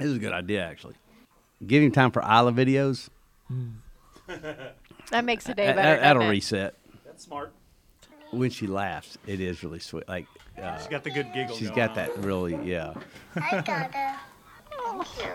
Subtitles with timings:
[0.00, 0.94] This is a good idea, actually.
[1.66, 3.08] Give him time for Isla videos.
[5.10, 6.00] That makes the day better.
[6.00, 6.30] that'll doesn't it?
[6.30, 6.74] reset.
[7.04, 7.52] That's smart.
[8.30, 10.08] When she laughs, it is really sweet.
[10.08, 10.26] Like
[10.60, 11.56] uh, She's got the good giggle.
[11.56, 11.96] she's going got on.
[11.96, 12.94] that really, yeah.
[13.34, 14.16] I got a.
[14.70, 15.34] Thank you.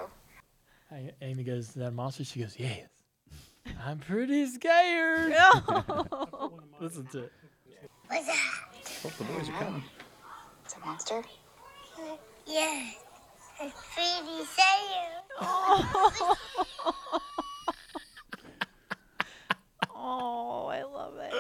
[0.89, 2.23] Hey, Amy goes, that monster?
[2.23, 2.87] She goes, yes.
[3.85, 5.33] I'm pretty scared.
[6.79, 7.31] Listen to it.
[8.07, 8.37] What's that?
[9.03, 9.83] Hope the boys are coming.
[10.63, 11.21] It's a monster.
[12.47, 12.95] Yes.
[13.61, 15.23] It's pretty sad.
[19.97, 21.33] Oh, I love it.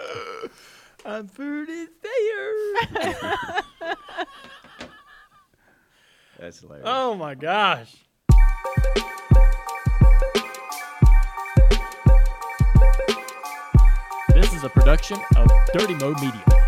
[1.05, 2.55] I'm pretty scared.
[6.39, 6.87] That's hilarious.
[6.87, 7.95] oh my gosh.
[14.33, 16.64] This is a production of Dirty Mo Media.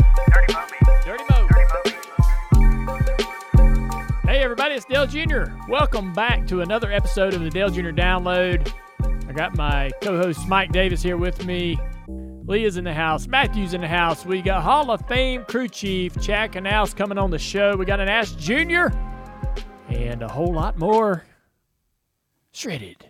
[4.59, 5.52] Everybody, it's Dale Jr.
[5.70, 7.89] Welcome back to another episode of the Dale Jr.
[7.91, 8.73] Download.
[9.30, 11.77] I got my co-host Mike Davis here with me.
[12.08, 13.27] Leah's in the house.
[13.27, 14.25] Matthew's in the house.
[14.25, 17.75] We got Hall of Fame crew chief Chad Knaus coming on the show.
[17.75, 18.88] We got an Ash Jr.
[19.89, 21.23] and a whole lot more
[22.52, 23.05] shredded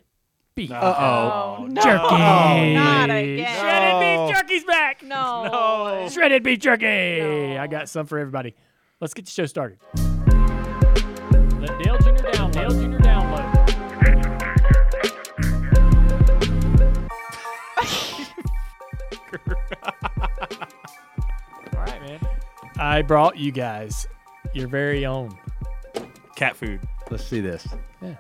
[0.54, 1.82] beef Oh, no.
[1.82, 2.74] jerky.
[2.74, 3.58] not again.
[3.58, 4.28] Shredded No.
[4.28, 5.02] beef jerky's back.
[5.02, 6.08] No.
[6.12, 6.86] Shredded beef jerky.
[7.22, 7.58] No.
[7.62, 8.54] I got some for everybody.
[9.00, 9.78] Let's get the show started.
[11.68, 12.32] Let Dale Jr.
[12.32, 12.52] down.
[12.52, 12.98] Dale Jr.
[13.00, 13.54] download.
[21.74, 22.20] All right, man.
[22.78, 24.08] I brought you guys
[24.54, 25.38] your very own.
[26.38, 26.80] Cat food.
[27.12, 27.68] Let's see this.
[28.02, 28.16] Yeah.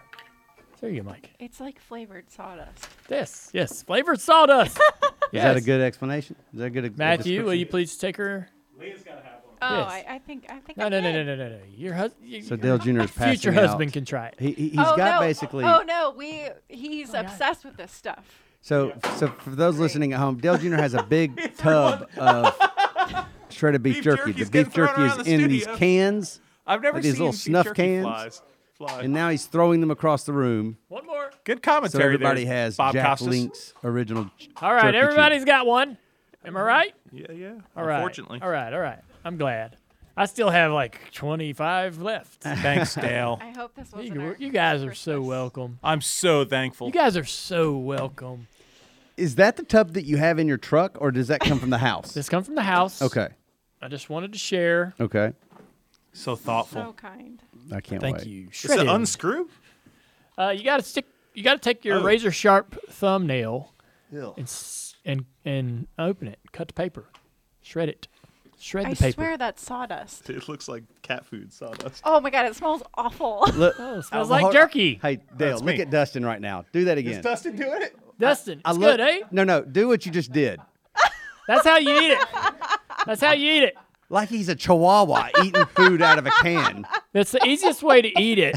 [0.81, 1.31] There you go, Mike.
[1.40, 2.86] It's like flavored sawdust.
[3.08, 4.78] This, yes, flavored sawdust.
[4.78, 5.22] yes.
[5.31, 6.36] Is that a good explanation?
[6.52, 6.86] Is that a good?
[6.86, 8.50] a Matthew, will you please take her?
[8.78, 9.37] Leah's got to have one.
[9.61, 9.91] Oh, Yes.
[9.91, 10.77] I, I think I think.
[10.77, 11.59] No, I no, no, no, no, no, no.
[11.75, 12.45] Your husband.
[12.45, 13.02] So Dale Jr.
[13.02, 13.69] is passing future out.
[13.69, 14.36] husband can try it.
[14.39, 15.27] He, he, he's oh, got no.
[15.27, 15.66] basically.
[15.66, 17.25] Oh no, we he's oh, God.
[17.25, 18.25] obsessed with this stuff.
[18.61, 20.75] So, so for those listening at home, Dale Jr.
[20.75, 22.55] has a big tub of
[23.50, 24.31] shredded beef, Beef jerky.
[24.34, 27.41] The beef jerky is the in these cans, I've never Like these seen little beef
[27.41, 28.03] snuff jerky cans?
[28.03, 28.41] Flies.
[28.78, 29.01] Fly.
[29.01, 30.78] and now he's throwing them across the room.
[30.90, 31.31] One more.
[31.46, 32.01] Good commentary.
[32.01, 33.28] So everybody there, has Bob Jack Costas.
[33.28, 34.29] Link's original.
[34.62, 35.97] All right, jerky everybody's got one.
[36.46, 36.94] Am I right?
[37.12, 37.53] Yeah, yeah.
[37.75, 37.96] All right.
[37.96, 38.40] Unfortunately.
[38.41, 39.00] All right, all right.
[39.28, 39.76] I'm glad.
[40.16, 42.42] I still have like 25 left.
[42.42, 43.38] Thanks, Dale.
[43.42, 44.16] I hope this wasn't.
[44.16, 45.28] you, our you guys are so Christmas.
[45.28, 45.80] welcome.
[45.84, 46.88] I'm so thankful.
[46.88, 48.48] You guys are so welcome.
[49.18, 51.72] Is that the tub that you have in your truck, or does that come from
[51.72, 52.14] the house?
[52.14, 53.02] This come from the house.
[53.02, 53.28] Okay.
[53.82, 54.94] I just wanted to share.
[55.00, 55.34] Okay.
[56.14, 56.82] so thoughtful.
[56.82, 57.42] So kind.
[57.72, 58.28] I can't Thank wait.
[58.28, 58.42] you.
[58.44, 58.88] Is it Shredded.
[58.88, 59.50] unscrew?
[60.38, 61.06] Uh, you got to stick.
[61.34, 62.04] You got to take your Oh.
[62.04, 63.74] razor sharp thumbnail
[64.12, 64.34] Ew.
[64.38, 66.40] and s- and and open it.
[66.54, 67.06] Cut the paper.
[67.62, 68.08] Shred it.
[68.59, 69.13] Shred I the paper.
[69.13, 70.29] swear that's sawdust.
[70.29, 72.01] It looks like cat food sawdust.
[72.03, 73.45] Oh my god, it smells awful.
[73.56, 75.00] Look, Oh, it smells uh, like jerky.
[75.01, 75.81] Hey, Dale, That's look me.
[75.81, 76.66] at Dustin right now.
[76.72, 77.13] Do that again.
[77.13, 77.96] Is Dustin doing it?
[78.19, 79.19] Dustin, I it's look- good, eh?
[79.31, 79.62] No, no.
[79.62, 80.59] Do what you just did.
[81.47, 82.28] That's how you eat it.
[83.06, 83.75] That's how you eat it.
[84.09, 86.88] Like he's a chihuahua eating food out of a can.
[87.13, 88.56] That's the easiest way to eat it.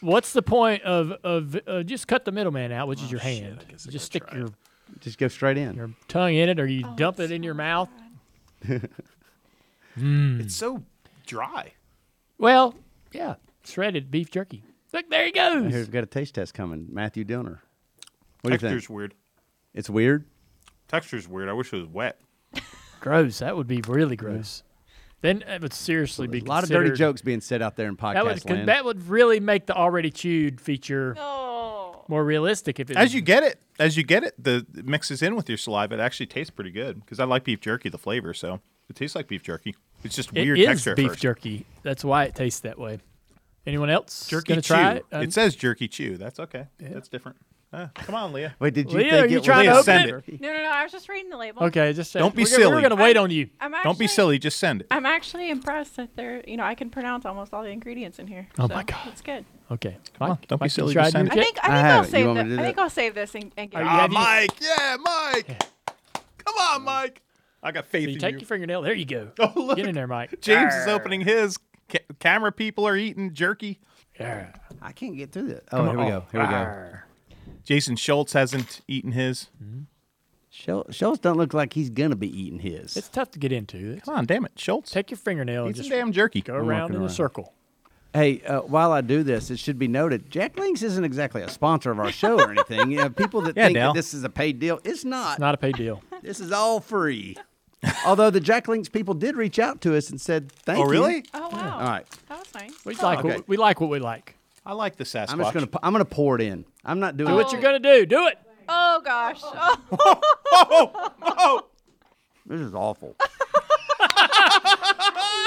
[0.00, 3.24] What's the point of of uh, just cut the middleman out, which is your Oh,
[3.24, 3.64] shit, hand?
[3.66, 4.48] I guess I just gotta stick try your
[5.00, 5.74] Just go straight in.
[5.76, 7.88] your tongue in it, or you Oh, dump it in your so mouth.
[8.68, 8.88] Bad.
[9.96, 10.82] It's so
[11.26, 11.72] dry.
[12.38, 12.74] Well,
[13.12, 14.62] yeah, shredded beef jerky.
[14.92, 15.70] Look, there he goes.
[15.72, 16.88] Here, we've got a taste test coming.
[16.90, 17.58] Matthew Dillner.
[18.42, 18.96] What do you Texture's think?
[18.96, 19.14] weird.
[19.74, 20.24] It's weird.
[20.88, 21.48] Texture's weird.
[21.48, 22.18] I wish it was wet.
[23.00, 23.38] Gross.
[23.38, 24.62] That would be really gross.
[25.20, 27.96] Then it would seriously be a lot of dirty jokes being said out there in
[27.96, 28.68] podcast That would land.
[28.68, 31.53] that would really make the already chewed feature Oh.
[32.08, 35.22] More realistic if it As you get it, as you get it, the it mixes
[35.22, 35.94] in with your saliva.
[35.94, 38.34] It actually tastes pretty good because I like beef jerky, the flavor.
[38.34, 39.74] So it tastes like beef jerky.
[40.02, 41.20] It's just weird is texture at beef first.
[41.22, 41.66] jerky.
[41.82, 42.98] That's why it tastes that way.
[43.66, 44.74] Anyone else Jerky gonna chew.
[44.74, 45.06] try it?
[45.10, 46.18] Um, It says jerky chew.
[46.18, 46.66] That's okay.
[46.78, 47.38] That's different.
[47.72, 48.54] Uh, come on, Leah.
[48.60, 50.34] Wait, did you Leah, think are you it trying was to Leah, open send it?
[50.34, 50.40] it.
[50.42, 50.70] No, no, no.
[50.70, 51.64] I was just reading the label.
[51.64, 52.74] Okay, just say, Don't be we're gonna- silly.
[52.76, 53.48] We're gonna wait on you.
[53.60, 54.38] I'm actually, Don't be silly.
[54.38, 54.86] Just send it.
[54.92, 58.26] I'm actually impressed that they're, you know, I can pronounce almost all the ingredients in
[58.28, 58.46] here.
[58.60, 59.08] Oh so my God.
[59.08, 59.44] It's good.
[59.70, 61.36] Okay, on, Mike, don't be Mike, you silly, tried just send I it.
[61.42, 61.64] think kit?
[61.64, 62.04] I I think have I'll it.
[62.06, 62.48] You save want me that.
[62.48, 62.82] to do I think that?
[62.82, 63.84] I'll save this and, and get Are it.
[63.84, 64.60] you- Ah, have you- Mike.
[64.60, 65.62] Yeah, Mike.
[66.38, 67.22] Come on, Mike.
[67.62, 68.38] I got faith So you in take you.
[68.40, 68.82] your fingernail.
[68.82, 69.30] There you go.
[69.38, 69.76] Oh, look.
[69.78, 70.40] Get in there, Mike.
[70.42, 71.56] James is opening his.
[71.90, 73.80] Ca- camera people are eating jerky.
[74.20, 74.52] Yeah.
[74.82, 75.64] I can't get through that.
[75.72, 76.24] Oh, here we go.
[76.30, 76.52] Here we go.
[76.54, 77.06] Arr.
[77.64, 79.48] Jason Schultz hasn't eaten his.
[80.52, 82.96] Schul- Schultz don't look like he's gonna be eating his.
[82.96, 83.76] It's tough to get into.
[83.78, 84.90] It's- Come on, damn it, Schultz.
[84.90, 86.42] Take your fingernail and Eat some just damn jerky.
[86.42, 87.54] go around walking in a circle.
[88.14, 91.48] Hey, uh, while I do this, it should be noted, Jack Links isn't exactly a
[91.48, 92.88] sponsor of our show or anything.
[92.88, 93.92] You know, people that Yeah, think Dale.
[93.92, 95.32] that this is a paid deal, it's not.
[95.32, 96.00] It's not a paid deal.
[96.22, 97.36] This is all free.
[98.06, 100.86] Although the Jack Links people did reach out to us and said, "Thank you." Oh,
[100.86, 101.24] you." really?
[101.34, 101.78] Oh wow.
[101.80, 102.06] All right.
[102.30, 102.72] That was nice.
[102.86, 103.28] We like okay.
[103.28, 104.36] what, we like what we like.
[104.64, 105.32] I like the Sasquatch.
[105.32, 106.64] I'm just gonna I'm gonna pour it in.
[106.82, 107.32] I'm not doing it.
[107.32, 108.06] Do what you're gonna do.
[108.06, 108.38] Do it.
[108.70, 109.40] Oh gosh.
[109.44, 110.20] oh,
[110.52, 111.66] oh, Oh.
[112.46, 113.16] This is awful.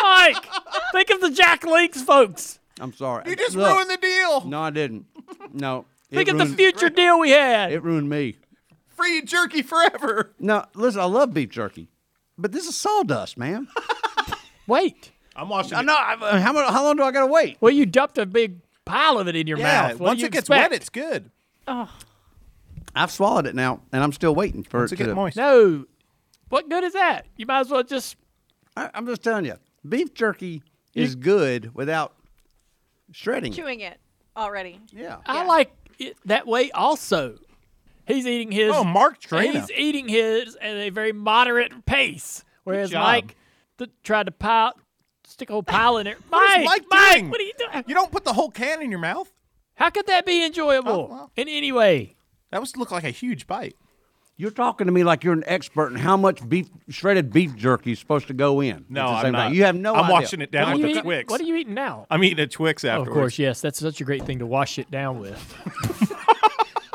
[0.04, 0.46] Mike,
[0.92, 2.60] think of the Jack Links folks.
[2.80, 3.30] I'm sorry.
[3.30, 4.46] You just Look, ruined the deal.
[4.46, 5.06] No, I didn't.
[5.54, 5.86] No.
[6.12, 7.72] it Think of the ruined- future deal we had.
[7.72, 8.36] It ruined me.
[8.88, 10.32] Free jerky forever.
[10.40, 11.88] No, listen, I love beef jerky,
[12.38, 13.68] but this is sawdust, man.
[14.68, 15.12] Wait.
[15.36, 15.74] I'm watching.
[15.74, 15.86] Uh, I it.
[15.86, 15.96] know.
[16.26, 17.58] I, how, mu- how long do I gotta wait?
[17.62, 20.00] Well, you dumped a big pile of it in your Yeah, mouth.
[20.00, 20.72] What once you it gets expect?
[20.72, 21.30] wet, it's good.
[21.68, 21.92] oh.
[22.96, 25.04] I've swallowed it now, and I'm still waiting for Once it it to.
[25.10, 25.38] gets moist.
[25.38, 25.86] No.
[26.50, 27.28] What good is that?
[27.36, 28.16] You might as well just.
[28.78, 29.56] I, I'm just telling you,
[29.88, 30.62] beef jerky
[30.94, 32.14] is good without
[33.12, 33.54] shredding.
[33.54, 33.56] it.
[33.56, 34.00] Chewing it
[34.36, 34.80] already.
[34.92, 35.18] Yeah.
[35.26, 35.44] I Yeah.
[35.48, 37.38] like it that way also.
[38.06, 38.72] He's eating his.
[38.74, 39.60] Oh, Mark Trina.
[39.60, 43.04] He's eating his at a very moderate pace, whereas job.
[43.04, 43.36] Mike
[43.78, 44.74] th- tried to pile,
[45.26, 46.16] stick a whole pile in there.
[46.30, 47.30] What is Mike, Mike doing?
[47.30, 47.84] what are you doing?
[47.88, 49.32] You don't put the whole can in your mouth.
[49.76, 51.32] How could that be enjoyable Oh, well.
[51.36, 52.16] in any way?
[52.52, 53.76] That was look like a huge bite.
[54.40, 57.94] You're talking to me like you're an expert in how much beef shredded beef jerky
[57.94, 58.86] is supposed to go in.
[58.88, 59.38] No, at the I'm not.
[59.46, 59.54] time.
[59.56, 60.14] You have no I'm idea.
[60.14, 61.32] washing it down What with the eating, Twix.
[61.32, 62.06] what are you eating now?
[62.12, 63.10] I'm eating a Twix Oh, afterwards.
[63.10, 63.62] of course, yes.
[63.62, 65.56] That's such a great thing to wash it down with.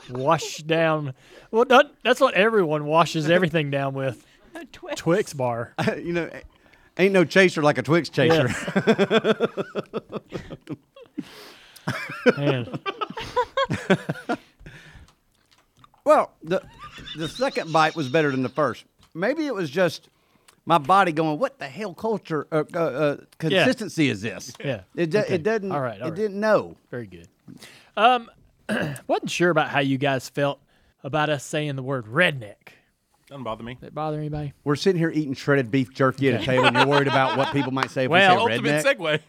[0.11, 1.15] wash down.
[1.51, 4.25] Well, that, that's what everyone washes everything down with.
[4.73, 5.01] Twix.
[5.01, 5.75] Twix bar.
[5.97, 6.31] you know,
[6.97, 8.49] ain't no chaser like a Twix chaser.
[12.37, 12.69] Man.
[16.05, 16.61] Well, the
[17.17, 18.85] the second bite was better than the first.
[19.15, 20.09] Maybe it was just
[20.67, 24.83] my body going, "What the hell culture uh, uh, uh, consistency is this?" Yeah.
[24.95, 25.35] It do, Okay.
[25.35, 25.71] it doesn't.
[25.73, 26.17] All right, all it right.
[26.17, 26.77] didn't know.
[26.91, 27.29] Very good.
[27.97, 28.31] Um,
[29.07, 30.61] wasn't sure about how you guys felt
[31.05, 32.55] about us saying the word redneck.
[33.29, 33.75] Doesn't bother me.
[33.75, 34.53] Did that bother anybody?
[34.65, 37.53] We're sitting here eating shredded beef jerky at a table, and you're worried about what
[37.53, 38.97] people might say if Well, we say Ultimate redneck.
[38.99, 39.21] segue.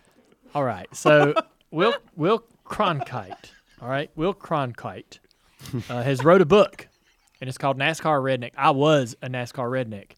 [0.56, 0.88] All right.
[0.94, 1.33] So
[1.71, 3.51] Will Will Cronkrite,
[3.81, 5.19] all right, Will Cronkrite
[5.89, 6.88] uh, has wrote a book,
[7.44, 8.54] and it's called NASCAR Redneck.
[8.57, 10.12] I was a NASCAR redneck.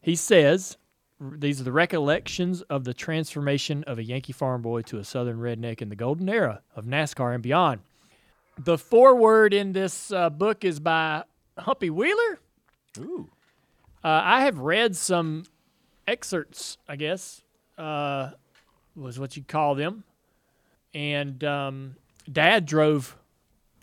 [0.00, 0.78] He says
[1.20, 5.36] these are the recollections of the transformation of a Yankee farm boy to a Southern
[5.36, 7.82] redneck in the golden era of NASCAR and beyond.
[8.56, 11.24] The foreword in this uh, book is by
[11.58, 12.38] Humpy Wheeler.
[13.00, 13.28] Ooh.
[14.02, 15.44] Uh, I have read some
[16.08, 17.42] excerpts, I guess,
[17.76, 18.30] uh,
[18.96, 20.04] was what you'd call them.
[20.94, 21.96] And um,
[22.32, 23.14] Dad drove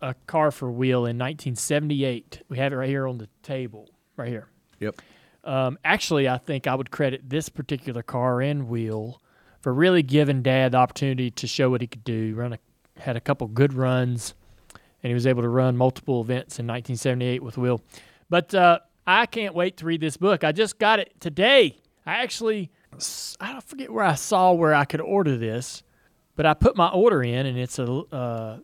[0.02, 2.44] a car for Will in 1978.
[2.50, 4.48] We have it right here on the table, right here.
[4.80, 5.02] Yep.
[5.44, 9.22] Um, actually, I think I would credit this particular car and Will
[9.62, 12.36] for really giving Dad the opportunity to show what he could do.
[12.36, 12.60] Run a,
[12.98, 14.34] had a couple good runs,
[15.04, 17.82] and he was able to run multiple events in 1978 with Will.
[18.30, 20.44] But uh, I can't wait to read this book.
[20.44, 21.78] I just got it today.
[22.06, 22.72] I actually,
[23.40, 25.84] I don't forget where I saw where I could order this,
[26.36, 27.86] but I put my order in, and it's a.
[27.86, 28.60] Uh,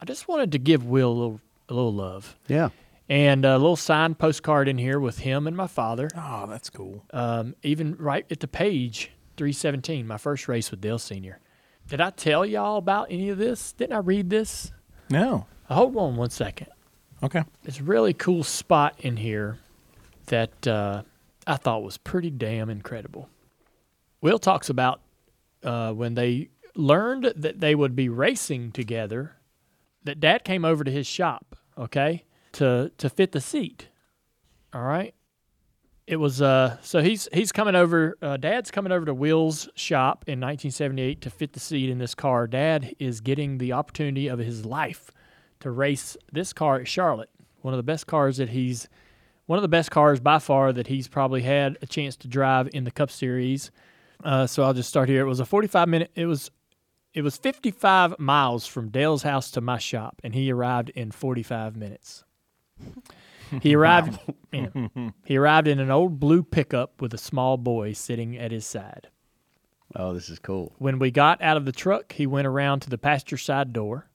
[0.00, 2.68] I just wanted to give Will a little, a little love, Yeah.
[3.08, 7.04] and a little signed postcard in here with him and my father Oh, that's cool.
[7.12, 11.40] um, even right at the page 317, my first race with Dale Senior.
[11.88, 13.72] Did I tell y'all about any of this?
[13.72, 14.72] Didn't I read this?
[15.10, 15.46] No.
[15.68, 16.68] Hold on one second.
[17.22, 17.42] Okay.
[17.64, 19.58] It's a really cool spot in here
[20.26, 21.02] that uh,
[21.46, 23.28] I thought was pretty damn incredible.
[24.20, 25.00] Will talks about
[25.62, 29.34] uh, when they learned that they would be racing together,
[30.08, 33.88] that Dad came over to his shop, okay, to to fit the seat.
[34.72, 35.14] All right.
[36.06, 40.24] It was uh so he's he's coming over uh, dad's coming over to Will's shop
[40.26, 42.46] in 1978 to fit the seat in this car.
[42.46, 45.10] Dad is getting the opportunity of his life
[45.60, 47.28] to race this car at Charlotte.
[47.60, 48.88] One of the best cars that he's
[49.44, 52.70] one of the best cars by far that he's probably had a chance to drive
[52.72, 53.70] in the Cup Series.
[54.24, 55.20] Uh, so I'll just start here.
[55.20, 56.10] It was a 45 minute.
[56.14, 56.50] It was
[57.18, 61.76] it was 55 miles from Dale's house to my shop, and he arrived in 45
[61.76, 62.24] minutes.
[63.62, 64.18] He arrived.
[64.52, 64.68] yeah.
[65.24, 69.08] he arrived in an old blue pickup with a small boy sitting at his side.
[69.96, 70.74] Oh, this is cool.
[70.76, 74.10] When we got out of the truck, he went around to the passenger side door,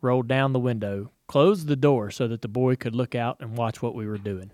[0.00, 3.58] rolled down the window, closed the door so that the boy could look out and
[3.58, 4.50] watch what we were doing.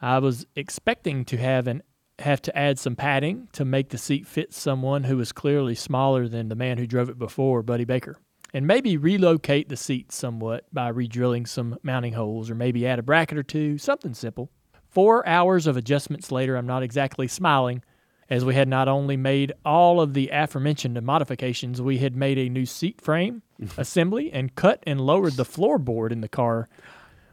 [0.00, 1.82] I was expecting to have an
[2.20, 6.28] have to add some padding to make the seat fit someone who was clearly smaller
[6.28, 8.16] than the man who drove it before, Buddy Baker.
[8.52, 13.02] And maybe relocate the seat somewhat by re-drilling some mounting holes or maybe add a
[13.02, 14.50] bracket or two, something simple.
[14.88, 17.82] Four hours of adjustments later, I'm not exactly smiling,
[18.30, 22.48] as we had not only made all of the aforementioned modifications, we had made a
[22.48, 23.42] new seat frame,
[23.76, 26.68] assembly, and cut and lowered the floorboard in the car,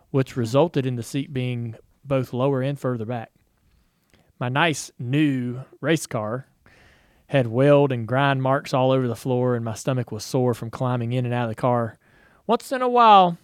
[0.09, 3.29] which resulted in the seat being both lower and further back.
[4.39, 6.47] My nice new race car
[7.27, 10.69] had weld and grind marks all over the floor, and my stomach was sore from
[10.69, 11.97] climbing in and out of the car.
[12.45, 13.37] Once in a while,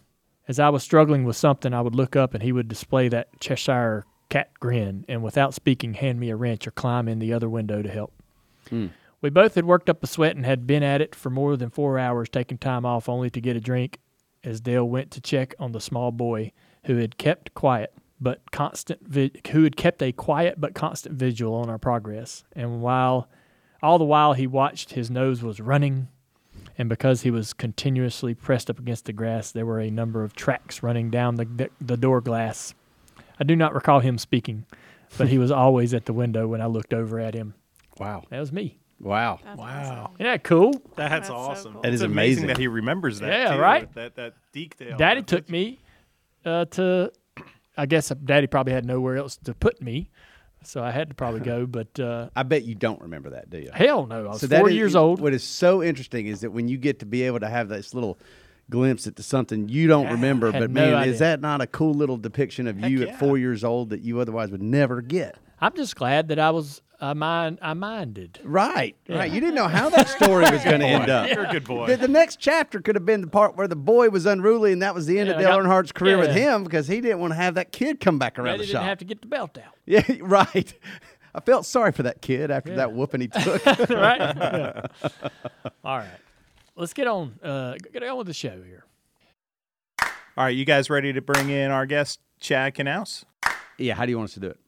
[0.47, 3.39] as I was struggling with something, I would look up and he would display that
[3.39, 7.49] Cheshire cat grin and without speaking hand me a wrench or climb in the other
[7.49, 8.13] window to help.
[8.69, 8.87] Hmm.
[9.21, 11.69] We both had worked up a sweat and had been at it for more than
[11.69, 13.99] four hours, taking time off only to get a drink
[14.43, 16.51] as Dale went to check on the small boy
[16.85, 21.53] who had kept quiet but constant vi- who had kept a quiet but constant vigil
[21.53, 22.43] on our progress.
[22.55, 23.27] And while
[23.81, 26.07] all the while he watched his nose was running
[26.77, 30.33] and because he was continuously pressed up against the grass, there were a number of
[30.35, 32.73] tracks running down the, the, the door glass.
[33.39, 34.65] I do not recall him speaking,
[35.17, 37.53] but he was always at the window when I looked over at him.
[37.99, 38.23] Wow.
[38.29, 38.79] That was me.
[38.99, 39.39] Wow.
[39.43, 40.11] That's Wow.
[40.17, 40.71] Isn't that cool?
[40.95, 41.73] That's, That's so awesome.
[41.73, 41.81] cool.
[41.81, 42.47] That is It's amazing.
[42.47, 43.27] that he remembers that.
[43.27, 43.93] Yeah, too, right?
[43.95, 44.97] That that detail.
[44.97, 45.79] Daddy took me
[46.45, 47.11] uh, to,
[47.77, 50.09] I guess Daddy probably had nowhere else to put me,
[50.63, 51.65] so I had to probably go.
[51.69, 53.71] But uh, I bet you don't remember that, do you?
[53.73, 55.19] hell no, I was So four is- years old.
[55.19, 57.93] What is so interesting is that when you get to be able to have this
[57.93, 58.17] little
[58.69, 61.13] glimpse into something you don't remember, but no man, idea.
[61.13, 63.07] is that not a cool little depiction of you yeah.
[63.07, 65.37] at four years old that you otherwise would never get?
[65.59, 68.39] I'm just glad that I was I mind I minded.
[68.43, 69.29] Right, right.
[69.29, 71.29] You didn't know how that story was going to end up.
[71.29, 71.87] You're a good boy.
[71.87, 74.81] The, the next chapter could have been the part where the boy was unruly, and
[74.81, 77.01] that was the end Yeah, of I Dale got- Earnhardt's career with him because he
[77.01, 78.71] didn't want to have that kid come back around Daddy the shop.
[78.71, 78.89] didn't shop.
[78.89, 79.73] have to get the belt out.
[79.85, 80.73] yeah, right.
[81.35, 83.65] I felt sorry for that kid after that whooping he took.
[83.89, 84.19] right?
[84.37, 84.87] Yeah.
[85.83, 86.07] All right.
[86.77, 88.85] Let's get on uh get on with the show here.
[90.37, 93.25] All right, you guys ready to bring in our guest Chad Knaus?
[93.77, 94.59] yeah, how do you want us to do it?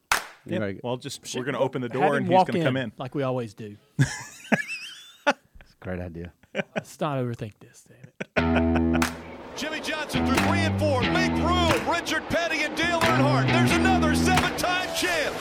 [0.46, 0.58] You Yeah.
[0.60, 0.80] ready?
[0.82, 2.92] Well, just we're gonna open the door and he's gonna come in.
[2.98, 3.76] like we always do.
[5.80, 6.32] Great idea.
[6.74, 7.84] Let's not overthink this.
[8.36, 9.04] Damn it.
[9.56, 11.00] Jimmie Johnson through three and four.
[11.02, 11.88] Make room.
[11.90, 13.46] Richard Petty and Dale Earnhardt.
[13.46, 15.34] There's another seven-time champ.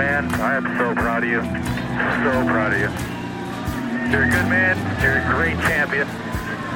[0.00, 1.42] Man, I am so proud of you.
[1.42, 2.88] So proud of you.
[4.10, 4.74] You're a good man.
[5.02, 6.08] You're a great champion.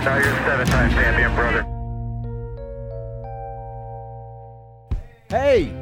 [0.05, 1.63] Now you're a seven-time champion, brother.
[5.31, 5.73] Hey,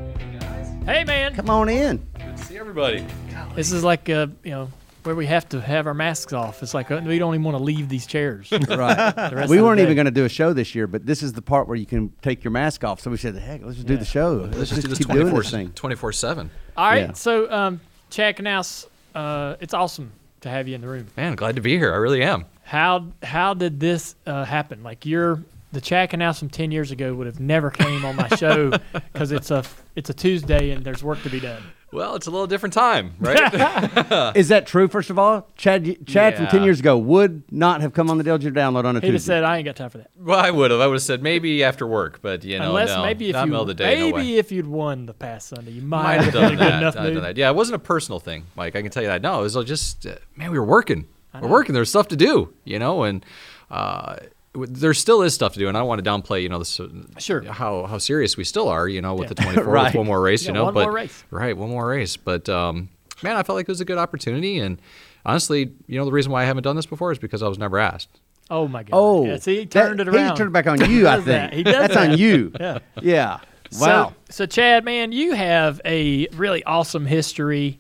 [0.85, 1.99] Hey man, come on in.
[2.15, 3.07] Good to see everybody.
[3.55, 4.69] this is like a, you know
[5.05, 6.63] where we have to have our masks off.
[6.63, 8.51] It's like uh, we don't even want to leave these chairs.
[8.69, 9.15] Right.
[9.15, 11.43] the we weren't even going to do a show this year, but this is the
[11.43, 13.01] part where you can take your mask off.
[13.01, 14.49] So we said, "Heck, let's just do the show.
[14.53, 16.51] Let's, just do this keep doing 24 this thing." 24 7.
[16.77, 17.13] All right, Yeah.
[17.13, 17.81] so um,
[18.11, 21.07] Chad Knaus, uh, it's awesome to have you in the room.
[21.17, 21.93] Man, glad to be here.
[21.93, 22.47] I really am.
[22.63, 24.83] How how did this uh, happen?
[24.83, 25.43] Like you're
[25.73, 28.73] the Chad Knaus from ten years ago would have never came on my show
[29.13, 29.65] because it's a
[29.97, 31.63] it's a Tuesday and there's work to be done.
[31.93, 34.33] Well, it's a little different time, right?
[34.37, 34.89] Is that true?
[34.89, 38.25] First of all, Chad, Chad from ten years ago would not have come on the
[38.25, 39.19] Dale download on a He'd have Tuesday.
[39.35, 40.11] said I ain't got time for that.
[40.19, 40.81] well, I would have.
[40.81, 43.47] I would have said maybe after work, but you know, Unless no, maybe if you
[43.47, 46.25] middle the day, maybe no if you'd won the past Sunday, you might, Might have
[46.25, 46.79] have been done a that.
[46.83, 47.25] enough I'd have done mood.
[47.25, 47.37] that.
[47.37, 48.75] Yeah, it wasn't a personal thing, Mike.
[48.75, 49.21] I can tell you that.
[49.23, 51.07] No, it was just, uh, man, we were working.
[51.41, 51.75] We're working.
[51.75, 53.25] There's stuff to do, you know, and
[53.71, 55.69] uh, w- there still is stuff to do.
[55.69, 57.43] And I don't want to downplay, you know, this, uh, Sure.
[57.43, 59.35] how how serious we still are, you know, with Yeah.
[59.35, 59.85] the 24, Right.
[59.87, 61.25] with one more race, Yeah, you know, one but more race.
[61.31, 62.17] right, one more race.
[62.17, 62.89] But um,
[63.23, 64.79] man, I felt like it was a good opportunity, and
[65.25, 67.59] honestly, you know, the reason why I haven't done this before is because I was
[67.59, 68.09] never asked.
[68.51, 68.91] Oh my god!
[68.93, 70.33] Oh, yeah, see, he that- turned it around.
[70.33, 71.09] He turned it back on you.
[71.09, 71.53] I think that.
[71.55, 72.11] He does that's that.
[72.13, 72.53] on you.
[72.61, 72.79] Yeah.
[73.01, 73.39] Yeah.
[73.81, 74.09] Wow.
[74.09, 77.79] So, so Chad, man, you have a really awesome history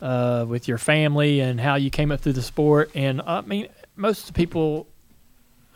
[0.00, 2.90] uh, with your family and how you came up through the sport.
[2.94, 4.86] And I mean, most people,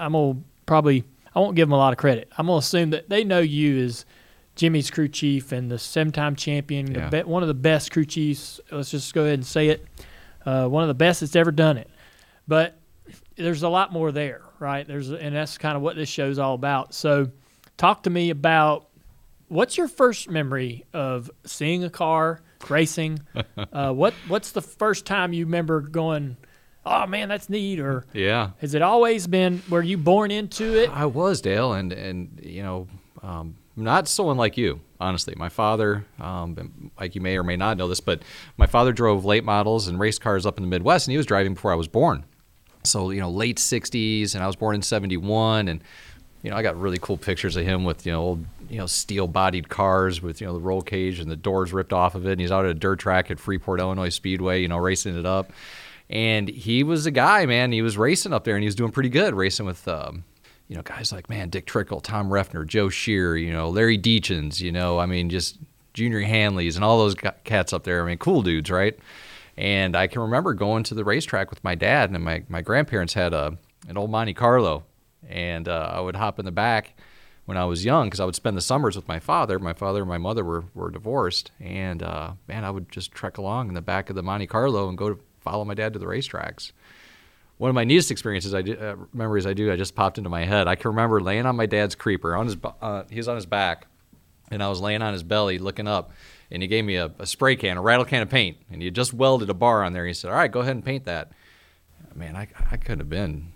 [0.00, 1.04] I'm gonna probably,
[1.34, 2.28] I won't give them a lot of credit.
[2.38, 4.04] I'm gonna assume that they know you as
[4.56, 7.08] Jimmie's crew chief and the seven-time champion, Yeah.
[7.08, 8.60] be- one of the best crew chiefs.
[8.70, 9.86] Let's just go ahead and say it.
[10.44, 11.88] Uh, one of the best that's ever done it.
[12.48, 12.78] But
[13.36, 14.86] there's a lot more there, right?
[14.86, 16.94] There's, and that's kind of what this show's all about.
[16.94, 17.30] So,
[17.76, 18.88] talk to me about
[19.48, 23.20] what's your first memory of seeing a car racing?
[23.72, 26.36] uh, what What's the first time you remember going?
[26.86, 27.78] Oh man, that's neat.
[27.80, 28.50] Or Yeah.
[28.60, 29.62] has it always been?
[29.68, 30.90] Were you born into it?
[30.90, 32.88] I was Dale, and and you know,
[33.22, 34.80] um, not someone like you.
[35.00, 38.22] Honestly, my father, um, like you may or may not know this, but
[38.58, 41.26] my father drove late models and race cars up in the Midwest, and he was
[41.26, 42.24] driving before I was born.
[42.84, 45.82] So you know, late '60s, and I was born in '71, and
[46.42, 48.86] you know, I got really cool pictures of him with you know old you know
[48.86, 52.32] steel-bodied cars with you know the roll cage and the doors ripped off of it,
[52.32, 55.26] and he's out at a dirt track at Freeport Illinois Speedway, you know, racing it
[55.26, 55.52] up.
[56.10, 57.72] And he was a guy, man.
[57.72, 60.24] He was racing up there, and he was doing pretty good, racing with um,
[60.66, 64.60] you know, guys like man, Dick Trickle, Tom Reffner, Joe Shear, you know, Larry Detjens,
[64.60, 65.58] you know, I mean, just
[65.94, 68.02] Junior Hanleys, and all those cats up there.
[68.02, 68.98] I mean, cool dudes, right?
[69.56, 73.14] And I can remember going to the racetrack with my dad, and my, my grandparents
[73.14, 73.56] had a
[73.88, 74.84] an old Monte Carlo,
[75.28, 76.94] and uh, I would hop in the back
[77.46, 79.58] when I was young because I would spend the summers with my father.
[79.58, 83.38] My father and my mother were, were divorced, and uh, man, I would just trek
[83.38, 85.98] along in the back of the Monte Carlo and go to follow my dad to
[85.98, 86.72] the racetracks.
[87.58, 90.30] One of my neatest experiences, I do, uh, memories I do, I just popped into
[90.30, 90.66] my head.
[90.66, 93.36] I can remember laying on my dad's creeper on his, bu- uh, he was on
[93.36, 93.86] his back,
[94.50, 96.10] and I was laying on his belly looking up,
[96.50, 98.86] and he gave me a, a spray can, a rattle can of paint, and he
[98.86, 100.06] had just welded a bar on there.
[100.06, 101.32] He said, "All right, go ahead and paint that."
[102.14, 103.52] Man, I I couldn't have been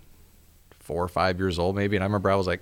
[0.79, 2.61] four or five years old maybe, and I remember I was like,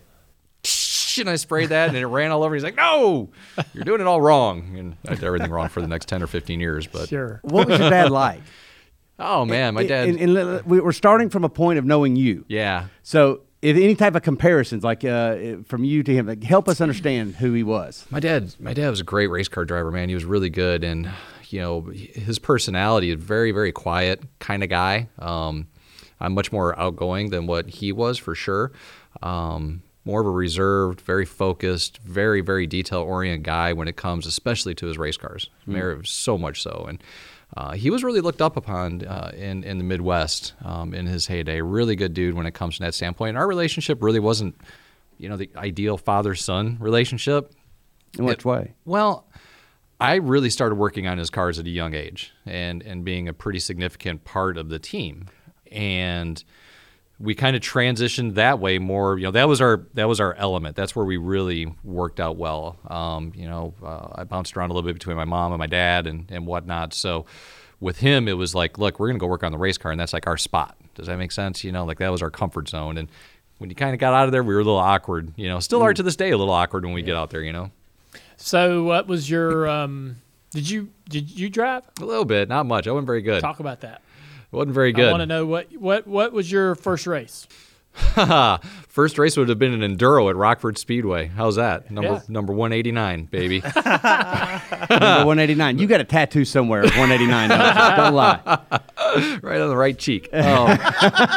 [1.19, 2.55] and I sprayed that, and it ran all over.
[2.55, 3.29] He's like, "No,
[3.73, 6.27] you're doing it all wrong," and I did everything wrong for the next ten or
[6.27, 6.87] fifteen years.
[6.87, 7.39] But Sure.
[7.43, 8.41] What was your dad like?
[9.19, 12.45] Oh man, my dad, And, and we- we're starting from a point of knowing you.
[12.47, 12.87] yeah.
[13.03, 16.81] So, if any type of comparisons, like uh, from you to him, like, help us
[16.81, 18.05] understand who he was.
[18.09, 20.09] My dad, my dad was a great race car driver, man.
[20.09, 21.09] He was really good, and
[21.47, 25.07] you know his personality is very, very quiet kind of guy.
[25.19, 25.67] Um,
[26.19, 28.71] I'm much more outgoing than what he was for sure.
[29.21, 34.25] Um, more of a reserved, very focused, very, very detail oriented guy when it comes,
[34.25, 35.49] especially to his race cars.
[35.65, 37.01] Very- So much so, and
[37.55, 41.27] uh, he was really looked up upon uh, in in the Midwest um, in his
[41.27, 41.61] heyday.
[41.61, 43.29] Really good dude when it comes to that standpoint.
[43.29, 44.55] And our relationship really wasn't,
[45.17, 47.53] you know, the ideal father son relationship.
[48.17, 48.73] In which way?
[48.85, 49.27] Well,
[49.99, 53.33] I really started working on his cars at a young age and and being a
[53.33, 55.27] pretty significant part of the team.
[55.71, 56.43] And
[57.23, 59.17] we kind of transitioned that way more.
[59.17, 60.75] You know, that was our that was our element.
[60.75, 62.77] That's where we really worked out well.
[62.87, 65.67] Um, you know, uh, I bounced around a little bit between my mom and my
[65.67, 66.93] dad and and whatnot.
[66.93, 67.25] So
[67.79, 69.99] with him, it was like, look, we're gonna go work on the race car, and
[69.99, 70.75] that's like our spot.
[70.95, 71.63] Does that make sense?
[71.63, 72.97] You know, like that was our comfort zone.
[72.97, 73.07] And
[73.57, 75.31] when you kind of got out of there, we were a little awkward.
[75.37, 77.41] You know, still are to this day a little awkward when we get out there.
[77.41, 77.71] You know.
[78.35, 79.67] So, what was your?
[79.69, 80.17] Um,
[80.51, 81.83] did you did you drive?
[82.01, 82.85] A little bit, not much.
[82.85, 83.41] I wasn't very good.
[83.41, 84.01] Talk about that.
[84.53, 85.07] Wasn't very good.
[85.09, 87.47] I want to know what what what was your first race?
[88.87, 91.27] First race would have been an enduro at Rockford Speedway.
[91.27, 91.91] How's that?
[91.91, 92.21] Number Yeah.
[92.27, 93.59] number 189, baby.
[93.75, 95.77] Number 189.
[95.77, 96.81] You got a tattoo somewhere.
[96.83, 97.49] 189.
[97.49, 98.39] don't- Don't lie.
[99.43, 100.27] right on the right cheek.
[100.33, 100.77] Um,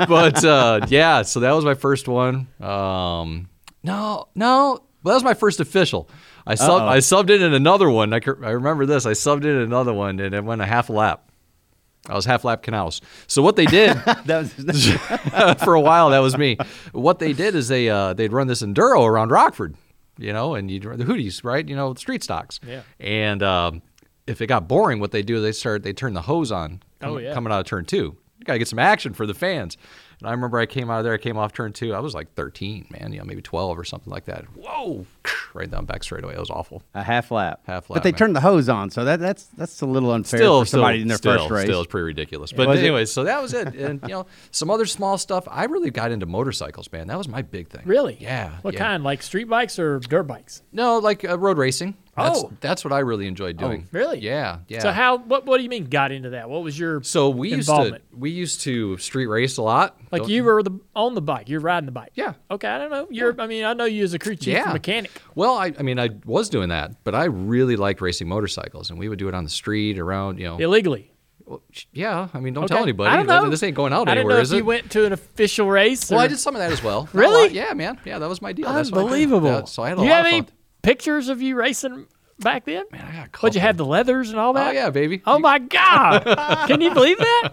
[0.09, 2.47] but uh, yeah, so that was my first one.
[2.61, 3.49] Um,
[3.83, 6.09] no, no, well, that was my first official.
[6.47, 8.13] I sub I subbed in in another one.
[8.15, 9.05] I, I remember this.
[9.05, 11.26] I subbed in another one and it went a half lap.
[12.09, 13.01] I was half lap Knaus.
[13.27, 14.93] So what they did That was,
[15.65, 16.57] for a while, that was me.
[16.93, 19.75] What they did is they uh, they'd run this enduro around Rockford,
[20.19, 21.67] you know, and you'd run the hoodies, right?
[21.67, 22.61] You know, street stocks.
[22.67, 22.83] Yeah.
[23.01, 23.83] And um,
[24.27, 26.83] if it got boring, what they do is they start they turn the hose on.
[27.03, 27.35] Oh, yeah.
[27.35, 29.77] Coming out of turn two, you gotta get some action for the fans.
[30.21, 31.93] And I remember I came out of there, I came off turn two.
[31.93, 34.45] I was like 13, man, you know, maybe 12 or something like that.
[34.57, 35.05] Whoa,
[35.55, 36.35] right down back straightaway.
[36.35, 36.83] It was awful.
[36.95, 37.61] a half lap.
[37.67, 37.97] Half lap.
[37.97, 38.19] But they man.
[38.19, 41.03] turned the hose on, so that that's that's a little unfair still, for somebody still,
[41.03, 41.65] in their still, first race.
[41.65, 42.53] Still, it's pretty ridiculous.
[42.53, 42.85] But Was it?
[42.85, 43.75] anyways, so that was it.
[43.75, 45.47] And you know, some other small stuff.
[45.51, 47.07] I really got into motorcycles, man.
[47.09, 47.83] That was my big thing.
[47.85, 48.17] Really?
[48.21, 48.53] Yeah.
[48.63, 48.81] What yeah.
[48.81, 49.05] kind?
[49.05, 50.63] Like street bikes or dirt bikes?
[50.73, 51.95] No, like uh, road racing.
[52.17, 52.53] That's, Oh.
[52.63, 53.89] that's what I really enjoyed doing.
[53.93, 54.21] really?
[54.21, 54.81] Yeah, yeah.
[54.81, 55.19] So how?
[55.19, 56.49] What What do you mean got into that?
[56.49, 59.99] What was your So we used to we used to street race a lot.
[60.11, 61.51] like Don't- you were the on the bike.
[61.51, 62.13] You're riding the bike.
[62.15, 62.33] Yeah.
[62.51, 62.69] Okay.
[62.69, 63.07] I don't know.
[63.11, 63.39] You're.
[63.39, 64.73] I mean, I know you as a crew chief Yeah.
[64.73, 65.11] mechanic.
[65.35, 68.99] Well, I, I mean, I was doing that, but I really liked racing motorcycles, and
[68.99, 70.57] we would do it on the street around, you know.
[70.59, 71.13] illegally.
[71.45, 72.75] Well, yeah, I mean, don't Okay.
[72.75, 73.11] tell anybody.
[73.11, 73.49] I don't know.
[73.49, 74.59] This ain't going out I didn't anywhere, know is if it?
[74.59, 76.11] you went to an official race.
[76.11, 77.09] well, I did some of that as well.
[77.13, 77.55] Really?
[77.55, 78.01] Yeah, man.
[78.05, 78.73] Yeah, that was my deal.
[78.73, 79.03] That's what I.
[79.03, 79.49] Unbelievable.
[79.49, 80.47] Yeah, so I had a you lot have any
[80.83, 82.07] pictures of you racing
[82.41, 82.85] back then?
[82.91, 84.69] Man, I got Would you have the leathers and all that?
[84.69, 85.23] Oh yeah, baby.
[85.25, 86.25] Oh my God!
[86.67, 87.53] Can you believe that?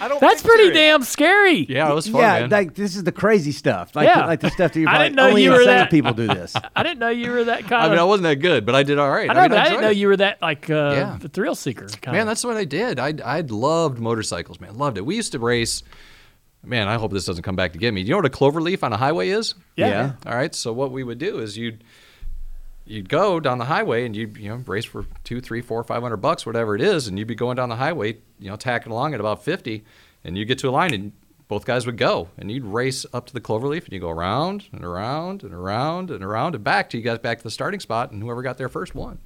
[0.00, 0.72] I don't That's pretty it.
[0.74, 1.66] damn scary.
[1.68, 2.50] Yeah, it was fun, yeah, man.
[2.50, 3.94] like this is the crazy stuff.
[3.96, 4.26] Like Yeah.
[4.26, 6.12] like the stuff that you're I like, didn't know only you were insane that- people
[6.12, 6.54] do this.
[6.76, 7.90] I didn't know you were that kind I of.
[7.90, 9.28] mean, I wasn't that good, but I did all right.
[9.30, 9.96] I know, mean, but I didn't enjoyed know it.
[9.96, 11.18] you were that like uh, Yeah.
[11.20, 11.86] the thrill seeker.
[11.88, 12.98] Kind Man, that's what I did.
[13.00, 14.76] I I loved motorcycles, man.
[14.78, 15.04] Loved it.
[15.06, 15.82] We used to race.
[16.64, 18.02] Man, I hope this doesn't come back to get me.
[18.02, 19.54] Do you know what a clover leaf on a highway is?
[19.76, 19.88] yeah.
[19.88, 20.12] Yeah.
[20.26, 20.54] All right.
[20.54, 21.84] So what we would do is you'd
[22.88, 26.02] you'd go down the highway and you'd you know race for two, three, four, five
[26.02, 28.90] hundred bucks, whatever it is, and you'd be going down the highway, you know, tacking
[28.92, 29.84] along at about fifty,
[30.24, 31.12] and you get to a line and
[31.46, 34.66] both guys would go and you'd race up to the cloverleaf and you go around
[34.70, 37.80] and around and around and around and back till you got back to the starting
[37.80, 39.18] spot and whoever got there first won.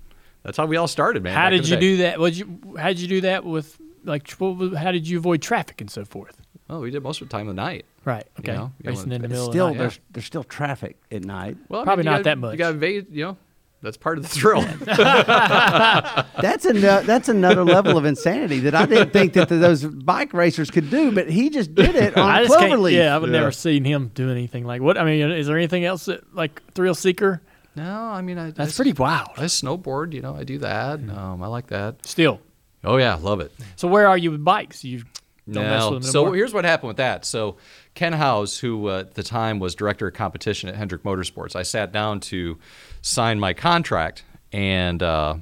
[0.45, 1.35] That's how we all started, man.
[1.35, 1.81] How did you day.
[1.81, 2.21] do that?
[2.21, 2.77] What you?
[2.79, 4.31] How did you do that with like?
[4.33, 6.41] What, how did you avoid traffic and so forth?
[6.71, 7.85] Oh, we did most of the time of the night.
[8.05, 8.27] Right.
[8.39, 8.53] Okay.
[8.53, 9.83] know, you Racing know, in the middle Still, of the night.
[9.83, 11.57] there's there's still traffic at night.
[11.69, 12.53] Well, I Probably mean, not gotta- that much.
[12.53, 13.37] You got to evade, you know.
[13.83, 14.63] That's part of the thrill.
[14.87, 20.71] That's a that's another level of insanity that I didn't think that those bike racers
[20.71, 22.57] could do, but he just did it on I just.
[22.59, 22.93] Cloverleaf.
[22.93, 23.39] Yeah, I would Yeah.
[23.41, 24.97] never seen him do anything like what.
[24.99, 27.43] I mean, is there anything else that like thrill seeker
[27.75, 28.51] No, I mean I.
[28.53, 29.31] That's I, pretty wild.
[29.37, 30.13] I snowboard.
[30.13, 31.01] You know, I do that.
[31.01, 32.07] Um, I like that.
[32.07, 32.41] Still.
[32.85, 33.53] Oh yeah, love it.
[33.77, 34.85] So where are you with bikes?
[34.85, 35.03] You
[35.51, 35.91] don't mess No.
[35.93, 36.37] with them So anymore?
[36.37, 37.25] here's what happened with that.
[37.25, 37.57] So
[37.95, 41.63] Ken Howes, who uh, at the time was director of competition at Hendrick Motorsports, I
[41.63, 42.59] sat down to
[43.03, 45.35] sign my contract, and uh,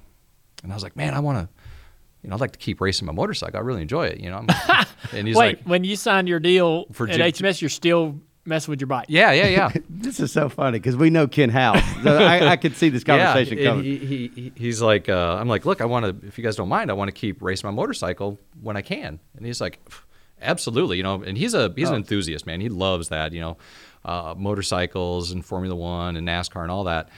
[0.62, 1.48] and I was like, man, I want to,
[2.22, 3.58] you know, I'd like to keep racing my motorcycle.
[3.58, 4.18] I really enjoy it.
[4.20, 4.44] You know.
[4.48, 7.68] I'm- and he's Wait, like, when you signed your deal For at Ju- HMS, you're
[7.70, 9.06] still messing with your bike.
[9.08, 9.70] yeah, yeah, yeah.
[9.88, 11.82] This is so funny because we know Ken Howes.
[12.02, 13.84] So I, I could see this conversation yeah, coming.
[13.84, 16.56] he, he, he, he's like, uh, I'm like, look, I want to, if you guys
[16.56, 19.20] don't mind, I want to keep racing my motorcycle when I can.
[19.36, 19.78] And he's like,
[20.40, 21.22] absolutely, you know.
[21.22, 22.60] And he's a he's an enthusiast, man.
[22.60, 23.56] He loves that, you know,
[24.04, 27.08] uh, motorcycles and Formula One and NASCAR and all that.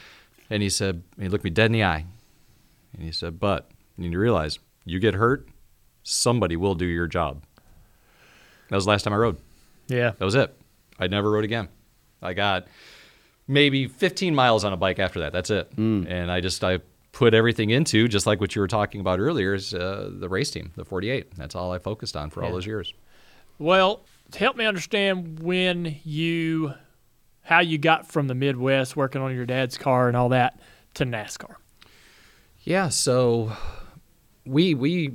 [0.52, 2.04] And he said, he looked me dead in the eye,
[2.92, 5.48] and he said, but you need to realize, you get hurt,
[6.02, 7.42] somebody will do your job.
[8.68, 9.38] That was the last time I rode.
[9.88, 10.10] Yeah.
[10.18, 10.54] That was it.
[10.98, 11.68] I never rode again.
[12.20, 12.66] I got
[13.48, 15.32] maybe 15 miles on a bike after that.
[15.32, 15.72] That's it.
[15.76, 16.80] And I just I
[17.12, 20.50] put everything into just like what you were talking about earlier is uh, the race
[20.50, 21.34] team, the 48.
[21.36, 22.92] That's all I focused on for all those years.
[23.58, 26.74] Well, help me understand when you,
[27.42, 30.58] how you got from the Midwest working on your dad's car and all that
[30.94, 31.56] to NASCAR.
[32.60, 33.52] Yeah, so
[34.46, 35.12] we we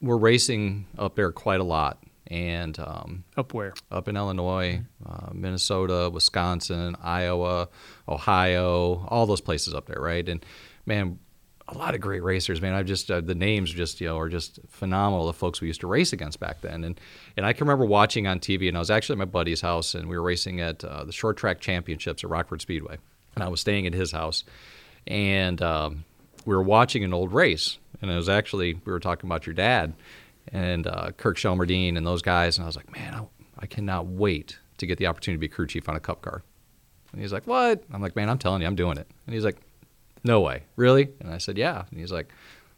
[0.00, 3.74] were racing up there quite a lot, and um, Up where?
[3.90, 7.68] up in Illinois, uh, Minnesota, Wisconsin, Iowa,
[8.08, 10.26] Ohio, all those places up there, right?
[10.28, 10.44] And
[10.86, 11.18] man,
[11.68, 12.72] a lot of great racers, man.
[12.72, 15.26] I just uh, the names just you know are just phenomenal.
[15.26, 17.00] The folks we used to race against back then, and
[17.36, 19.94] and I can remember watching on TV, and I was actually at my buddy's house,
[19.94, 22.98] and we were racing at uh, the short track championships at Rockford Speedway,
[23.34, 24.44] and I was staying at his house,
[25.06, 26.04] and um,
[26.46, 29.54] we were watching an old race, and it was actually we were talking about your
[29.54, 29.92] dad,
[30.52, 33.26] and uh, Kirk Shelmerdine and those guys, and I was like, man, I,
[33.58, 36.42] I cannot wait to get the opportunity to be crew chief on a Cup car.
[37.12, 37.82] And he's like, what?
[37.92, 39.06] I'm like, man, I'm telling you, I'm doing it.
[39.26, 39.56] And he's like,
[40.28, 41.08] no way, really?
[41.20, 41.82] And I said, yeah.
[41.90, 42.28] And he's like,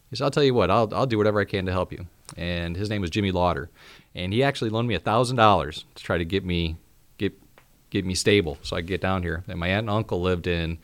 [0.08, 2.06] he said, I'll tell you what, I'll, I'll do whatever I can to help you.
[2.36, 3.68] And his name was Jimmy Lauder,
[4.14, 6.76] and he actually loaned me a thousand dollars to try to get me
[7.18, 7.32] get
[7.90, 9.44] get me stable so I could get down here.
[9.48, 10.78] And my aunt and uncle lived in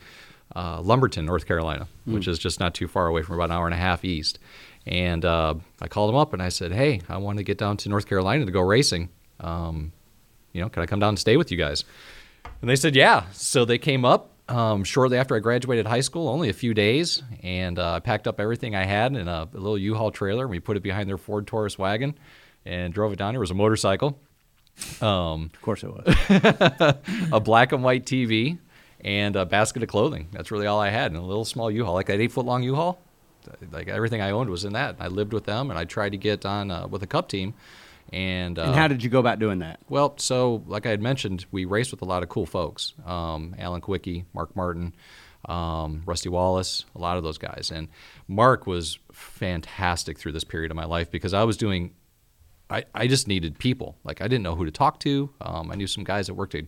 [0.55, 3.65] uh, Lumberton, North Carolina, which is just not too far away from about an hour
[3.65, 4.39] and a half east.
[4.85, 7.77] And uh, I called them up and I said, hey, I want to get down
[7.77, 9.09] to North Carolina to go racing.
[9.39, 9.91] Um,
[10.53, 11.83] you know, can I come down and stay with you guys?
[12.61, 13.25] And they said, yeah.
[13.33, 17.23] So they came up um, shortly after I graduated high school, only a few days,
[17.43, 20.43] and uh, I packed up everything I had in a, a little U-Haul trailer.
[20.43, 22.17] And we put it behind their Ford Taurus wagon
[22.65, 23.35] and drove it down.
[23.35, 24.19] It was a motorcycle,
[25.01, 26.15] um, of course it was.
[27.31, 28.57] a black and white TV,
[29.01, 30.27] and a basket of clothing.
[30.31, 32.99] That's really all I had, and a little small U-Haul, like that eight-foot-long U-Haul.
[33.71, 34.97] Like everything I owned was in that.
[34.99, 37.53] I lived with them, and I tried to get on uh, with a Cup team.
[38.13, 39.79] And, uh, and how did you go about doing that?
[39.89, 42.93] well, so like I had mentioned, we raced with a lot of cool folks.
[43.05, 44.93] Um, Alan Kulwicki, Mark Martin,
[45.45, 47.71] um, Rusty Wallace, a lot of those guys.
[47.73, 47.87] And
[48.27, 51.93] Mark was fantastic through this period of my life because I was doing,
[52.69, 53.97] I, I just needed people.
[54.03, 55.29] Like I didn't know who to talk to.
[55.41, 56.65] Um, I knew some guys that worked at,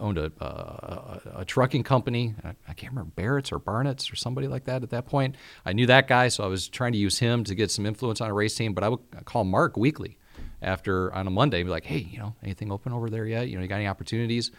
[0.00, 2.34] owned a, a, a trucking company.
[2.44, 5.34] I, I can't remember Barrett's or Barnett's or somebody like that at that point.
[5.64, 8.20] I knew that guy, so I was trying to use him to get some influence
[8.20, 8.74] on a race team.
[8.74, 10.18] But I would call Mark weekly
[10.62, 13.48] after on a Monday and be like, hey, you know, anything open over there yet?
[13.48, 14.50] You know, you got any opportunities?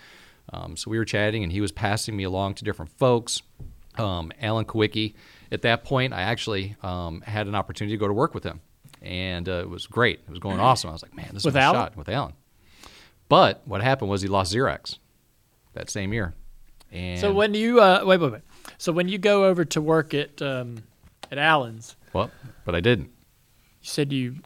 [0.51, 3.41] Um, so we were chatting, and he was passing me along to different folks.
[3.97, 5.13] Um, Alan Kulwicki.
[5.51, 8.61] At that point, I actually um, had an opportunity to go to work with him,
[9.01, 10.21] and uh, it was great.
[10.27, 10.89] It was going awesome.
[10.89, 11.75] I was like, man, this is my Alan?
[11.81, 12.33] shot with Alan.
[13.27, 14.97] But what happened was he lost Xerox
[15.73, 16.33] that same year.
[16.91, 18.41] And So when you uh, wait, wait, wait.
[18.77, 20.83] So when you go over to work at um,
[21.31, 22.31] at Alan's, well,
[22.65, 23.05] but I didn't.
[23.05, 24.37] you said you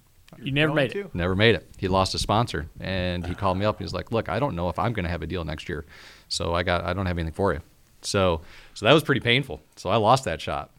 [0.46, 0.94] you never made it.
[0.94, 1.10] To?
[1.14, 1.68] Never made it.
[1.78, 3.78] He lost a sponsor, and he called me up.
[3.78, 5.70] He was like, "Look, I don't know if I'm going to have a deal next
[5.70, 5.86] year,
[6.28, 7.62] so I got I don't have anything for you."
[8.02, 8.42] So
[8.74, 9.62] so that was pretty painful.
[9.76, 10.72] So I lost that shot,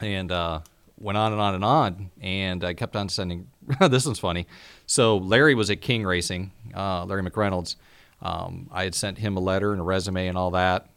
[0.00, 0.60] and uh,
[0.98, 3.48] went on and on and on, and I kept on sending.
[3.80, 4.46] this one's funny.
[4.86, 7.76] So Larry was at King Racing, uh, Larry McReynolds.
[8.20, 10.88] Um, I had sent him a letter and a resume and all that.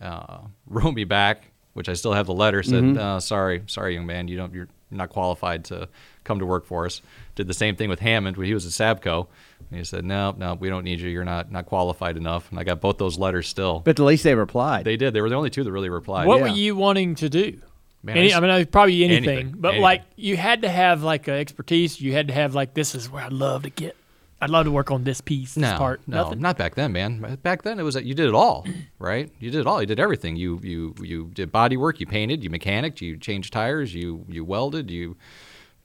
[0.00, 2.62] Uh, wrote me back, which I still have the letter.
[2.62, 5.88] Said, uh, "Sorry, sorry, young man, you don't you're not qualified to
[6.24, 7.00] come to work for us."
[7.34, 9.28] Did the same thing with Hammond when he was at Sabco.
[9.70, 11.08] And he said, "No, no, we don't need you.
[11.08, 13.80] You're not not qualified enough." And I got both those letters still.
[13.80, 14.84] But at least they replied.
[14.84, 15.14] They did.
[15.14, 16.26] They were the only two that really replied.
[16.26, 16.42] What yeah.
[16.42, 17.60] were you wanting to do?
[18.02, 19.82] Man, I Any, just- I mean, uh, probably anything, anything, but anything.
[19.82, 22.00] like you had to have like expertise.
[22.00, 23.96] You had to have like this is where I'd love to get.
[24.42, 26.02] I'd love to work on this piece, this no, part.
[26.06, 26.40] no, Nothing.
[26.40, 27.38] not back then, man.
[27.42, 28.66] Back then, it was that you did it all,
[28.98, 29.32] right?
[29.38, 29.80] You did it all.
[29.80, 30.36] You did everything.
[30.36, 31.98] You you you did body work.
[31.98, 32.44] You painted.
[32.44, 33.00] You mechanicked.
[33.00, 33.94] You changed tires.
[33.94, 34.90] You you welded.
[34.90, 35.16] You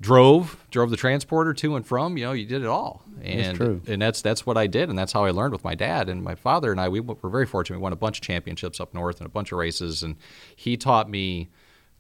[0.02, 2.18] drove drove the transporter to and from.
[2.18, 3.82] You know, you did it all, and true.
[3.88, 6.24] and that's that's what I did, and that's how I learned with my dad and
[6.24, 6.90] my father and I.
[6.90, 7.78] We were very fortunate.
[7.80, 10.16] We won a bunch of championships up north and a bunch of races, and
[10.56, 11.50] he taught me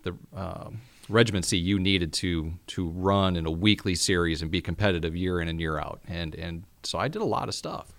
[0.03, 0.15] the.
[0.35, 0.81] Um,
[1.11, 5.47] regimency you needed to to run in a weekly series and be competitive year in
[5.47, 7.91] and year out and and so I did a lot of stuff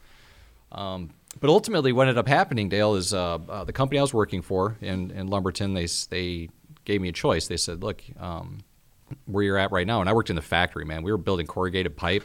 [0.73, 4.13] um, but ultimately, what ended up happening, Dale, is uh, uh, the company I was
[4.13, 6.49] working for in, in Lumberton, they, they
[6.85, 7.47] gave me a choice.
[7.47, 8.59] They said, look, um,
[9.27, 11.03] where you're at right now, and I worked in the factory, man.
[11.03, 12.25] We were building corrugated pipe,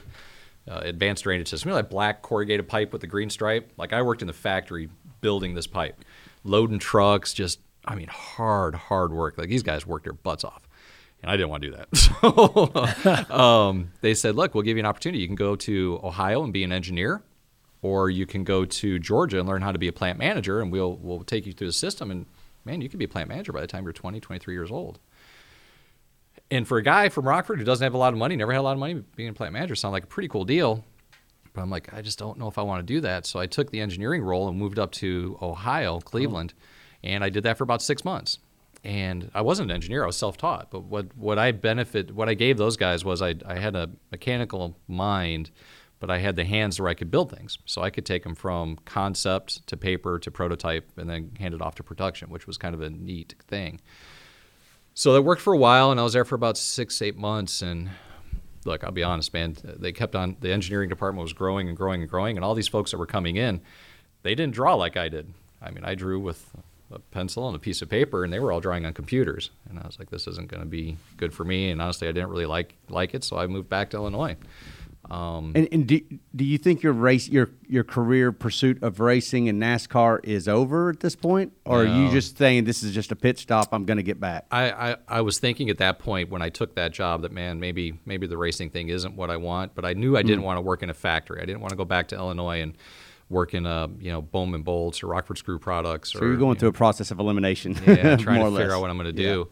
[0.69, 1.69] uh, advanced drainage system.
[1.69, 3.71] You know that black corrugated pipe with the green stripe?
[3.77, 4.89] Like I worked in the factory
[5.21, 6.03] building this pipe,
[6.43, 9.37] loading trucks, just, I mean, hard, hard work.
[9.37, 10.67] Like these guys worked their butts off.
[11.21, 11.87] And I didn't want to do that.
[13.27, 15.19] So um, they said, look, we'll give you an opportunity.
[15.19, 17.23] You can go to Ohio and be an engineer,
[17.81, 20.71] or you can go to Georgia and learn how to be a plant manager, and
[20.71, 22.11] we'll we'll take you through the system.
[22.11, 22.25] And
[22.63, 24.99] man, you can be a plant manager by the time you're 20, 23 years old.
[26.51, 28.59] And for a guy from Rockford who doesn't have a lot of money, never had
[28.59, 30.85] a lot of money, being a plant manager sounded like a pretty cool deal.
[31.53, 33.25] But I'm like, I just don't know if I want to do that.
[33.25, 35.99] So I took the engineering role and moved up to Ohio, oh.
[36.01, 36.53] Cleveland,
[37.03, 38.39] and I did that for about six months.
[38.83, 40.69] And I wasn't an engineer; I was self-taught.
[40.69, 43.89] But what what I benefit, what I gave those guys was I I had a
[44.11, 45.49] mechanical mind,
[45.99, 47.57] but I had the hands where I could build things.
[47.65, 51.61] So I could take them from concept to paper to prototype, and then hand it
[51.63, 53.81] off to production, which was kind of a neat thing.
[54.97, 57.61] So that worked for a while, and I was there for about six, eight months.
[57.61, 57.89] And
[58.63, 60.37] look, I'll be honest, man, they kept on.
[60.39, 63.05] The engineering department was growing and growing and growing, and all these folks that were
[63.05, 63.59] coming in,
[64.23, 65.33] they didn't draw like I did.
[65.61, 66.49] I mean, I drew with
[66.91, 69.49] a pencil and a piece of paper, and they were all drawing on computers.
[69.69, 71.71] And I was like, this isn't going to be good for me.
[71.71, 74.37] And honestly, I didn't really like like it, so I moved back to Illinois.
[75.11, 76.01] Um, And, and do,
[76.35, 80.89] do you think your race, your your career pursuit of racing and NASCAR is over
[80.89, 83.69] at this point, or are you just saying this is just a pit stop?
[83.71, 84.45] I'm going to get back.
[84.51, 87.59] I, I, I was thinking at that point when I took that job that man
[87.59, 90.45] maybe maybe the racing thing isn't what I want, but I knew I didn't Mm.
[90.45, 91.41] want to work in a factory.
[91.41, 92.77] I didn't want to go back to Illinois and
[93.29, 96.13] work in a you know Bowman Bolts or Rockford Screw Products.
[96.13, 97.73] So or, you're going you through a process of elimination.
[97.85, 98.71] yeah, trying to figure less.
[98.71, 99.49] out what I'm going to do.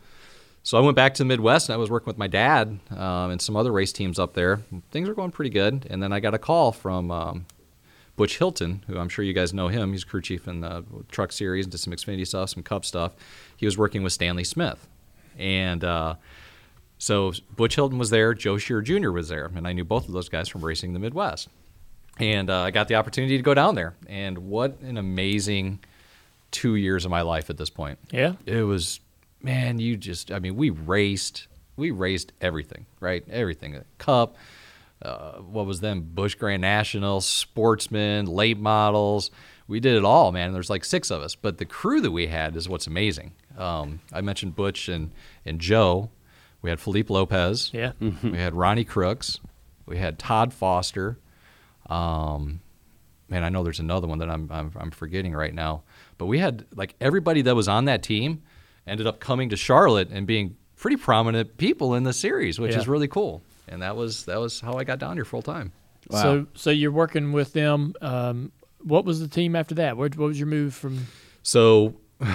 [0.64, 3.32] So I went back to the Midwest and I was working with my dad um,
[3.32, 4.62] and some other race teams up there.
[4.92, 7.12] Things were going pretty good, and then I got a call from.
[7.12, 7.46] Um,
[8.16, 11.32] Butch Hilton, who I'm sure you guys know him, he's crew chief in the truck
[11.32, 13.14] series, and did some Xfinity stuff, some Cup stuff.
[13.58, 14.88] He was working with Stanley Smith,
[15.38, 16.16] and uh,
[17.00, 19.10] so Butch Hilton was there, Joe Shear Jr.
[19.12, 21.50] was there, and I knew both of those guys from racing the Midwest.
[22.20, 25.80] And uh, I got the opportunity to go down there, and what an amazing
[26.52, 27.98] two years of my life at this point.
[28.12, 28.34] Yeah.
[28.46, 29.00] It was,
[29.44, 33.24] man, you just, I mean, we raced, we raced everything, right?
[33.30, 33.84] Everything.
[34.00, 34.36] Cup,
[35.02, 39.30] uh, what was then Busch Grand National, Sportsman, late models.
[39.68, 40.54] We did it all, man.
[40.54, 43.34] There's like six of us, but the crew that we had is what's amazing.
[43.58, 45.12] Um, I mentioned Butch and,
[45.46, 46.10] and Joe.
[46.62, 47.70] We had Felipe Lopez.
[47.74, 47.92] Yeah.
[48.00, 49.40] We had Ronnie Crooks.
[49.86, 51.18] We had Todd Foster.
[51.90, 52.62] Um,
[53.28, 55.84] man, I know there's another one that I'm, I'm I'm forgetting right now.
[56.18, 58.44] But we had like everybody that was on that team
[58.88, 62.80] ended up coming to Charlotte and being pretty prominent people in the series, which Yeah.
[62.80, 63.42] is really cool.
[63.68, 65.72] And that was that was how I got down here full time.
[66.10, 66.22] Wow.
[66.22, 67.94] So so you're working with them.
[68.02, 69.96] Um, what was the team after that?
[69.96, 71.08] What, what was your move from?
[71.44, 71.96] So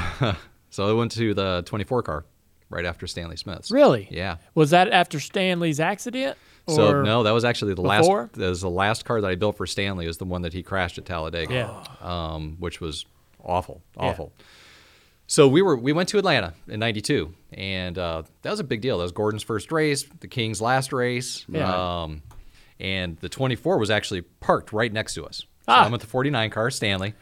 [0.70, 2.24] so I went to the 24 car
[2.70, 3.70] right after Stanley Smith's.
[3.70, 4.08] Really?
[4.10, 4.36] Yeah.
[4.54, 6.36] Was that after Stanley's accident?
[6.68, 8.22] So no, that was actually the before?
[8.24, 8.32] last.
[8.34, 10.06] That was the last car that I built for Stanley.
[10.06, 11.54] Is the one that he crashed at Talladega.
[11.54, 12.06] Yeah.
[12.06, 13.06] Um, which was
[13.42, 14.08] awful, Yeah.
[15.30, 18.80] So we were we went to Atlanta in '92, and uh, that was a big
[18.80, 18.96] deal.
[18.98, 21.44] That was Gordon's first race, the King's last race.
[21.48, 22.02] Yeah.
[22.02, 22.22] Um,
[22.80, 25.38] and the 24 was actually parked right next to us.
[25.40, 25.84] So Ah.
[25.84, 27.12] I'm with the 49 car, Stanley.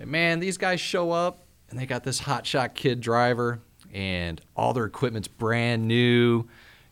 [0.00, 3.60] And man, these guys show up and they got this hotshot kid driver,
[3.94, 6.44] and all their equipment's brand new,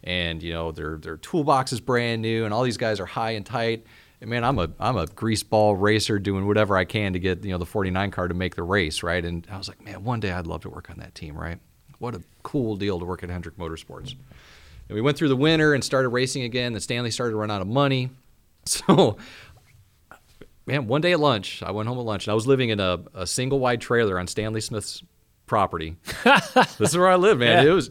[0.04, 3.32] and you know their their toolbox is brand new, and all these guys are high
[3.32, 3.84] and tight.
[4.20, 7.58] Man, I'm a I'm a greaseball racer doing whatever I can to get you know
[7.58, 9.24] the 49 car to make the race, right?
[9.24, 11.58] And I was like, man, one day I'd love to work on that team, right?
[11.98, 14.14] What a cool deal to work at Hendrick Motorsports.
[14.88, 16.72] And we went through the winter and started racing again.
[16.72, 18.10] The Stanley started to run out of money,
[18.64, 19.18] so
[20.66, 22.80] man, one day at lunch, I went home at lunch and I was living in
[22.80, 25.02] a, a single wide trailer on Stanley Smith's
[25.46, 25.96] property.
[26.78, 27.64] this is where I live, man.
[27.64, 27.70] Yeah.
[27.70, 27.90] It was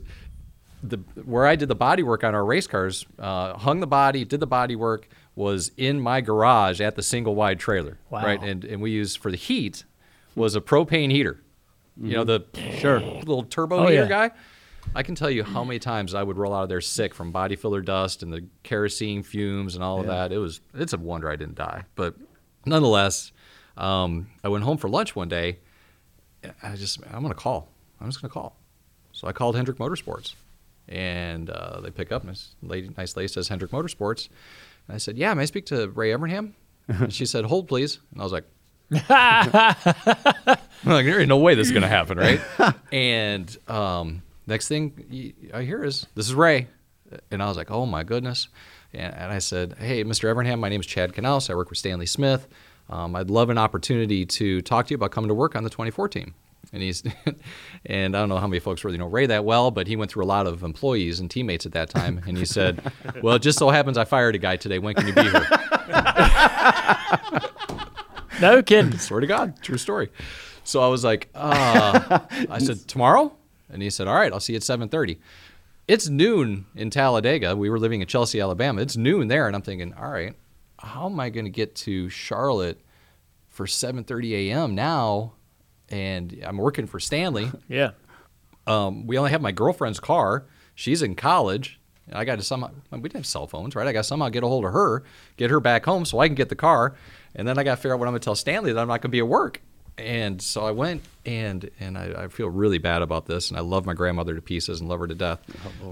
[0.83, 4.25] the where I did the body work on our race cars, uh, hung the body,
[4.25, 7.97] did the body work, was in my garage at the single wide trailer.
[8.09, 8.23] Wow.
[8.23, 8.41] Right.
[8.41, 9.83] And and we used for the heat
[10.35, 11.41] was a propane heater.
[12.01, 12.45] You know, the
[12.79, 12.99] Sure.
[12.99, 14.07] little turbo Oh, heater yeah.
[14.07, 14.31] guy.
[14.93, 17.31] I can tell you how many times I would roll out of there sick from
[17.31, 20.31] body filler dust and the kerosene fumes and all of that.
[20.31, 21.83] It was it's a wonder I didn't die.
[21.95, 22.15] But
[22.65, 23.31] nonetheless,
[23.77, 25.59] um, I went home for lunch one day.
[26.61, 27.69] I just I'm gonna call.
[27.99, 28.57] I'm just gonna call.
[29.11, 30.35] So I called Hendrick Motorsports,
[30.89, 34.27] And uh, they pick up, and this lady, nice lady says Hendrick Motorsports.
[34.87, 36.53] And I said, "Yeah, may I speak to Ray Evernham?"
[36.87, 38.45] and she said, "Hold, please." And I was like,
[40.85, 42.39] like, there ain't no way this is gonna happen, right?
[42.91, 46.67] and um, next thing I hear is, "This is Ray,"
[47.31, 48.47] and I was like, "Oh my goodness!"
[48.93, 50.31] And, and I said, "Hey, Mr.
[50.33, 51.49] Evernham, my name is Chad Knaus.
[51.49, 52.47] I work with Stanley Smith.
[52.89, 55.69] Um, I'd love an opportunity to talk to you about coming to work on the
[55.69, 56.35] 24 team."
[56.73, 57.03] And he's,
[57.85, 60.11] and I don't know how many folks really know Ray that well, but he went
[60.11, 62.21] through a lot of employees and teammates at that time.
[62.27, 62.81] And he said,
[63.21, 64.79] "Well, it just so happens I fired a guy today.
[64.79, 65.47] When can you be here?"
[68.41, 68.97] No kidding.
[68.97, 70.09] Swear to God, true story.
[70.63, 73.33] So I was like, uh, I said tomorrow,
[73.69, 75.19] and he said, all right, I'll see you at seven thirty.
[75.87, 77.55] It's noon in Talladega.
[77.55, 78.81] We were living in Chelsea, Alabama.
[78.81, 80.35] It's noon there, and I'm thinking, all right,
[80.79, 82.81] how am I going to get to Charlotte
[83.49, 84.75] for seven thirty a.m.
[84.75, 85.33] now?
[85.89, 87.51] And I'm working for Stanley.
[87.67, 87.91] Yeah.
[88.67, 90.45] Um, we only have my girlfriend's car.
[90.73, 91.79] She's in college.
[92.11, 93.87] I got to somehow, we didn't have cell phones, right?
[93.87, 95.03] I got to somehow get a hold of her,
[95.37, 96.95] get her back home so I can get the car.
[97.35, 98.87] And then I got to figure out what I'm going to tell Stanley that I'm
[98.87, 99.61] not going to be at work.
[99.97, 103.49] And so I went and and I, I feel really bad about this.
[103.49, 105.39] And I love my grandmother to pieces and love her to death.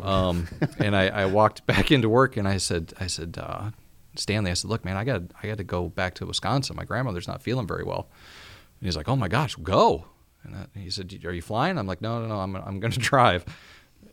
[0.02, 3.70] um, and I, I walked back into work and I said, I said, uh,
[4.16, 6.76] Stanley, I said, look, man, I got I got to go back to Wisconsin.
[6.76, 8.10] My grandmother's not feeling very well.
[8.84, 10.08] And he's like, "Oh my gosh, go!"
[10.44, 12.40] And I, he said, "Are you flying?" I'm like, "No, no, no.
[12.42, 13.46] I'm I'm going to drive."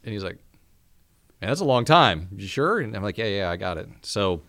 [0.05, 0.39] And he's like,
[1.41, 2.29] "Man, that's a long time.
[2.37, 4.43] You sure?" And I'm like, "Yeah, yeah, I got it." So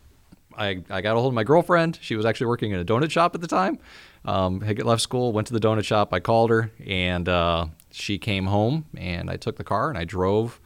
[0.56, 1.98] I I got a hold of my girlfriend.
[2.00, 3.80] She was actually working in a donut shop at the time.
[4.24, 6.14] Um, had left school, went to the donut shop.
[6.14, 10.04] I called her, and uh, she came home, and I took the car and I
[10.04, 10.62] drove.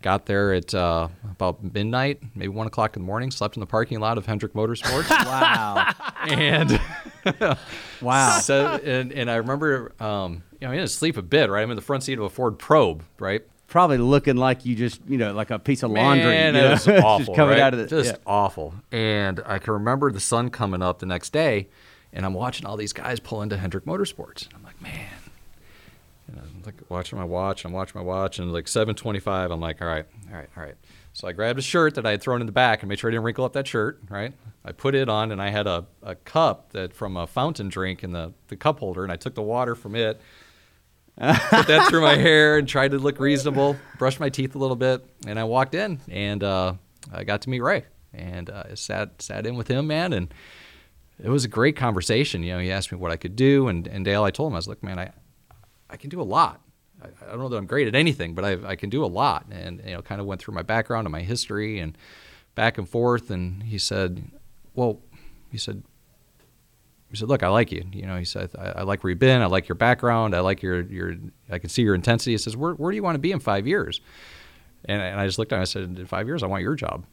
[0.00, 3.32] Got there at uh, about midnight, maybe one o'clock in the morning.
[3.32, 5.08] Slept in the parking lot of Hendrick Motorsports.
[5.26, 5.90] Wow.
[6.28, 6.80] and
[8.00, 8.38] Wow.
[8.42, 11.70] so and, and I remember um, you know I didn't sleep a bit right I'm
[11.70, 15.16] in the front seat of a Ford Probe right Probably looking like you just, you
[15.16, 16.26] know, like a piece of laundry.
[16.26, 17.60] Man, you it was awful just coming right?
[17.62, 18.18] out of the just yeah.
[18.26, 21.68] awful and I can remember the sun coming up the next day
[22.12, 25.08] and I'm watching all these guys pull into Hendrick Motorsports and I'm like man
[26.28, 29.80] and I'm like watching my watch I'm watching my watch and like 7:25 I'm like
[29.80, 30.76] all right all right all right
[31.12, 33.10] so I grabbed a shirt that I had thrown in the back and made sure
[33.10, 34.32] I didn't wrinkle up that shirt, right?
[34.64, 38.02] I put it on and I had a, a cup that from a fountain drink
[38.02, 40.20] in the, the cup holder and I took the water from it,
[41.20, 44.76] put that through my hair and tried to look reasonable, brushed my teeth a little
[44.76, 46.74] bit, and I walked in and uh,
[47.12, 50.32] I got to meet Ray and uh, I sat sat in with him, man, and
[51.22, 52.42] it was a great conversation.
[52.42, 54.54] You know, he asked me what I could do, and, and Dale, I told him
[54.54, 55.12] I was like, man, I
[55.88, 56.60] I can do a lot.
[57.02, 59.06] I, I don't know that I'm great at anything, but I, I can do a
[59.06, 59.46] lot.
[59.50, 61.96] And, you know, kind of went through my background and my history and
[62.54, 63.30] back and forth.
[63.30, 64.30] And he said,
[64.74, 65.00] well,
[65.50, 65.82] he said,
[67.10, 67.84] he said, look, I like you.
[67.92, 69.42] You know, he said, I, I like where you've been.
[69.42, 70.34] I like your background.
[70.34, 71.14] I like your, your,
[71.50, 72.32] I can see your intensity.
[72.32, 74.00] He says, where, where do you want to be in five years?
[74.86, 75.62] And, and I just looked at him.
[75.62, 77.04] I said, in five years, I want your job.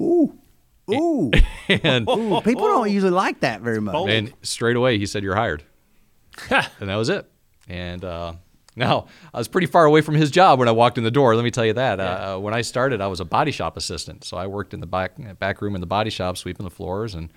[0.00, 0.38] Ooh.
[0.90, 1.30] Ooh.
[1.68, 2.40] And, Ooh.
[2.40, 3.94] People don't usually like that very much.
[4.08, 5.62] and straight away, he said, you're hired.
[6.50, 7.30] and that was it.
[7.68, 8.34] And uh,
[8.76, 11.34] now I was pretty far away from his job when I walked in the door.
[11.36, 12.00] Let me tell you that.
[12.00, 14.86] Uh, when I started, I was a body shop assistant, so I worked in the
[14.86, 17.30] back back room in the body shop, sweeping the floors and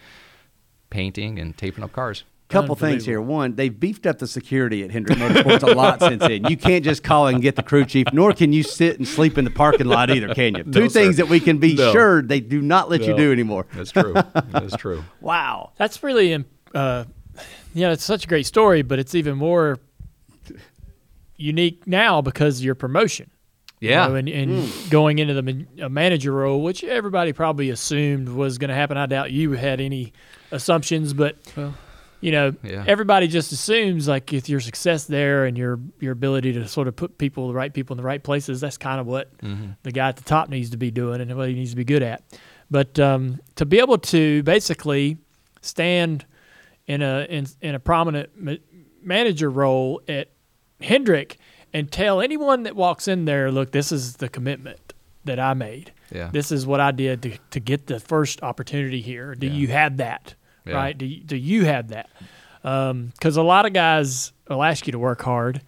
[0.89, 2.23] painting and taping up cars.
[2.47, 3.19] Couple things here.
[3.19, 6.45] One, they've beefed up the security at Hendrick Motorsports a lot since then.
[6.45, 9.39] You can't just call and get the crew chief, nor can you sit and sleep
[9.39, 10.63] in the parking lot either, can you?
[10.63, 11.01] Two sir.
[11.01, 11.91] things that we can be No.
[11.91, 13.65] sure they do not let you do anymore.
[13.73, 14.13] That's true.
[14.13, 15.03] That's true.
[15.21, 15.71] Wow.
[15.77, 16.45] That's really, um,
[16.75, 17.05] uh,
[17.73, 19.79] you know, it's such a great story, but it's even more
[21.37, 23.29] unique now because of your promotion.
[23.81, 24.07] you Yeah.
[24.07, 28.57] know, and, and going into the man- a manager role, which everybody probably assumed was
[28.57, 28.97] going to happen.
[28.97, 30.13] I doubt you had any
[30.51, 31.35] assumptions, but
[32.21, 32.85] you know, Yeah.
[32.87, 36.95] everybody just assumes like if your success there and your your ability to sort of
[36.95, 39.29] put people, the right people in the right places, that's kind of what
[39.83, 41.83] the guy at the top needs to be doing and what he needs to be
[41.83, 42.23] good at.
[42.71, 45.17] But um, to be able to basically
[45.61, 46.25] stand
[46.87, 48.53] in a in, in a prominent ma-
[49.03, 50.29] manager role at
[50.81, 51.37] Hendrick
[51.73, 54.93] and tell anyone that walks in there, look, this is the commitment
[55.25, 55.91] that I made.
[56.11, 56.29] Yeah.
[56.31, 59.35] This is what I did to, to get the first opportunity here.
[59.35, 60.35] Do you have that?
[60.65, 60.75] Yeah.
[60.75, 60.97] Right?
[60.97, 62.09] Do you, do you have that?
[62.63, 65.61] Um, because a lot of guys will ask you to work hard,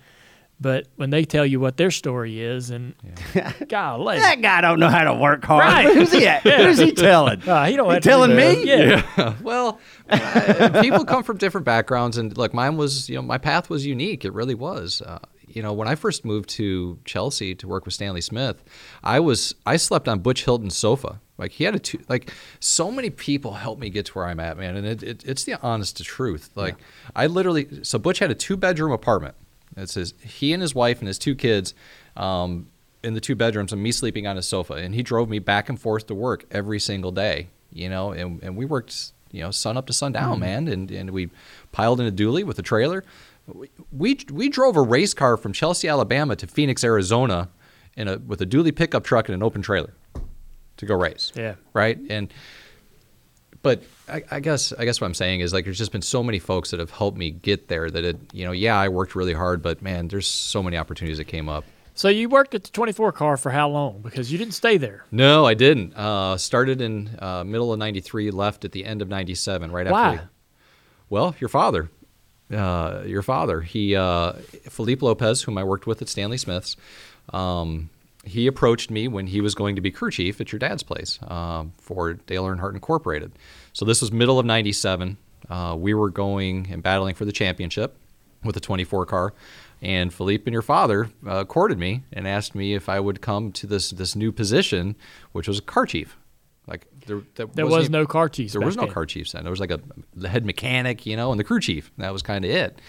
[0.60, 2.96] but when they tell you what their story is, and
[3.68, 5.64] golly, That guy don't know how to work hard.
[5.64, 5.94] Right.
[5.96, 6.42] Who's he at?
[6.44, 7.42] Who's he telling?
[7.48, 8.58] uh, he don't He have to do telling that.
[8.58, 8.64] me?
[8.68, 9.36] Yeah.
[9.42, 9.80] well,
[10.10, 13.86] uh, people come from different backgrounds, and look, mine was, you know, my path was
[13.86, 14.26] unique.
[14.26, 15.02] It really was.
[15.02, 18.64] Uh, you know, when I first moved to Chelsea to work with Stanley Smith,
[19.04, 21.22] I was I slept on Butch Hilton's sofa.
[21.38, 24.40] Like he had a two, like so many people helped me get to where I'm
[24.40, 26.50] at, man, and it, it, it's the honest to truth.
[26.56, 26.76] Like
[27.16, 29.36] I literally, so Butch had a two bedroom apartment.
[29.78, 31.74] It says he and his wife and his two kids.
[32.16, 32.68] Um,
[33.04, 35.70] in the two bedrooms and me sleeping on his sofa, and he drove me back
[35.70, 37.48] and forth to work every single day.
[37.72, 41.12] You know, and, and we worked you know sun up to sundown, man, and and
[41.12, 41.30] we
[41.72, 43.04] piled in a dually with a trailer.
[43.46, 47.50] We, we we drove a race car from Chelsea, Alabama to Phoenix, Arizona,
[47.96, 49.94] in a with a dually pickup truck and an open trailer
[50.78, 51.32] to go race.
[51.36, 51.56] Yeah.
[51.74, 52.00] Right.
[52.10, 52.34] And
[53.62, 56.24] but I, I guess I guess what I'm saying is like there's just been so
[56.24, 59.16] many folks that have helped me get there that it you know yeah I worked
[59.16, 61.66] really hard but man there's so many opportunities that came up.
[61.94, 64.02] So you worked at the 24 car for how long?
[64.04, 65.04] Because you didn't stay there.
[65.12, 65.96] No, I didn't.
[65.96, 70.14] Uh, started in uh, middle of '93, left at the end of '97, right Why?
[70.14, 70.30] after.
[71.10, 71.90] Well, your father,
[72.54, 74.34] uh, your father, he uh,
[74.70, 76.78] Philippe Lopez, whom I worked with at Stanley Smith's.
[77.34, 77.90] Um,
[78.28, 81.20] he approached me when he was going to be crew chief at your dad's place
[81.28, 83.32] um, for Dale Earnhardt Incorporated.
[83.74, 85.18] So this was middle of '97.
[85.50, 87.96] Uh, we were going and battling for the championship
[88.44, 89.34] with a 24 car.
[89.82, 93.52] And Philippe and your father uh, courted me and asked me if I would come
[93.54, 94.96] to this this new position,
[95.32, 96.18] which was a car chief.
[96.68, 98.52] Like there, There wasn't even- no car chief.
[98.52, 98.92] There was no then.
[98.94, 99.44] car chief then.
[99.44, 99.80] There was like a
[100.16, 101.92] the head mechanic, you know, and the crew chief.
[101.98, 102.82] That was kind of it.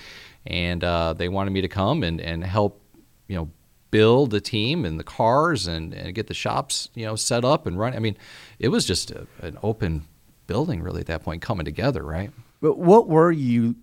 [0.47, 2.80] And uh, they wanted me to come and and help,
[3.28, 3.51] you know,
[3.91, 7.66] build the team and the cars and, and get the shops, you know, set up
[7.66, 7.95] and run.
[7.95, 8.16] I mean,
[8.59, 10.07] it was just a, an open
[10.47, 12.30] building really at that point coming together, right?
[12.61, 13.76] But what were you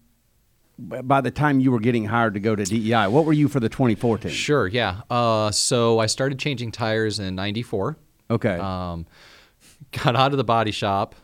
[0.77, 3.07] by the time you were getting hired to go to DEI?
[3.07, 4.29] What were you for the 2014?
[4.31, 5.01] Sure, yeah.
[5.09, 7.97] Uh, so I started changing tires in '94.
[8.29, 8.57] Okay.
[8.57, 9.05] Um,
[9.91, 11.15] got out of the body shop.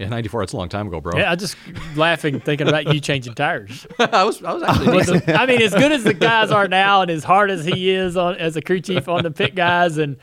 [0.00, 0.40] Yeah, '94.
[0.42, 1.18] That's a long time ago, bro.
[1.18, 1.56] Yeah, I just
[1.94, 3.86] laughing thinking about you changing tires.
[3.98, 4.96] I was, I was actually.
[4.96, 7.64] Was it- I mean, as good as the guys are now, and as hard as
[7.64, 10.16] he is on as a crew chief on the pit guys, and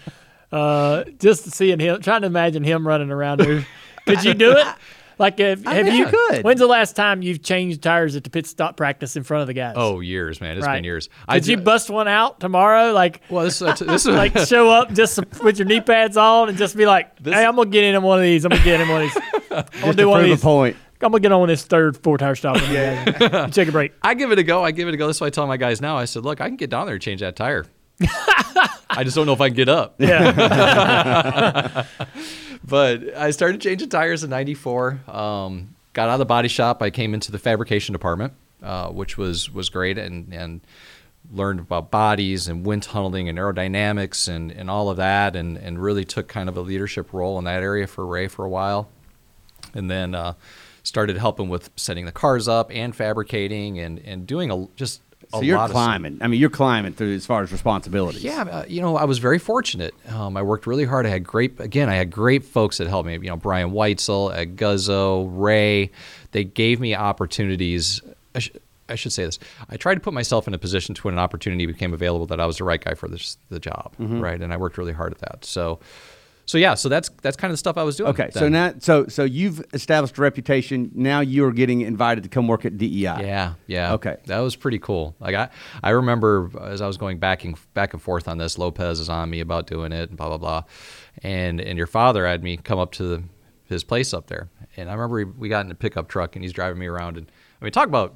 [0.52, 3.66] uh, just seeing him, trying to imagine him running around there.
[4.08, 4.68] Could you do it?
[5.20, 6.06] Like, have, I have bet you?
[6.06, 6.44] I could.
[6.44, 9.48] When's the last time you've changed tires at the pit stop practice in front of
[9.48, 9.74] the guys?
[9.76, 10.58] oh, years, man.
[10.58, 10.76] It's right.
[10.76, 11.10] been years.
[11.30, 12.92] Could you bust one out tomorrow?
[12.92, 16.58] Like, Well, this, this is like show up just with your knee pads on and
[16.58, 18.46] just be like, "Hey, I'm gonna get in on one of these.
[18.46, 19.24] I'm gonna get in one of these.
[19.52, 20.44] I'm gonna do to one of prove a these.
[20.44, 20.78] point.
[21.02, 22.58] I'm gonna get on this third four tire stop.
[22.70, 23.94] Yeah, take a break.
[24.02, 24.64] I give it a go.
[24.64, 25.08] I give it a go.
[25.08, 25.98] That's why I tell my guys now.
[25.98, 27.66] I said, look, I can get down there and change that tire.
[28.90, 29.96] I just don't know if I can get up.
[30.00, 31.86] Yeah,
[32.68, 35.00] But I started changing tires in '94.
[35.08, 36.82] Um, got out of the body shop.
[36.82, 40.62] I came into the fabrication department, uh, which was was great, and and
[41.32, 45.82] learned about bodies and wind tunneling and aerodynamics and, and all of that, and and
[45.82, 48.90] really took kind of a leadership role in that area for Ray for a while,
[49.74, 50.34] and then uh,
[50.84, 55.02] started helping with setting the cars up and fabricating and and doing a just.
[55.32, 56.20] So you're climbing.
[56.22, 58.24] I mean, you're climbing through as far as responsibilities.
[58.24, 59.94] yeah, uh, you know, I was very fortunate.
[60.10, 61.06] Um, I worked really hard.
[61.06, 63.14] I had great, again, I had great folks that helped me.
[63.14, 65.92] You know, Brian Whitesell, Ed Guzzo, Ray.
[66.32, 68.02] They gave me opportunities.
[68.36, 68.52] I, sh-
[68.90, 69.38] I should say this.
[69.70, 72.40] I tried to put myself in a position to when an opportunity became available that
[72.40, 74.22] I was the right guy for this the job, Mm-hmm.
[74.22, 74.42] right?
[74.42, 75.44] And I worked really hard at that.
[75.44, 75.80] So,
[76.48, 78.10] so yeah, so that's that's kind of the stuff I was doing.
[78.12, 80.90] Okay, so now, so so you've established a reputation.
[80.96, 82.88] Now you are getting invited to come work at DEI.
[83.02, 83.94] Yeah, yeah.
[83.96, 84.16] Okay.
[84.28, 85.14] that was pretty cool.
[85.20, 85.50] Like I,
[85.84, 89.10] I remember as I was going back and back and forth on this, Lopez is
[89.10, 90.64] on me about doing it and blah blah blah,
[91.22, 93.24] and and your father had me come up to the,
[93.66, 96.54] his place up there, and I remember we got in a pickup truck and he's
[96.54, 97.30] driving me around, and
[97.62, 98.16] I mean talk about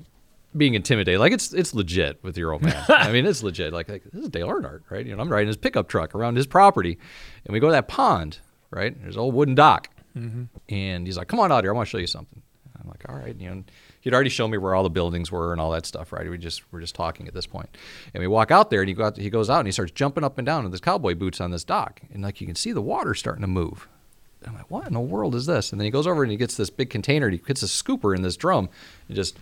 [0.56, 1.20] being intimidated.
[1.20, 2.84] Like it's it's legit with your old man.
[2.90, 3.74] I mean it's legit.
[3.74, 5.06] Like, like this is Dale Earnhardt, right?
[5.06, 6.98] You know I'm riding his pickup truck around his property,
[7.46, 8.40] and we go to that pond,
[8.70, 9.00] right?
[9.02, 10.44] There's an old wooden dock, mm-hmm.
[10.70, 12.42] and he's like, "Come on out here, I want to show you something."
[12.82, 13.64] I'm like, "All right," you know.
[14.02, 16.28] He'd already shown me where all the buildings were and all that stuff, right?
[16.28, 17.70] We just we're just talking at this point,
[18.14, 19.92] and we walk out there, and he go out, he goes out and he starts
[19.92, 22.56] jumping up and down with his cowboy boots on this dock, and like you can
[22.56, 23.88] see the water starting to move.
[24.42, 26.32] And I'm like, "What in the world is this?" And then he goes over and
[26.32, 28.70] he gets this big container, and he gets a scooper in this drum,
[29.08, 29.38] and just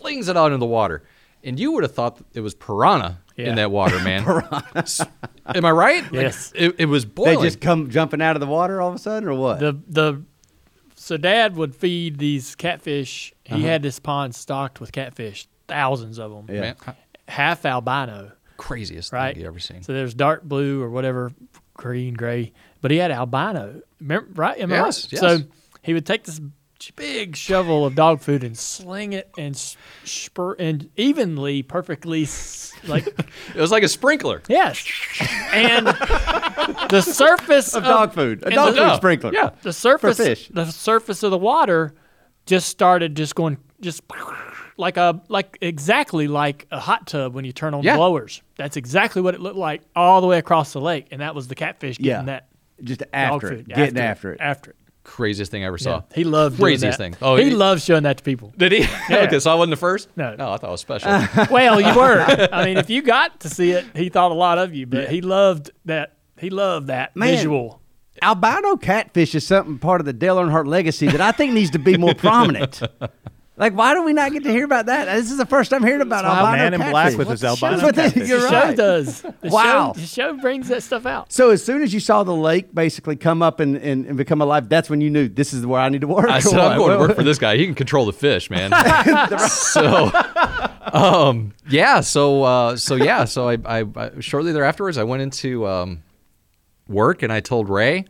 [0.00, 1.02] flings it out into the water.
[1.42, 3.48] And you would have thought it was piranha Yeah.
[3.50, 4.24] in that water, man.
[5.46, 6.02] Am I right?
[6.04, 6.52] Like, Yes.
[6.54, 9.28] it, it was They just come jumping out of the water all of a sudden,
[9.28, 9.58] or what?
[9.60, 10.22] the the
[10.94, 13.32] so dad would feed these catfish.
[13.44, 13.62] He uh-huh.
[13.62, 16.54] had this pond stocked with catfish, thousands of them.
[16.54, 16.60] Yeah.
[16.60, 16.76] Man,
[17.26, 19.32] Half albino, craziest right?
[19.34, 19.82] thing you ever seen.
[19.82, 21.32] So there's dark blue or whatever,
[21.74, 23.80] green, gray, but he had albino.
[24.00, 24.58] Remember, right?
[24.58, 25.12] Am I Yes, right?
[25.12, 25.20] yes.
[25.20, 25.38] So
[25.82, 26.40] he would take this
[26.96, 29.56] big shovel of dog food and sling it and
[30.04, 32.26] spur and evenly, perfectly,
[32.86, 33.06] like
[33.54, 34.42] It was like a sprinkler.
[34.48, 34.84] yes,
[35.52, 39.32] and the surface of dog food, a dog the- food sprinkler.
[39.32, 40.48] Yeah, the surface, fish.
[40.52, 41.94] the surface of the water
[42.46, 44.02] just started just going just
[44.76, 47.92] like a like exactly like a hot tub when you turn on Yeah.
[47.92, 48.42] the blowers.
[48.56, 51.48] That's exactly what it looked like all the way across the lake, and that was
[51.48, 52.22] the catfish getting Yeah.
[52.22, 52.46] that
[52.82, 54.40] just after it, getting after it.
[54.40, 54.76] after it.
[55.02, 55.84] Craziest thing I ever Yeah.
[55.84, 56.02] saw.
[56.14, 57.04] He loved doing Craziest that.
[57.04, 57.16] thing.
[57.22, 58.52] Oh, he he- loves showing that to people.
[58.56, 58.86] Did he?
[59.10, 60.08] okay, so I wasn't the first.
[60.16, 60.34] No.
[60.36, 61.10] no, I thought it was special.
[61.50, 62.20] well, you were.
[62.52, 65.08] I mean, if you got to see it, he thought a lot of you, but
[65.08, 67.28] he loved that He loved that Man.
[67.36, 67.80] visual.
[68.22, 71.78] albino catfish is something part of the Dale Earnhardt legacy that I think needs to
[71.78, 72.80] be more prominent.
[73.60, 75.04] Like, why do we not get to hear about that?
[75.04, 76.90] This is the first I'm hearing about why albino Man in.
[76.90, 78.26] Black with his That's albino what they- catfish.
[78.26, 79.20] You're The show does.
[79.20, 79.92] The Wow.
[79.92, 81.30] Show, the show brings that stuff out.
[81.30, 84.40] So as soon as you saw the lake basically come up and, and, and become
[84.40, 86.30] alive, that's when you knew this is where I need to work.
[86.30, 87.58] I said, I'm going to work for this guy.
[87.58, 88.70] He can control the fish, man.
[89.50, 90.10] so,
[90.94, 92.00] um, yeah.
[92.00, 93.26] So, uh, so yeah.
[93.26, 96.02] So I, I, I shortly thereafterwards, I went into um,
[96.88, 98.06] work and I told Ray,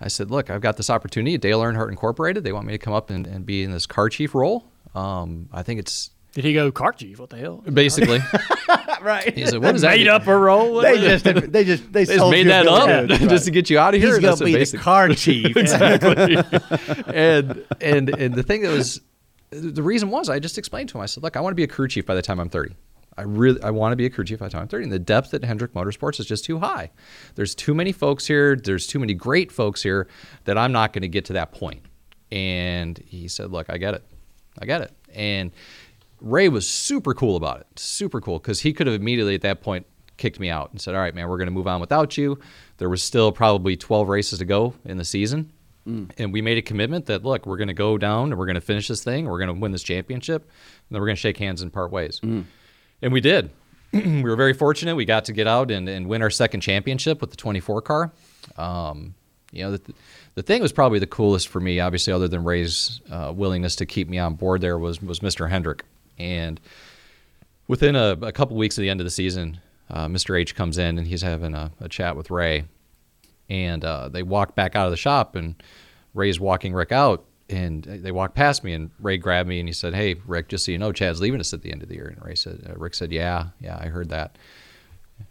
[0.00, 2.44] I said, look, I've got this opportunity at Dale Earnhardt Incorporated.
[2.44, 4.70] They want me to come up and, and be in this car chief role.
[4.94, 7.18] Um, I think it's Did he go car chief?
[7.18, 7.62] What the hell?
[7.72, 8.20] basically.
[9.02, 9.34] right.
[9.34, 9.96] He said, what is that?
[9.96, 10.80] Made up a role.
[10.80, 13.50] They just they just they, They just made that bill of up goods, just to
[13.50, 14.14] get you out of here.
[14.14, 15.56] He's That's gonna be the basic- car chief.
[15.56, 15.68] and
[17.80, 19.00] and and the thing that was
[19.50, 21.02] the reason was I just explained to him.
[21.02, 22.74] I said, "Look, I want to be a crew chief by the time I'm 30.
[23.16, 24.84] I really I want to be a crew chief by the time I'm 30.
[24.84, 26.90] And the depth at Hendrick Motorsports is just too high.
[27.36, 28.56] There's too many folks here.
[28.56, 30.08] There's too many great folks here
[30.44, 31.82] that I'm not going to get to that point."
[32.32, 34.02] And he said, "Look, I get it.
[34.60, 35.52] I got it." And
[36.20, 37.78] Ray was super cool about it.
[37.78, 39.86] Super cool because he could have immediately at that point
[40.16, 42.38] kicked me out and said, "All right, man, we're going to move on without you."
[42.78, 45.52] There was still probably 12 races to go in the season.
[46.16, 48.54] And we made a commitment that look, we're going to go down and we're going
[48.54, 49.26] to finish this thing.
[49.26, 50.50] We're going to win this championship, and
[50.90, 52.20] then we're going to shake hands and part ways.
[53.02, 53.50] And we did.
[53.92, 54.96] we were very fortunate.
[54.96, 58.12] We got to get out and, and win our second championship with the 24 car.
[58.56, 59.14] Um,
[59.52, 59.94] you know, the,
[60.34, 63.86] the thing was probably the coolest for me, obviously, other than Ray's uh, willingness to
[63.86, 65.48] keep me on board there, was was Mr.
[65.48, 65.84] Hendrick.
[66.18, 66.60] And
[67.68, 69.60] within a, a couple weeks of the end of the season,
[69.90, 70.38] uh, Mr.
[70.38, 72.64] H comes in and he's having a, a chat with Ray.
[73.48, 75.62] And uh, they walk back out of the shop, and
[76.14, 77.24] Ray's walking Rick out.
[77.50, 80.64] And they walk past me, and Ray grabbed me and he said, "Hey, Rick, just
[80.64, 82.66] so you know, Chad's leaving us at the end of the year." And Ray said,
[82.68, 84.38] uh, "Rick said, yeah, yeah, I heard that."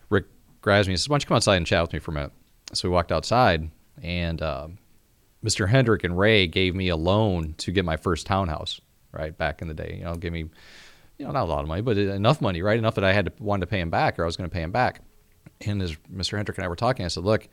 [0.09, 0.25] Rick
[0.61, 2.13] grabs me and says, "Why don't you come outside and chat with me for a
[2.13, 2.31] minute?"
[2.73, 3.71] So we walked outside,
[4.03, 4.77] and um,
[5.43, 5.67] Mr.
[5.67, 8.79] Hendrick and Ray gave me a loan to get my first townhouse.
[9.11, 10.39] Right back in the day, you know, give me,
[11.19, 12.79] you know, not a lot of money, but enough money, right?
[12.79, 14.53] Enough that I had to wanted to pay him back, or I was going to
[14.53, 15.01] pay him back.
[15.67, 16.35] And as Mr.
[16.35, 17.47] Hendrick and I were talking, I said, "Look, I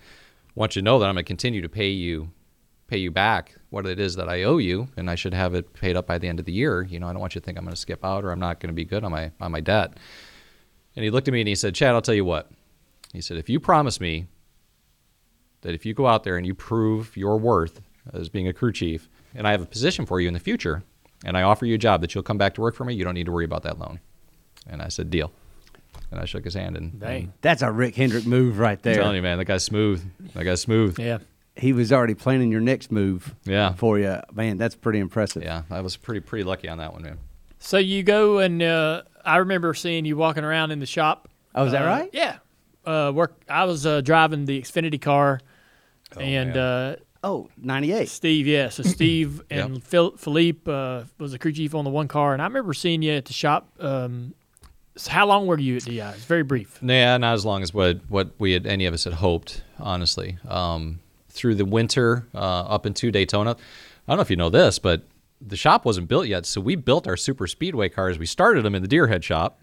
[0.54, 2.30] want you to know that I'm going to continue to pay you."
[2.90, 5.72] pay you back what it is that I owe you, and I should have it
[5.74, 6.82] paid up by the end of the year.
[6.82, 8.40] You know, I don't want you to think I'm going to skip out or I'm
[8.40, 9.96] not going to be good on my on my debt.
[10.96, 12.50] And he looked at me and he said, "Chad, I'll tell you what."
[13.12, 14.26] He said, "If you promise me
[15.62, 17.80] that if you go out there and you prove your worth
[18.12, 20.82] as being a crew chief, and I have a position for you in the future,
[21.24, 23.04] and I offer you a job that you'll come back to work for me, you
[23.04, 24.00] don't need to worry about that loan."
[24.68, 25.32] And I said, "Deal."
[26.10, 27.32] And I shook his hand and, Dang.
[27.40, 28.94] That's a Rick Hendrick move right I'm there.
[28.96, 30.02] telling you, man, that guy's smooth.
[30.34, 30.98] That guy's smooth.
[30.98, 31.18] Yeah.
[31.56, 33.34] He was already planning your next move.
[33.44, 33.74] Yeah.
[33.74, 34.56] For you, man.
[34.56, 35.42] That's pretty impressive.
[35.42, 37.18] Yeah, I was pretty pretty lucky on that one, man.
[37.58, 41.28] So you go and uh, I remember seeing you walking around in the shop.
[41.54, 42.10] Oh, is that Uh, right?
[42.12, 42.36] Yeah.
[42.84, 43.34] Uh, work.
[43.48, 45.40] I was uh, driving the Xfinity car,
[46.18, 48.08] and uh, Oh, 98.
[48.08, 48.70] Steve, yeah.
[48.70, 52.40] So Steve and Phil, Philippe uh, was the crew chief on the one car, and
[52.40, 53.68] I remember seeing you at the shop.
[53.78, 54.34] Um,
[54.96, 55.98] so how long were you at DI?
[55.98, 56.78] It's very brief.
[56.82, 59.62] Yeah, not as long as what what we had any of us had hoped.
[59.78, 63.54] Honestly, um, through the winter uh, up into Daytona, I
[64.08, 65.02] don't know if you know this, but
[65.40, 68.18] the shop wasn't built yet, so we built our super speedway cars.
[68.18, 69.58] We started them in the Deerhead shop,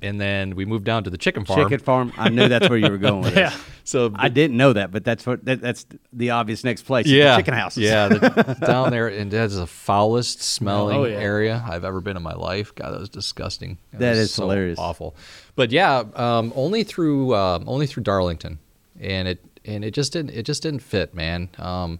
[0.00, 1.60] and then we moved down to the chicken farm.
[1.62, 2.12] Chicken farm.
[2.16, 3.52] I knew that's where you were going with Yeah.
[3.52, 3.60] it.
[3.84, 7.06] So I didn't know that, but that's what that, that's the obvious next place.
[7.06, 7.82] yeah, chicken houses.
[7.82, 11.16] Yeah, the, down there, and that's the foulest smelling Oh, yeah.
[11.16, 12.74] area I've ever been in my life.
[12.74, 13.78] God, that was disgusting.
[13.92, 14.78] It That was is so hilarious.
[14.78, 15.16] awful.
[15.56, 18.58] But yeah, um, only through um, only through Darlington,
[19.00, 21.50] and it and it just didn't it just didn't fit, man.
[21.58, 21.98] Um,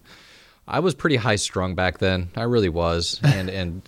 [0.67, 2.29] I was pretty high strung back then.
[2.35, 3.81] I really was, and and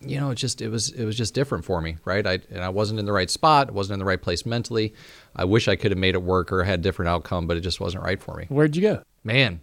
[0.00, 2.26] you know, it just it was it was just different for me, right?
[2.26, 4.94] I and I wasn't in the right spot, wasn't in the right place mentally.
[5.34, 7.60] I wish I could have made it work or had a different outcome, but it
[7.60, 8.46] just wasn't right for me.
[8.48, 9.02] Where'd you go?
[9.24, 9.60] Man.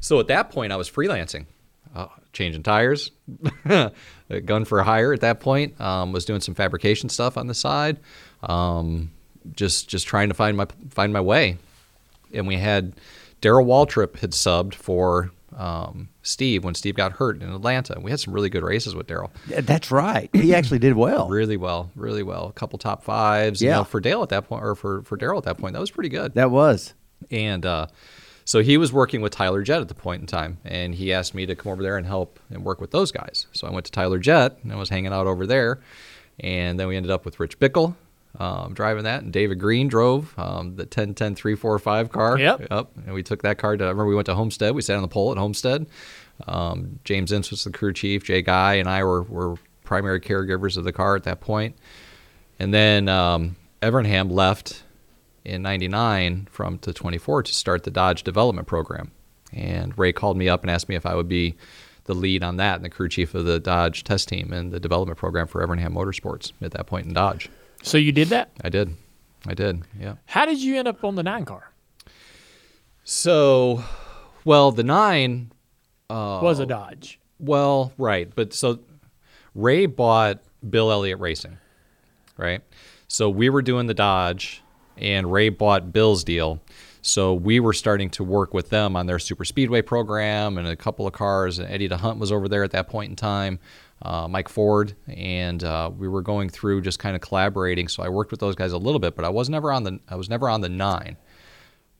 [0.00, 1.46] So at that point, I was freelancing,
[1.94, 3.10] uh, changing tires,
[4.44, 5.80] gun for hire at that point.
[5.80, 7.98] Um, was doing some fabrication stuff on the side,
[8.42, 9.10] um,
[9.54, 11.58] just just trying to find my find my way.
[12.32, 12.94] And we had
[13.40, 17.98] Darrell Waltrip had subbed for um, Steve when Steve got hurt in Atlanta.
[18.00, 20.28] We had some really good races with Darrell, That's right.
[20.34, 21.28] He actually did well.
[21.30, 22.46] really well, really well.
[22.48, 23.62] A couple top fives.
[23.62, 23.76] you Yeah.
[23.76, 25.90] know, for Dale at that point, or for for Darrell at that point, that was
[25.90, 26.34] pretty good.
[26.34, 26.92] That was.
[27.30, 27.86] And uh,
[28.44, 31.34] so he was working with Tyler Jet at the point in time, and he asked
[31.34, 33.46] me to come over there and help and work with those guys.
[33.52, 35.80] So I went to Tyler Jet and I was hanging out over there,
[36.38, 37.94] and then we ended up with Rich Bickle
[38.38, 42.38] um, driving that, and David Green drove um, the 10 10 345 car.
[42.38, 42.66] Yep.
[42.70, 42.88] Yep.
[43.06, 43.84] And we took that car to.
[43.84, 44.74] I remember we went to Homestead.
[44.74, 45.86] We sat on the pole at Homestead.
[46.46, 48.24] Um, James Ince was the crew chief.
[48.24, 51.76] Jay Guy and I were were primary caregivers of the car at that point.
[52.58, 54.82] And then um, Evernham left
[55.44, 59.12] in '99 from to 24 to start the Dodge development program.
[59.52, 61.54] And Ray called me up and asked me if I would be
[62.04, 64.80] the lead on that and the crew chief of the Dodge test team and the
[64.80, 67.48] development program for Evernham Motorsports at that point in Dodge.
[67.82, 68.50] So you did that?
[68.62, 68.94] I did.
[69.46, 69.82] I did.
[69.98, 70.14] Yeah.
[70.26, 71.70] How did you end up on the nine car?
[73.04, 73.84] So,
[74.44, 75.52] well, the nine
[76.10, 77.20] uh, Was a Dodge.
[77.38, 78.30] Well, right.
[78.34, 78.80] But so
[79.54, 81.58] Ray bought Bill Elliott Racing,
[82.36, 82.62] right?
[83.08, 84.62] So we were doing the Dodge,
[84.96, 86.60] and Ray bought Bill's deal.
[87.02, 90.74] So we were starting to work with them on their super speedway program and a
[90.74, 91.60] couple of cars.
[91.60, 93.60] And Eddie D'Hondt was over there at that point in time,
[94.02, 97.88] uh, Mike Ford, and uh, we were going through just kind of collaborating.
[97.88, 100.00] So I worked with those guys a little bit, but I was never on the
[100.08, 101.16] I was never on the nine.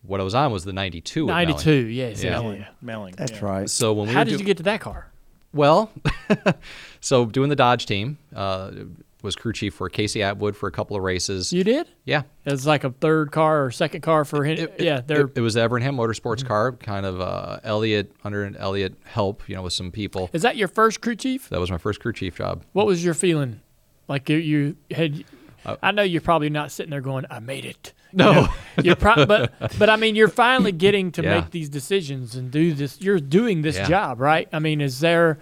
[0.02, 1.26] What I was on was the ninety two.
[1.26, 2.22] Ninety two, yes.
[2.22, 2.30] Yeah.
[2.30, 2.40] Yeah.
[2.40, 2.66] Melling.
[2.82, 3.14] Melling.
[3.16, 3.44] That's yeah.
[3.44, 3.70] right.
[3.70, 5.10] So when we How did do- you get to that car?
[5.52, 5.90] well,
[7.00, 8.70] so doing the Dodge team uh,
[9.22, 11.52] was crew chief for Casey Atwood for a couple of races.
[11.52, 11.88] You did?
[12.04, 14.68] yeah, It's like a third car or second car for him.
[14.78, 18.56] yeah, they're it, it was the Evernham Motorsports car, kind of uh, Elliott under an
[18.56, 20.30] Elliott help, you know, with some people.
[20.32, 21.48] Is that your first crew chief?
[21.48, 22.62] That was my first crew chief job.
[22.72, 23.60] What was your feeling?
[24.08, 25.24] Like you, you had.
[25.82, 28.28] I know you're probably not sitting there going, "I made it." No.
[28.30, 28.48] You know,
[28.84, 31.40] you're pro- but but I mean, you're finally getting to Yeah.
[31.40, 33.00] make these decisions and do this.
[33.00, 33.88] You're doing this Yeah.
[33.88, 34.48] job, right?
[34.52, 35.38] I mean, is there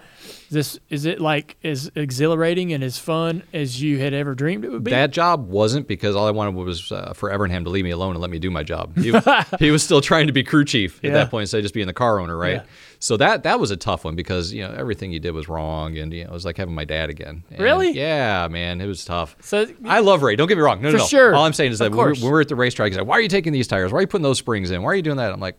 [0.49, 0.79] this?
[0.89, 4.83] Is it like as exhilarating and as fun as you had ever dreamed it would
[4.83, 4.91] be?
[4.91, 8.11] That job wasn't because all I wanted was uh, for Evernham to leave me alone
[8.11, 8.97] and let me do my job.
[8.97, 9.13] He,
[9.59, 11.13] he was still trying to be crew chief at Yeah.
[11.13, 12.57] that point instead of just being the car owner, right?
[12.57, 12.63] Yeah.
[12.99, 15.97] So that that was a tough one because you know everything you did was wrong,
[15.97, 17.43] and you know it was like having my dad again.
[17.51, 17.91] And, Really?
[17.91, 19.35] Yeah, man, it was tough.
[19.41, 20.35] So- I love Ray.
[20.35, 20.81] Don't get me wrong.
[20.81, 21.05] No, no, no.
[21.05, 21.35] sure.
[21.35, 23.05] All I'm saying is that when we're, when we were at the racetrack, he's like,
[23.07, 23.91] "Why are you taking these tires?
[23.91, 24.81] Why are you putting those springs in?
[24.81, 25.57] Why are you doing that?" I'm like.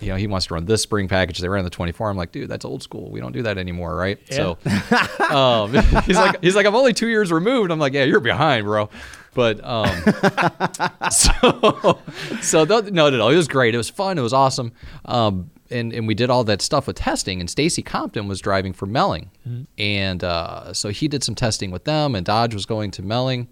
[0.00, 1.38] You know, he wants to run this spring package.
[1.38, 2.10] They ran the 24.
[2.10, 3.10] I'm like, dude, that's old school.
[3.10, 4.18] We don't do that anymore, right?
[4.30, 4.58] So,
[5.30, 5.72] um,
[6.04, 7.70] he's like, he's like, I'm only two years removed.
[7.70, 8.90] I'm like, yeah, you're behind, bro.
[9.34, 9.88] But um,
[11.10, 11.98] so,
[12.40, 13.28] so th- no, no, no.
[13.28, 13.74] It was great.
[13.74, 14.18] It was fun.
[14.18, 14.72] It was awesome.
[15.04, 17.40] Um, and and we did all that stuff with testing.
[17.40, 19.30] And Stacy Compton was driving for Melling,
[19.76, 22.14] and uh, so he did some testing with them.
[22.14, 23.48] And Dodge was going to Melling,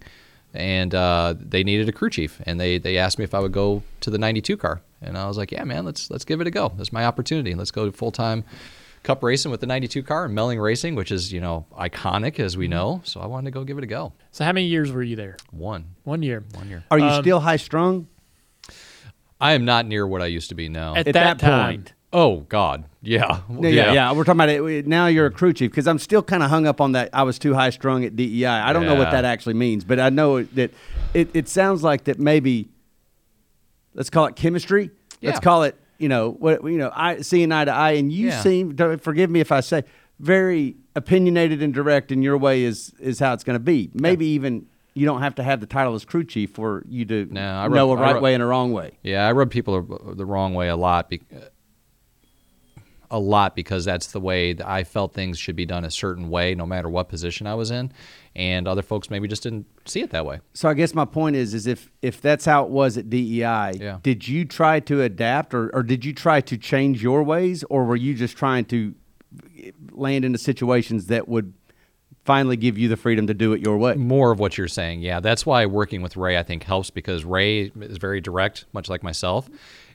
[0.55, 2.41] and uh, they needed a crew chief.
[2.47, 5.27] And they they asked me if I would go to the '92 car, and I
[5.29, 6.73] was like, yeah, man, let's let's give it a go.
[6.77, 7.55] That's my opportunity.
[7.55, 8.45] Let's go full time.
[9.03, 12.57] Cup racing with the 92 car and Melling Racing, which is, you know, iconic as
[12.57, 13.01] we know.
[13.03, 14.13] So I wanted to go give it a go.
[14.31, 15.37] so how many years were you there?
[15.51, 15.87] One.
[16.05, 16.45] One year.
[16.55, 16.85] One year.
[16.89, 18.07] Are you Um, still high strung?
[19.41, 20.93] I am not near what I used to be now.
[20.95, 21.77] At, At that, that time.
[21.79, 21.93] point.
[22.13, 24.13] Oh God, yeah, Yeah, yeah, yeah.
[24.13, 24.87] We're talking about it.
[24.87, 27.11] Now you're a crew chief because I'm still kind of hung up on that.
[27.13, 28.47] I was too high strung at DEI.
[28.47, 30.71] I don't know what that actually means, but I know that
[31.15, 32.69] it, it sounds like that maybe
[33.95, 34.91] let's call it chemistry.
[35.23, 38.29] Let's call it you know what you know I seeing eye to eye, and you
[38.29, 38.41] Yeah.
[38.43, 39.85] seem forgive me if I say
[40.19, 43.91] very opinionated and direct in your way is is how it's going to be.
[43.95, 44.67] Maybe even.
[44.95, 47.67] You don't have to have the title as crew chief for you to No, I
[47.69, 48.99] know a right rub- way and a wrong way.
[49.03, 51.09] Yeah, I rub people the- the wrong way a lot.
[51.09, 51.23] Be,
[53.13, 56.29] a lot because that's the way that I felt things should be done a certain
[56.31, 57.93] way, no matter what position I was in,
[58.35, 60.41] and other folks maybe just didn't see it that way.
[60.55, 63.73] So I guess my point is, is if if that's how it was at DEI,
[63.79, 63.99] Yeah.
[64.03, 67.85] did you try to adapt, or or did you try to change your ways, or
[67.85, 68.95] were you just trying to
[69.93, 71.53] land into situations that would
[72.25, 73.95] finally give you the freedom to do it your way?
[73.95, 75.21] More of what you're saying, yeah.
[75.21, 79.03] That's why working with Ray I think helps because Ray is very direct, much like
[79.03, 79.49] myself.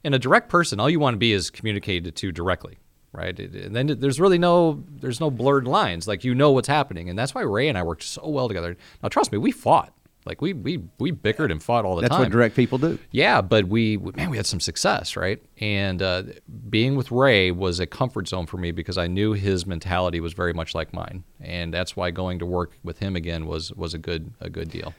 [0.03, 2.78] And a direct person, all you want to be is communicated to directly,
[3.18, 3.38] right?
[3.39, 6.07] It- And then there's really no there's no blurred lines.
[6.07, 8.78] Like you know what's happening, and that's why Ray and I worked so well together.
[9.03, 9.93] Now trust me, we fought.
[10.26, 12.24] Like we we we bickered and fought all the That's time.
[12.24, 12.99] That's what direct people do.
[13.11, 15.41] Yeah, but we man, we had some success, right?
[15.61, 16.24] And uh,
[16.70, 20.34] being with Ray was a comfort zone for me because I knew his mentality was
[20.34, 23.93] very much like mine, and that's why going to work with him again was was
[23.93, 24.93] a good a good deal.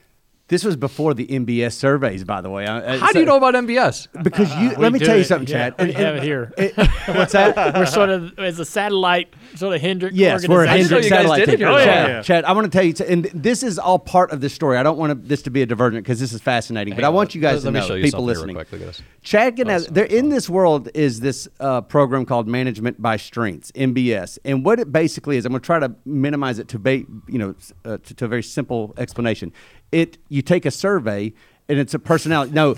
[0.49, 2.67] This was before the MBS surveys, by the way.
[2.67, 4.09] I- I- How do you know about MBS?
[4.23, 5.87] Because you We let me do tell you something, Yeah, Chad.
[5.87, 6.51] we have it here.
[7.07, 7.75] what's that?
[7.77, 10.13] We're sort of as a satellite, sort of Hendrick.
[10.15, 10.81] Yes, we're a organization.
[10.89, 11.59] Hendrick you guys satellite did it team.
[11.59, 11.69] here.
[11.69, 11.85] Oh, yeah.
[11.85, 12.23] Chad, Yeah.
[12.23, 14.79] Chad, I want to tell you, and this is all part of this story.
[14.79, 17.35] I don't want this to be a divergent because this is fascinating, but I want
[17.35, 18.57] you guys Let to me know, show you people something real listening.
[18.57, 18.73] quick.
[18.73, 19.03] Look at this.
[19.23, 19.95] Chad Knaus, Awesome.
[19.95, 24.81] there in this world is this uh, program called Management by Strengths (MBS), and what
[24.81, 27.99] it basically is, I'm going to try to minimize it to ba- you know uh,
[27.99, 29.53] to, to a very simple explanation.
[29.93, 31.33] It you take a survey.
[31.71, 32.53] And it's a personality.
[32.55, 32.77] No,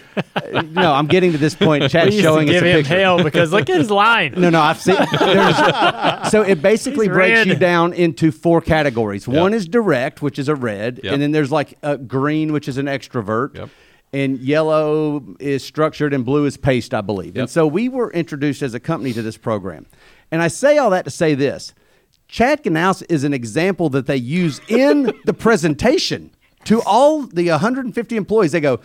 [0.65, 0.93] no.
[0.93, 1.85] I'm getting to this point.
[1.85, 2.99] We Chad's used to showing us give a him picture.
[2.99, 4.35] hell because look at his line.
[4.37, 4.97] No, no, I've seen.
[6.29, 9.29] so it basically He's breaks you down into four categories.
[9.29, 11.13] One is direct, which is a red, Yep.
[11.13, 13.55] and then there's like a green, which is an extrovert.
[13.55, 13.69] Yep.
[14.13, 17.37] And yellow is structured, and blue is paced, I believe.
[17.37, 19.87] And so we were introduced as a company to this program.
[20.33, 21.75] And I say all that to say this:
[22.27, 26.33] Chad Knaus is an example that they use in the presentation.
[26.65, 28.53] To all the 150 employees.
[28.53, 28.81] They go,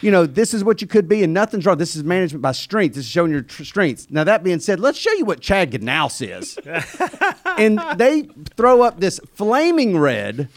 [0.00, 1.78] you know, this is what you could be, and nothing's wrong.
[1.78, 2.94] This is management by strength.
[2.94, 4.08] This is showing your tr- strengths.
[4.10, 6.58] Now that being said, let's show you what Chad Knaus is.
[7.58, 10.48] and they throw up this flaming red.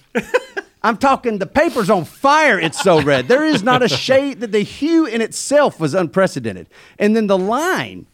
[0.84, 2.60] I'm talking the paper's on fire.
[2.60, 3.28] It's so red.
[3.28, 6.68] There is not a shade that the hue in itself was unprecedented.
[6.98, 8.08] And then the line.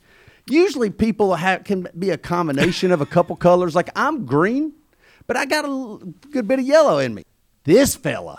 [0.50, 3.76] Usually people have, can be a combination of a couple colors.
[3.76, 4.74] Like I'm green,
[5.28, 7.24] but I got a good bit of yellow in me.
[7.68, 8.38] This fella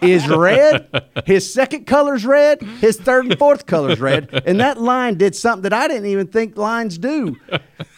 [0.00, 0.88] is red.
[1.26, 2.62] His second color's red.
[2.62, 4.30] His third and fourth color's red.
[4.46, 7.36] And that line did something that I didn't even think lines do,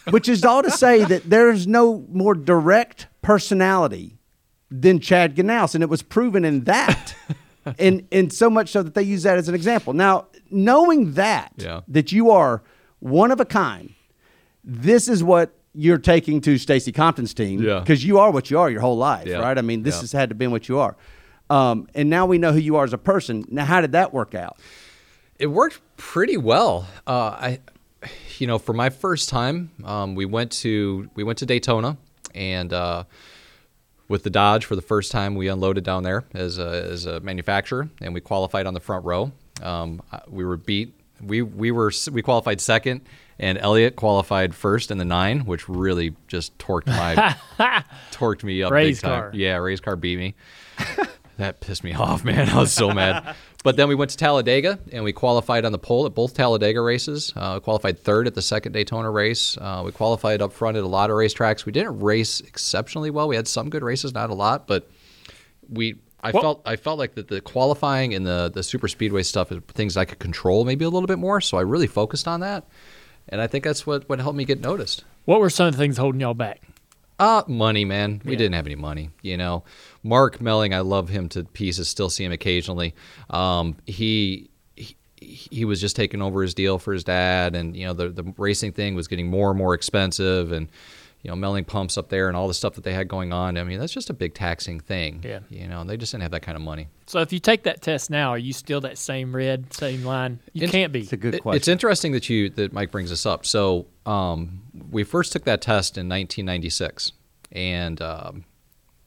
[0.08, 4.16] which is all to say that there's no more direct personality
[4.70, 7.14] than Chad Knaus, and it was proven in that,
[7.78, 9.92] and and so much so that they use that as an example.
[9.92, 11.82] Now, knowing that Yeah.
[11.88, 12.62] that you are
[13.00, 13.92] one of a kind,
[14.64, 17.80] this is what you're taking to Stacy Compton's team Yeah.
[17.80, 19.38] because you are what you are your whole life, Yeah.
[19.38, 19.56] right?
[19.58, 20.00] I mean, this Yeah.
[20.02, 20.96] has had to been what you are,
[21.50, 23.44] um, and now we know who you are as a person.
[23.50, 24.56] Now, how did that work out?
[25.38, 26.86] It worked pretty well.
[27.06, 27.60] Uh, I,
[28.38, 31.98] you know, for my first time, um, we went to we went to Daytona,
[32.34, 33.04] and uh,
[34.08, 37.20] with the Dodge for the first time, we unloaded down there as a, as a
[37.20, 39.32] manufacturer, and we qualified on the front row.
[39.62, 40.94] Um, we were beat.
[41.20, 43.00] We we were we qualified second,
[43.38, 47.36] and Elliott qualified first in the nine, which really just torqued my
[48.12, 48.70] torqued me up.
[48.72, 49.20] Ray's big time.
[49.20, 49.30] car.
[49.34, 50.34] Yeah, race car beat me.
[51.38, 52.48] That pissed me off, man.
[52.54, 53.36] I was so mad.
[53.62, 56.80] But then we went to Talladega and we qualified on the pole at both Talladega
[56.80, 57.30] races.
[57.36, 59.58] Uh, qualified third at the second Daytona race.
[59.58, 61.66] Uh, we qualified up front at a lot of racetracks.
[61.66, 63.28] We didn't race exceptionally well.
[63.28, 64.88] We had some good races, not a lot, but
[65.68, 65.96] we.
[66.22, 69.52] I Well- felt I felt like that the qualifying and the the super speedway stuff
[69.52, 71.42] is things I could control maybe a little bit more.
[71.42, 72.64] So I really focused on that,
[73.28, 75.04] and I think that's what what helped me get noticed.
[75.24, 76.62] What were some of the things holding y'all back?
[77.18, 78.20] Uh, money, man.
[78.24, 78.38] We Yeah.
[78.38, 79.10] didn't have any money.
[79.22, 79.64] You know,
[80.02, 81.88] Mark Melling, I love him to pieces.
[81.88, 82.94] Still see him occasionally.
[83.30, 87.86] Um, he, he he was just taking over his deal for his dad, and you
[87.86, 90.68] know the the racing thing was getting more and more expensive, and
[91.26, 93.58] you know Melling pumps up there and all the stuff that they had going on.
[93.58, 95.22] I mean, that's just a big taxing thing.
[95.24, 95.40] Yeah.
[95.50, 96.86] You know, they just didn't have that kind of money.
[97.06, 100.38] So if you take that test now, are you still that same red, same line?
[100.52, 101.00] You It's- can't be.
[101.00, 101.56] It's a good question.
[101.56, 103.44] It's interesting that you that Mike brings this up.
[103.44, 104.60] So um,
[104.92, 107.10] we first took that test in 1996,
[107.50, 108.44] and um,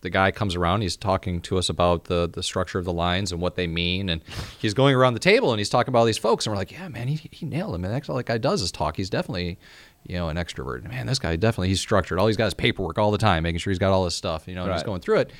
[0.02, 0.82] the guy comes around.
[0.82, 4.10] He's talking to us about the the structure of the lines and what they mean,
[4.10, 4.22] and
[4.60, 6.74] he's going around the table and he's talking about all these folks, and we're like,
[6.74, 7.86] yeah, man, he, he nailed him.
[7.86, 8.98] And that's all that guy does is talk.
[8.98, 9.58] He's definitely.
[10.06, 10.88] You know, an extrovert.
[10.90, 12.20] Man, this guy definitely he's structured.
[12.20, 14.48] All he's got is paperwork all the time, making sure he's got all his stuff.
[14.48, 15.32] You know, and he's going through it.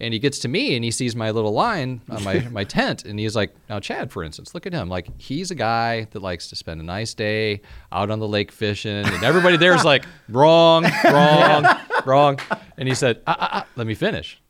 [0.00, 3.04] And he gets to me and he sees my little line on my, my tent
[3.04, 4.88] and he's like, now Chad, for instance, look at him.
[4.88, 8.52] Like he's a guy that likes to spend a nice day out on the lake
[8.52, 11.66] fishing, and everybody there's like, wrong, wrong,
[12.06, 12.38] wrong.
[12.76, 14.40] And he said, ah, ah, ah, let me finish.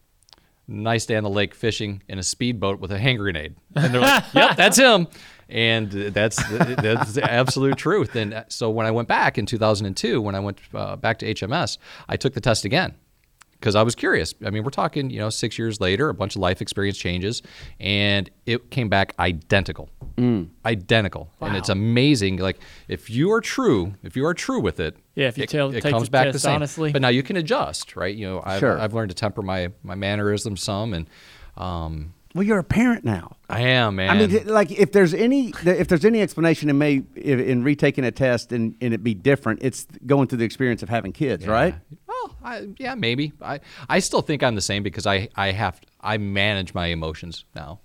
[0.71, 3.57] Nice day on the lake fishing in a speedboat with a hand grenade.
[3.75, 5.07] And they're like, yep, that's him.
[5.49, 8.15] And that's that's the absolute truth.
[8.15, 11.35] And uh, so when I went back in 2002, when I went uh, back to
[11.35, 11.79] HMS,
[12.09, 12.95] I took the test again
[13.53, 14.35] because I was curious.
[14.45, 17.43] I mean, we're talking, you know, six years later, a bunch of life experience changes,
[17.81, 19.89] and it came back identical,
[20.65, 22.37] identical, and it's amazing.
[22.37, 25.49] Like if you are true, if you are true with it, Yeah, if you it,
[25.51, 26.57] tell- it take comes the back the same.
[26.57, 26.93] honestly.
[26.93, 28.15] But now you can adjust, right?
[28.15, 28.79] You know, I've, Sure.
[28.79, 31.09] I've learned to temper my my mannerisms some, and
[31.57, 33.37] um, well, you're a parent now.
[33.49, 34.11] I am man.
[34.11, 38.05] I mean, like if there's any if there's any explanation in may in, in retaking
[38.05, 41.47] a test and, and it be different, it's going through the experience of having kids,
[41.47, 41.75] right?
[42.07, 43.33] Well, I, yeah, maybe.
[43.41, 47.45] I, I still think I'm the same because I, I have I manage my emotions
[47.55, 47.81] now.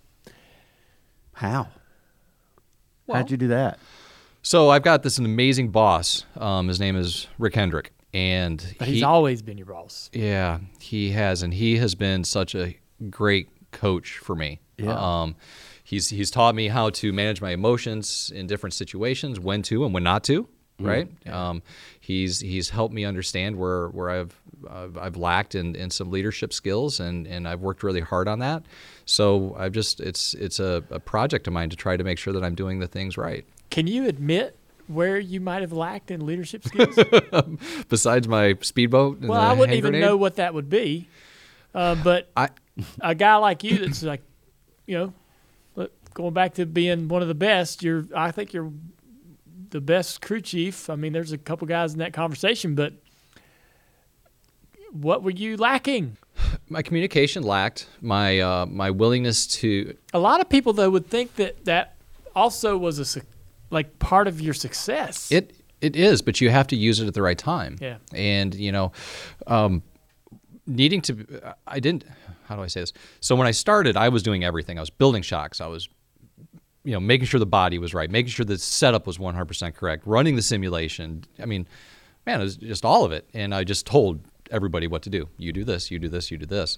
[1.33, 1.67] How?
[3.07, 3.79] Well- How'd you do that?
[4.45, 6.25] So I've got this amazing boss.
[6.37, 10.09] Um, his name is Rick Hendrick, and But he, he's always been your boss.
[10.11, 12.75] yeah, he has, and he has been such a
[13.09, 14.59] great coach for me.
[14.77, 14.95] Yeah.
[14.97, 15.35] Um,
[15.83, 19.93] he's he's taught me how to manage my emotions in different situations, when to and
[19.93, 20.47] when not to.
[20.79, 21.07] Right.
[21.27, 21.61] Um,
[21.99, 24.35] he's he's helped me understand where where I've
[24.69, 28.39] I've, I've lacked in, in some leadership skills, and, and I've worked really hard on
[28.39, 28.63] that.
[29.05, 32.33] So I've just it's it's a, a project of mine to try to make sure
[32.33, 33.45] that I'm doing the things right.
[33.69, 34.57] Can you admit
[34.87, 36.97] where you might have lacked in leadership skills?
[37.89, 39.19] Besides my speedboat.
[39.19, 40.07] and well, I wouldn't even grenade?
[40.07, 41.07] know what that would be.
[41.73, 42.49] Uh, but I
[43.01, 44.21] a guy like you that's like,
[44.85, 45.13] you know,
[45.75, 48.71] look, going back to being one of the best, you're I think you're
[49.69, 50.89] the best crew chief.
[50.89, 52.93] I mean, there's a couple guys in that conversation, but
[54.91, 56.17] what were you lacking?
[56.69, 61.35] my communication lacked my uh, my willingness to A lot of people though would think
[61.35, 61.95] that that
[62.35, 63.21] also was a
[63.69, 65.31] like part of your success.
[65.31, 67.97] it it is but you have to use it at the right time Yeah.
[68.13, 68.91] and you know
[69.47, 69.83] um,
[70.65, 72.05] needing to i didn't
[72.45, 72.93] how do I say this?
[73.19, 74.77] So when I started, I was doing everything.
[74.77, 75.61] I was building shocks.
[75.61, 75.89] I was
[76.83, 80.05] you know, making sure the body was right, making sure the setup was 100% correct,
[80.05, 81.23] running the simulation.
[81.41, 81.65] I mean,
[82.25, 83.29] man, it was just all of it.
[83.33, 84.19] And I just told
[84.51, 85.29] everybody what to do.
[85.37, 86.77] You do this, you do this, you do this.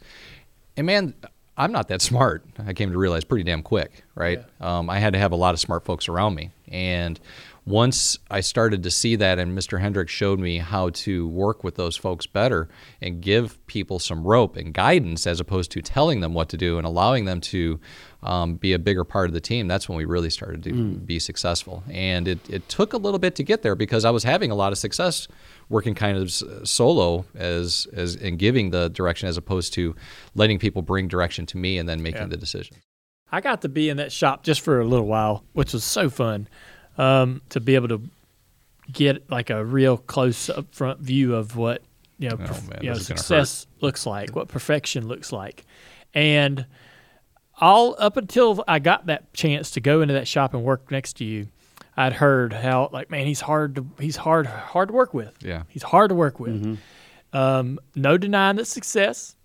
[0.77, 1.15] And man,
[1.57, 2.45] I'm not that smart.
[2.65, 4.43] I came to realize pretty damn quick, right?
[4.61, 6.51] Um, I had to have a lot of smart folks around me.
[6.67, 7.19] And
[7.67, 9.79] once I started to see that, and Mr.
[9.81, 12.69] Hendricks showed me how to work with those folks better
[13.01, 16.77] and give people some rope and guidance as opposed to telling them what to do
[16.77, 17.79] and allowing them to
[18.21, 21.17] um, be a bigger part of the team, that's when we really started to be
[21.17, 21.83] successful.
[21.89, 24.55] And it, it took a little bit to get there because I was having a
[24.55, 25.27] lot of success
[25.69, 26.31] working kind of
[26.67, 29.95] solo as, as and giving the direction as opposed to
[30.35, 32.27] letting people bring direction to me and then making Yeah.
[32.27, 32.77] the decision.
[33.31, 36.09] I got to be in that shop just for a little while, which was so
[36.11, 36.47] fun
[36.97, 38.01] um, to be able to
[38.91, 41.81] get like a real close up front view of what
[42.17, 45.07] you know, Oh, perf- man, you know this is gonna success looks like, what perfection
[45.07, 45.65] looks like,
[46.13, 46.65] and
[47.59, 51.13] all up until I got that chance to go into that shop and work next
[51.17, 51.47] to you,
[51.97, 55.35] I'd heard how like man he's hard to he's hard hard to work with.
[55.41, 55.63] Yeah.
[55.69, 56.77] he's hard to work with.
[57.33, 59.35] Um, no denying that success,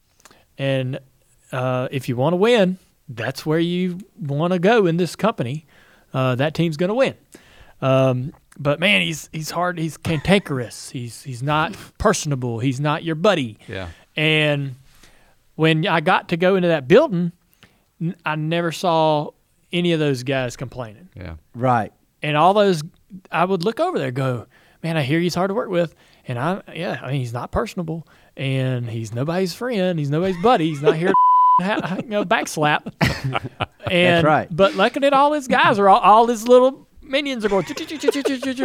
[0.59, 1.01] and
[1.51, 2.79] uh, if you want to win,
[3.09, 5.67] that's where you want to go in this company.
[6.13, 7.15] Uh, that team's going to win.
[7.81, 9.79] Um, but man, he's he's hard.
[9.79, 10.91] He's cantankerous.
[10.91, 12.59] He's he's not personable.
[12.59, 13.59] He's not your buddy.
[13.69, 13.89] Yeah.
[14.17, 14.75] And
[15.55, 17.33] when I got to go into that building,
[18.25, 19.31] I never saw
[19.73, 21.09] any of those guys complaining.
[21.15, 21.35] Yeah.
[21.55, 21.93] Right.
[22.23, 22.83] And all those,
[23.31, 24.47] I would look over there, and go,
[24.83, 25.95] man, I hear he's hard to work with,
[26.27, 28.07] and I, yeah, I mean, he's not personable,
[28.37, 31.30] and he's nobody's friend, he's nobody's buddy, he's not here, to ha-
[31.61, 32.93] you know, backslap.
[33.91, 34.49] and right.
[34.51, 37.65] But looking at all his guys are all, all his little minions are going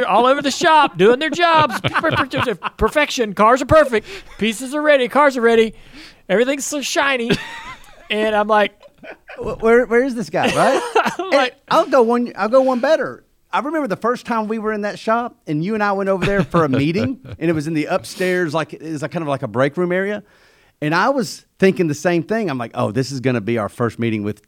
[0.07, 1.79] all over the shop doing their jobs.
[2.77, 3.33] Perfection.
[3.33, 4.07] Cars are perfect.
[4.37, 5.07] Pieces are ready.
[5.07, 5.73] Cars are ready.
[6.29, 7.31] Everything's so shiny.
[8.09, 8.79] And I'm like,
[9.37, 10.55] Where where is this guy?
[10.55, 11.11] Right.
[11.19, 12.31] I'm like, I'll go one.
[12.35, 13.23] I'll go one better.
[13.51, 16.09] I remember the first time we were in that shop, and you and I went
[16.09, 19.11] over there for a meeting, and it was in the upstairs, like it was like
[19.11, 20.23] kind of like a break room area,
[20.85, 22.49] and I was thinking the same thing.
[22.49, 24.41] I'm like, oh, this is going to be our first meeting with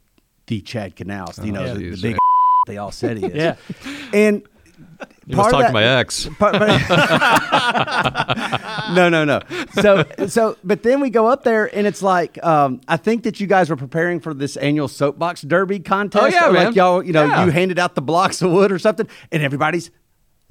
[0.46, 2.02] the Chad Knaus, you know, Oh, the, the geez.
[2.02, 2.16] big
[2.66, 3.34] they all said he is.
[3.34, 3.56] Yeah.
[4.12, 4.42] and
[5.26, 6.28] You part must of talk to my ex.
[6.38, 6.54] Part-
[8.94, 9.40] no, no, no.
[9.80, 13.40] So, so, but then we go up there, and it's like um, I think that
[13.40, 16.24] you guys were preparing for this annual soapbox derby contest.
[16.24, 16.66] Oh, yeah, man.
[16.66, 17.44] Like y'all, you know, Yeah.
[17.44, 19.90] you handed out the blocks of wood or something, and everybody's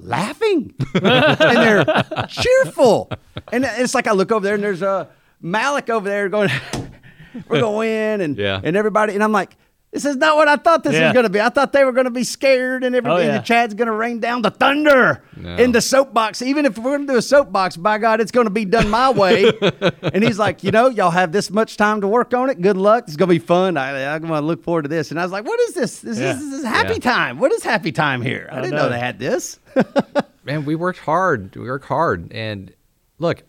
[0.00, 1.84] laughing and they're
[2.28, 3.10] cheerful.
[3.52, 5.08] And it's like I look over there, and there's a
[5.40, 6.50] Malik over there going,
[7.48, 8.60] "We're going to win," and Yeah.
[8.62, 9.56] and everybody, and I'm like.
[9.90, 11.04] This is not what I thought this Yeah.
[11.06, 11.40] was going to be.
[11.40, 13.20] I thought they were going to be scared and everything.
[13.20, 13.36] Oh, yeah.
[13.36, 15.56] And Chad's going to rain down the thunder No.
[15.56, 16.42] in the soapbox.
[16.42, 18.90] Even if we're going to do a soapbox, by God, it's going to be done
[18.90, 19.50] my way.
[20.02, 22.60] and he's like, you know, y'all have this much time to work on it.
[22.60, 23.04] Good luck.
[23.08, 23.78] It's going to be fun.
[23.78, 25.10] I, I'm going to look forward to this.
[25.10, 26.00] And I was like, what is this?
[26.00, 26.32] This, Yeah.
[26.32, 27.38] is, this is happy time.
[27.38, 28.46] What is happy time here?
[28.52, 28.82] I, I didn't know.
[28.82, 28.88] know.
[28.90, 29.58] they had this.
[30.44, 31.56] man, we worked hard.
[31.56, 32.74] We worked hard, and
[33.18, 33.42] look,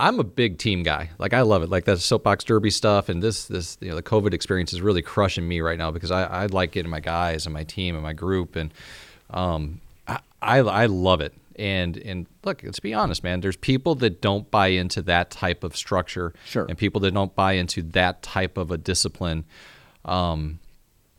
[0.00, 1.10] I'm a big team guy.
[1.18, 1.68] Like I love it.
[1.70, 5.02] Like that soapbox derby stuff, and this this you know the COVID experience is really
[5.02, 8.02] crushing me right now because I, I like getting my guys and my team and
[8.02, 8.72] my group, and
[9.30, 11.34] um, I, I I love it.
[11.56, 13.40] And and look, let's be honest, man.
[13.40, 16.66] There's people that don't buy into that type of structure, Sure.
[16.68, 19.44] and people that don't buy into that type of a discipline.
[20.04, 20.60] Um,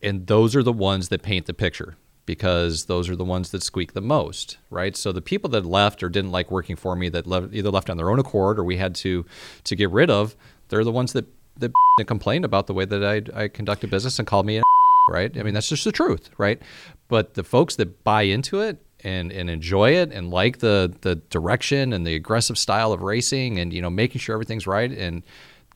[0.01, 1.97] and those are the ones that paint the picture
[2.29, 4.95] because those are the ones that squeak the most, right?
[4.95, 7.89] So the people that left or didn't like working for me that left, either left
[7.89, 9.25] on their own accord or we had to
[9.63, 10.35] to get rid of,
[10.67, 11.25] they're the ones that
[11.57, 11.73] that
[12.05, 14.61] complained about the way that I, I conducted business and called me a
[15.09, 15.35] right?
[15.35, 16.61] I mean that's just the truth, right?
[17.07, 21.15] But the folks that buy into it and, and enjoy it and like the the
[21.15, 25.23] direction and the aggressive style of racing and you know making sure everything's right and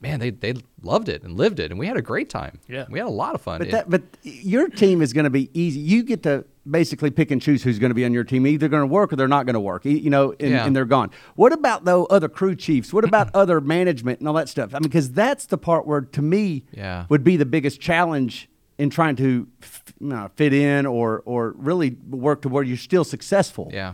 [0.04, 2.60] man they they loved it and lived it and we had a great time.
[2.68, 2.86] Yeah.
[2.90, 3.58] we had a lot of fun.
[3.60, 5.80] But It- that, but your team is going to be easy.
[5.80, 8.46] You get to basically pick and choose who's going to be on your team.
[8.48, 9.84] Either going to work or they're not going to work.
[9.86, 10.66] You know, and, Yeah.
[10.66, 11.10] and they're gone.
[11.36, 12.94] What about though other crew chiefs?
[12.94, 14.72] What about other management and all that stuff?
[14.76, 17.06] I mean, because that's the part where to me Yeah.
[17.10, 21.54] would be the biggest challenge in trying to f- you know, fit in or or
[21.58, 23.70] really work to where you're still successful.
[23.74, 23.94] Yeah,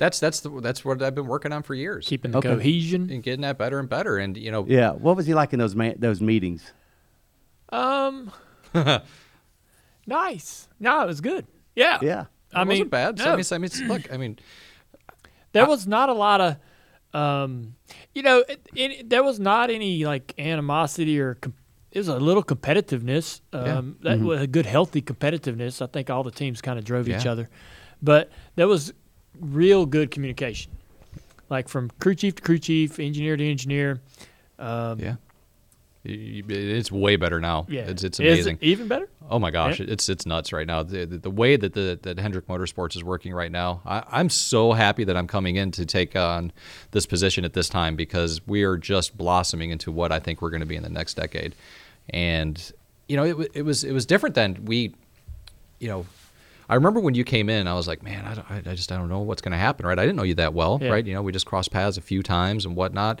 [0.00, 2.06] that's that's the, that's what I've been working on for years.
[2.08, 2.48] keeping the Okay.
[2.48, 3.08] cohesion.
[3.10, 4.90] and getting that better and better, and you know, Yeah.
[4.92, 6.72] What was he like in those man- those meetings?
[7.68, 8.32] Um,
[10.06, 10.68] nice.
[10.78, 11.46] No, it was good.
[11.76, 11.98] Yeah.
[12.02, 12.24] Yeah.
[12.52, 13.18] I it mean, wasn't bad.
[13.18, 13.32] So, no.
[13.32, 14.38] I mean, I mean, it's- look, I mean,
[15.52, 16.56] there was not a lot of,
[17.12, 17.74] um,
[18.14, 21.54] you know, it, it, there was not any like animosity or com-
[21.92, 23.40] it was a little competitiveness.
[23.52, 25.82] Um, That was a good, healthy competitiveness.
[25.82, 27.48] I think all the teams kind of drove each other,
[28.00, 28.92] but there was
[29.40, 30.70] real good communication,
[31.48, 34.00] like from crew chief to crew chief, engineer to engineer.
[34.58, 35.14] Um, yeah,
[36.04, 37.66] It's way better now.
[37.68, 38.58] Yeah, it's it's Is it amazing.
[38.60, 39.08] even better.
[39.30, 39.86] Oh my gosh, Yeah.
[39.88, 40.82] it's it's nuts right now.
[40.82, 44.28] The, the, the way that the that Hendrick Motorsports is working right now, I, I'm
[44.30, 46.52] so happy that I'm coming in to take on
[46.90, 50.50] this position at this time because we are just blossoming into what I think we're
[50.50, 51.54] going to be in the next decade.
[52.10, 52.72] And
[53.08, 54.94] you know, it, it was it was different than we,
[55.78, 56.06] you know.
[56.70, 58.90] I remember when you came in, I was like, man, I, don't, I I just
[58.92, 59.98] I don't know what's going to happen, right?
[59.98, 60.90] I didn't know you that well, Yeah.
[60.90, 61.04] right?
[61.04, 63.20] You know, we just crossed paths a few times and whatnot,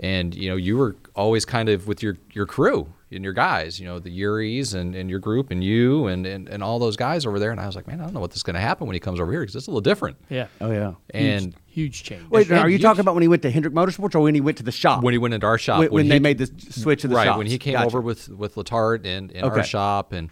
[0.00, 3.80] and you know, you were always kind of with your your crew and your guys,
[3.80, 6.96] you know, the Yuris and, and your group and you and, and and all those
[6.96, 8.54] guys over there, and I was like, man, I don't know what this is going
[8.54, 10.16] to happen when he comes over here because it's a little different.
[10.28, 10.46] Yeah.
[10.60, 10.94] Oh yeah.
[11.14, 12.28] And Huge change.
[12.30, 14.34] Wait, and are you huge- talking about when he went to Hendrick Motorsports or when
[14.34, 15.04] he went to the shop?
[15.04, 17.14] when he went into our shop, when, when he- they made the switch to the
[17.14, 17.18] shop.
[17.18, 17.38] right shop.
[17.38, 19.58] when he came over with with Letarte and in Okay.
[19.60, 20.30] our shop, and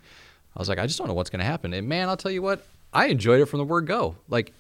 [0.59, 1.73] I was like, I just don't know what's going to happen.
[1.73, 4.17] And man, I'll tell you what, I enjoyed it from the word go.
[4.29, 4.53] Like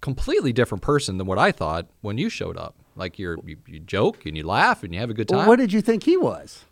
[0.00, 2.74] completely different person than what I thought when you showed up.
[2.96, 5.38] Like you're you, you joke and you laugh and you have a good time.
[5.38, 6.64] Well, what did you think he was?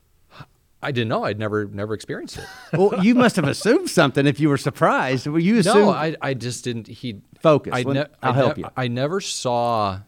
[0.82, 1.24] I didn't know.
[1.24, 2.44] I'd never never experienced it.
[2.76, 5.26] well, you must have assumed something if you were surprised.
[5.26, 6.88] Well, you assumed no, I I just didn't.
[6.88, 7.72] He Focus.
[7.74, 8.68] I Let- ne- help ne- you.
[8.76, 10.00] I never saw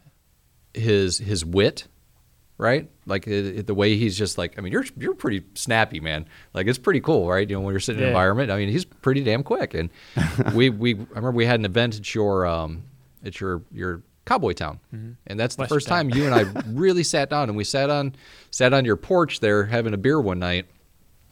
[0.75, 1.87] his his wit,
[2.63, 2.89] right?
[3.07, 4.59] Like uh, the way he's just like.
[4.59, 6.27] I mean, you're you're pretty snappy, man.
[6.55, 7.49] Like it's pretty cool, right?
[7.49, 8.09] You know, when you're sitting in Yeah.
[8.11, 8.51] an environment.
[8.51, 9.75] I mean, he's pretty damn quick.
[9.75, 9.91] And
[10.55, 12.85] we we I remember we had an event at your um
[13.25, 14.79] at your your cowboy town,
[15.27, 16.09] and that's the first town.
[16.11, 16.43] time you and I
[16.73, 18.15] really sat down and we sat on
[18.53, 20.67] sat on your porch there having a beer one night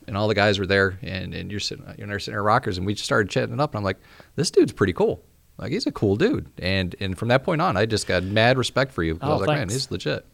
[0.08, 2.86] and all the guys were there, and, and you're sitting, you're sitting in rockers, and
[2.86, 3.98] we just started chatting it up, and I'm like,
[4.34, 5.22] this dude's pretty cool.
[5.56, 8.58] Like he's a cool dude, and and from that point on, I just got mad
[8.58, 9.16] respect for you.
[9.16, 9.74] 'cause I Oh, was like, man, thanks.
[9.74, 10.24] he's legit.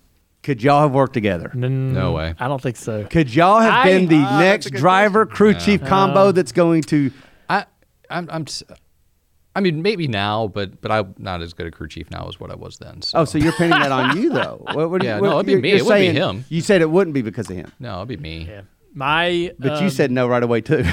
[0.47, 1.51] Could y'all have worked together?
[1.55, 2.33] No way.
[2.39, 3.05] I don't think so.
[3.05, 6.53] Could y'all have I- been the that's next a good driver crew chief combo that's
[6.53, 7.11] going to?
[7.51, 7.65] I
[8.09, 8.43] I'm I'm.
[8.47, 8.63] s-
[9.57, 12.39] I mean, maybe now, but but I'm not as good a crew chief now as
[12.39, 13.03] what I was then.
[13.03, 13.19] So.
[13.19, 14.63] Oh, so you're pinning that on you though?
[14.73, 15.69] What, what, Yeah, what- no, it'd be you're- me.
[15.71, 16.45] you're It wouldn't be saying- him.
[16.49, 18.47] You said it wouldn't be because of him, no, it'd be me.
[18.49, 18.61] Yeah.
[18.95, 20.85] My but you um, said no right away too.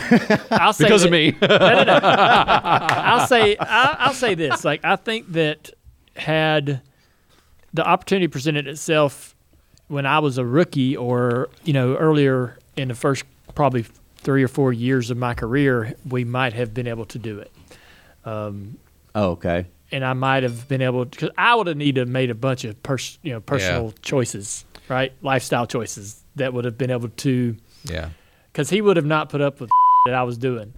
[0.49, 1.37] I'll say Because of that- me.
[1.43, 1.99] no, no, no.
[2.03, 4.65] I'll say I'll, I'll say this.
[4.65, 5.69] Like I think that
[6.15, 6.81] had
[7.71, 9.32] the opportunity presented itself
[9.87, 13.23] when I was a rookie, or you know earlier in the first
[13.55, 13.85] probably
[14.17, 17.51] three or four years of my career, we might have been able to do it.
[18.25, 18.77] Um,
[19.15, 19.65] oh, okay.
[19.91, 22.35] and I might have been able because I would have needed to have made a
[22.35, 27.09] bunch of pers- you know personal choices, right, lifestyle choices that would have been able
[27.09, 28.09] to Yeah,
[28.51, 29.69] because he would have not put up with
[30.05, 30.73] that I was doing,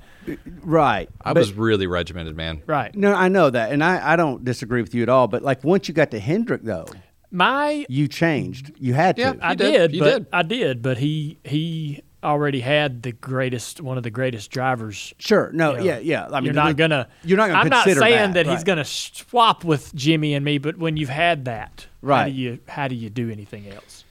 [0.64, 1.08] Right.
[1.22, 2.62] I But- was really regimented, man.
[2.66, 2.94] right.
[2.96, 5.28] No, I know that, and I, I don't disagree with you at all.
[5.28, 6.88] But like once you got to Hendrick, though,
[7.36, 8.72] My you changed.
[8.80, 9.46] You had Yeah, to.
[9.46, 9.72] I You did.
[9.72, 10.28] did, You but did.
[10.34, 15.14] I did, but he he already had the greatest one of the greatest drivers.
[15.20, 15.52] Sure.
[15.54, 15.72] No.
[15.74, 15.84] you know.
[15.84, 15.98] Yeah.
[16.00, 16.28] Yeah.
[16.32, 17.08] I mean, you're not gonna.
[17.24, 18.66] You're not gonna I'm not saying that, he's right.
[18.66, 22.26] gonna swap with Jimmie and me, but when you've had that, How Right.
[22.30, 24.04] do you how do you do anything else?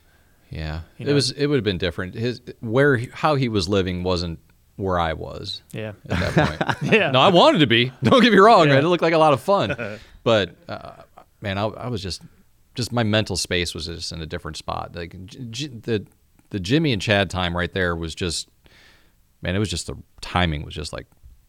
[0.51, 1.33] Yeah, You it was.
[1.33, 2.14] It would have been different.
[2.14, 4.39] His where how he was living wasn't
[4.77, 5.62] where I was.
[5.72, 5.93] Yeah.
[6.09, 6.93] at that point.
[6.95, 7.11] Yeah.
[7.11, 7.91] No, I wanted to be.
[8.03, 8.75] Don't get me wrong, Yeah.
[8.75, 8.85] man.
[8.85, 9.75] It looked like a lot of fun,
[10.22, 10.93] but uh,
[11.41, 12.22] man, I, I was just,
[12.75, 14.95] just my mental space was just in a different spot.
[14.95, 16.07] Like J- J- the
[16.51, 18.49] the Jimmie and Chad time right there was just,
[19.43, 21.07] man, it was just the timing was just like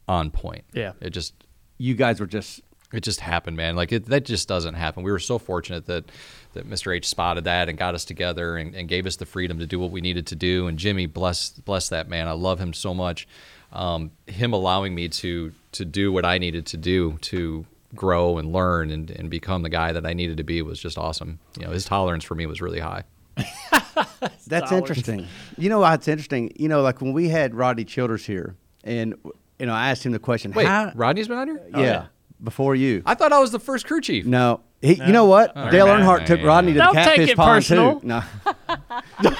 [0.07, 0.63] on point.
[0.73, 0.93] Yeah.
[1.01, 1.34] it just
[1.78, 2.61] You guys were just.
[2.93, 3.76] it just happened, man.
[3.76, 5.03] Like it, that just doesn't happen.
[5.03, 6.05] We were so fortunate that
[6.53, 6.95] that Mr.
[6.95, 9.80] H spotted that and got us together and, and gave us the freedom to do
[9.80, 10.67] what we needed to do.
[10.67, 12.28] And Jimmie, bless bless that man.
[12.28, 13.28] I love him so much.
[13.73, 17.65] Um, him allowing me to to do what I needed to do to
[17.95, 20.97] grow and learn and, and become the guy that I needed to be was just
[20.97, 21.39] awesome.
[21.59, 23.03] You know, his tolerance for me was really high.
[23.95, 24.71] That's Dollars.
[24.71, 25.27] interesting.
[25.57, 26.51] You know it's interesting?
[26.57, 29.15] You know, like when we had Rodney Childers here, and
[29.59, 30.51] you know, I asked him the question.
[30.51, 31.61] Wait, how, Rodney's been on here?
[31.75, 32.09] yeah, Oh,
[32.43, 33.01] before you.
[33.05, 34.25] I thought I was the first crew chief.
[34.25, 35.55] no, he, you know what?
[35.55, 37.99] Dale Earnhardt took Rodney to Don't the take catfish it pond personal.
[38.01, 38.07] too.
[38.07, 38.23] No.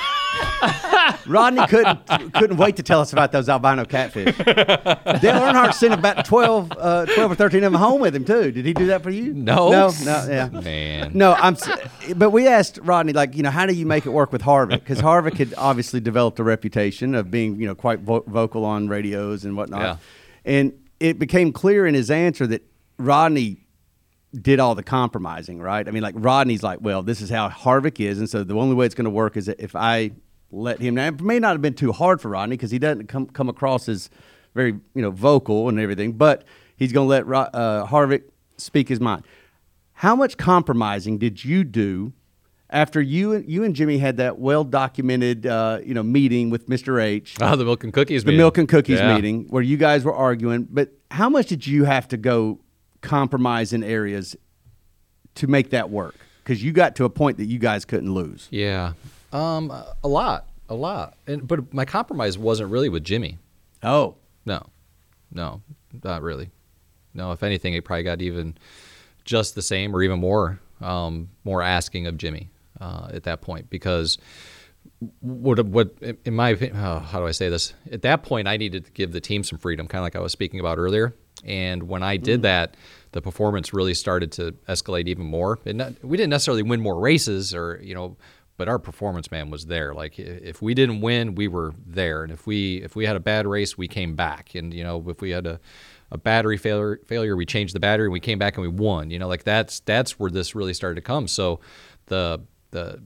[1.28, 4.36] Rodney couldn't couldn't wait to tell us about those albino catfish.
[4.46, 8.52] Dale Earnhardt sent about 12, uh, 12 or thirteen of them home with him too.
[8.52, 9.34] Did he do that for you?
[9.34, 9.70] No.
[9.70, 10.50] no, no, yeah.
[10.50, 11.12] Man.
[11.14, 11.58] No, I'm.
[12.16, 14.80] But we asked Rodney, like, you know, how do you make it work with Harvick?
[14.80, 18.88] Because Harvick had obviously developed a reputation of being, you know, quite vo- vocal on
[18.88, 19.82] radios and whatnot.
[19.82, 19.98] Yeah.
[20.46, 22.64] And it became clear in his answer that
[22.98, 23.66] Rodney
[24.42, 25.88] did all the compromising, right?
[25.88, 28.76] I mean, like Rodney's like, well, this is how Harvick is, and so the only
[28.76, 30.12] way it's going to work is if I
[30.56, 30.96] let him.
[30.96, 33.50] Now, it may not have been too hard for Rodney because he doesn't come come
[33.50, 34.10] across as
[34.54, 36.44] very, you know, vocal and everything, but
[36.78, 38.24] he's going to let uh, Harvick
[38.58, 39.24] speak his mind.
[39.94, 42.14] How much compromising did you do
[42.70, 46.68] after you and you and Jimmie had that well documented, uh, you know, meeting with
[46.68, 47.02] Mr.
[47.04, 47.36] H?
[47.42, 48.24] Oh, the milk and cookies.
[48.24, 48.38] the meeting.
[48.38, 49.14] milk and cookies Yeah.
[49.16, 50.68] meeting where you guys were arguing.
[50.70, 52.60] But how much did you have to go
[53.02, 54.36] compromise in areas
[55.36, 56.16] to make that work?
[56.44, 58.48] Because you got to a point that you guys couldn't lose.
[58.52, 58.94] Yeah,
[59.36, 59.72] um,
[60.04, 61.18] a lot a lot.
[61.28, 63.38] And but my compromise wasn't really with Jimmie.
[63.84, 64.16] Oh,
[64.46, 64.68] No,
[65.32, 65.62] no,
[66.04, 66.50] not really.
[67.14, 68.58] No, if anything, it probably got even
[69.24, 73.70] just the same or even more, um, more asking of Jimmie uh, at that point
[73.70, 74.18] because
[75.20, 77.74] what what in my opinion, oh, how do I say this?
[77.92, 80.20] At that point, I needed to give the team some freedom, kind of like I
[80.20, 81.14] was speaking about earlier.
[81.44, 82.76] And when I did that,
[83.12, 85.60] the performance really started to escalate even more.
[85.66, 88.18] And not, we didn't necessarily win more races, or you know,
[88.58, 89.94] but our performance man was there.
[89.94, 93.20] Like if we didn't win, we were there, and if we if we had a
[93.20, 94.56] bad race, we came back.
[94.56, 95.60] And you know, if we had a
[96.12, 99.10] a battery failure, failure, we changed the battery, and we came back and we won.
[99.10, 101.28] You know, like that's that's where this really started to come.
[101.28, 101.60] So
[102.08, 102.42] the
[102.72, 103.02] the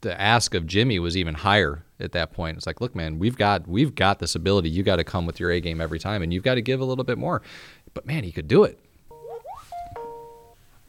[0.00, 2.56] the ask of Jimmie was even higher at that point.
[2.56, 4.70] It's like, look, man, we've got we've got this ability.
[4.70, 6.80] You got to come with your A game every time, and you've got to give
[6.80, 7.42] a little bit more.
[7.94, 8.78] But man, he could do it.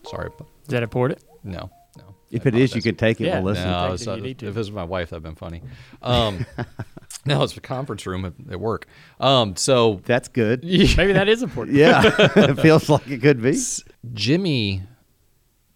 [0.06, 0.30] Sorry,
[0.64, 1.20] Is that important?
[1.44, 1.70] no, no.
[2.30, 3.26] If it is, you can take it.
[3.28, 3.36] Yeah.
[3.36, 3.70] We'll listen.
[3.70, 4.48] No, Take it's you need to.
[4.48, 5.62] if it was my wife, that'd been funny.
[6.02, 6.46] Um,
[7.26, 8.88] no, it's a conference room at, at work.
[9.20, 10.64] Um, so That's good.
[10.64, 11.78] Maybe that is important.
[11.78, 12.02] Yeah,
[12.36, 13.58] it feels like it could be.
[14.14, 14.84] Jimmie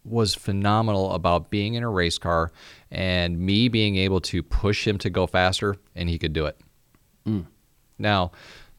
[0.04, 2.52] was phenomenal about being in a race car
[2.90, 6.60] and me being able to push him to go faster, and he could do it.
[7.98, 8.32] Now,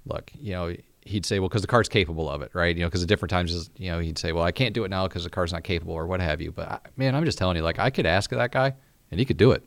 [0.05, 0.75] look, you know,
[1.05, 2.77] he'd say, well, because the car's capable of it, right?
[2.77, 4.89] You know, because at different times, you know, he'd say, well, I can't do it
[4.89, 6.53] now because the car's not capable or what have you.
[6.53, 8.75] But I, man, I'm just telling you, like, I could ask that guy,
[9.11, 9.63] and he could do it.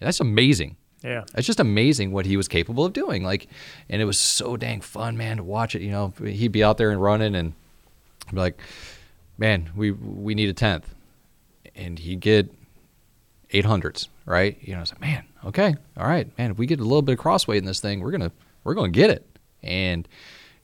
[0.00, 0.76] And that's amazing.
[1.02, 1.24] Yeah.
[1.34, 3.22] It's just amazing what he was capable of doing.
[3.22, 3.48] Like,
[3.88, 5.82] and it was so dang fun, man, to watch it.
[5.82, 7.54] You know, he'd be out there and running, and
[8.28, 8.60] I'd be like,
[9.38, 10.94] man, we we need a tenth,
[11.74, 12.52] and he'd get
[13.52, 14.56] eight hundreds, right?
[14.60, 16.52] You know, it's like, man, okay, all right, man.
[16.52, 18.90] If we get a little bit of crossweight in this thing, we're gonna we're gonna
[18.90, 19.26] get it,
[19.62, 20.08] and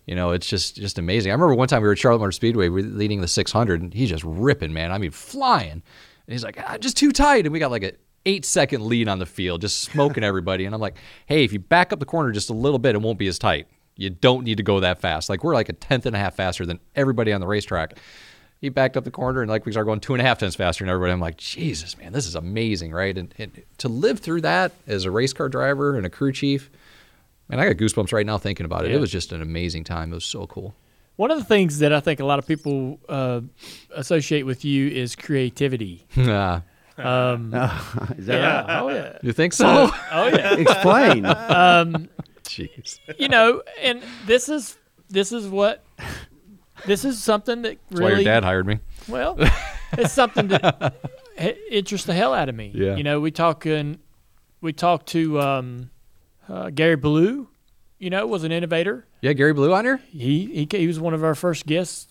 [0.06, 1.32] you know, it's just just amazing.
[1.32, 3.82] I remember one time we were at Charlotte Motor Speedway, we were leading the 600,
[3.82, 4.92] and he's just ripping, man.
[4.92, 5.82] I mean, flying, and
[6.28, 7.92] he's like, ah, just too tight, and we got like a
[8.24, 11.58] eight second lead on the field, just smoking everybody, and I'm like, hey, if you
[11.58, 13.66] back up the corner just a little bit, it won't be as tight.
[13.96, 15.28] You don't need to go that fast.
[15.28, 17.98] Like we're like a tenth and a half faster than everybody on the racetrack.
[18.60, 20.56] He backed up the corner and like we started going two and a half tenths
[20.56, 21.12] faster than everybody.
[21.12, 23.16] I'm like, Jesus, man, this is amazing, right?
[23.16, 26.70] And, and to live through that as a race car driver and a crew chief,
[27.48, 28.90] man, I got goosebumps right now thinking about it.
[28.90, 28.96] Yeah.
[28.96, 30.12] It was just an amazing time.
[30.12, 30.74] It was so cool.
[31.16, 33.40] One of the things that I think a lot of people uh,
[33.94, 36.06] associate with you is creativity.
[36.18, 36.62] Ah,
[36.98, 37.52] Um,
[38.16, 38.60] Is that yeah.
[38.66, 38.80] right?
[38.80, 39.18] Oh yeah.
[39.22, 39.90] you think so?
[40.12, 40.54] Oh yeah.
[40.58, 41.24] Explain.
[42.44, 42.98] Jeez.
[43.18, 44.78] you know, and this is
[45.10, 45.84] this is what
[46.86, 48.78] this is something that That's why your dad hired me.
[49.08, 49.36] well,
[49.92, 50.94] it's something that
[51.38, 52.70] h- interests the hell out of me.
[52.74, 52.96] Yeah.
[52.96, 53.98] You know, we talk and
[54.60, 55.90] we talk to um,
[56.48, 57.48] uh, Gary Blue.
[57.98, 59.06] You know, was an innovator.
[59.22, 60.00] Yeah, Gary Blue on here?
[60.10, 62.06] He he he was one of our first guests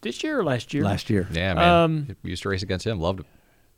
[0.00, 0.84] this year or last year.
[0.84, 1.26] Last year.
[1.32, 1.68] Yeah, man.
[1.68, 3.00] Um, we used to race against him.
[3.00, 3.26] Loved him.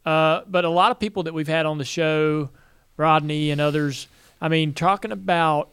[0.05, 2.51] Uh, but a lot of people that we've had on the show,
[2.99, 4.09] Rodney and others,
[4.40, 5.70] I mean, talking about,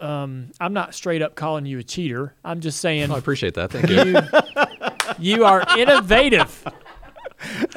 [0.00, 2.34] um, I'm not straight up calling you a cheater.
[2.44, 3.70] I'm just saying Oh, I appreciate that.
[3.72, 4.20] Thank you.
[5.18, 6.64] you, you are innovative.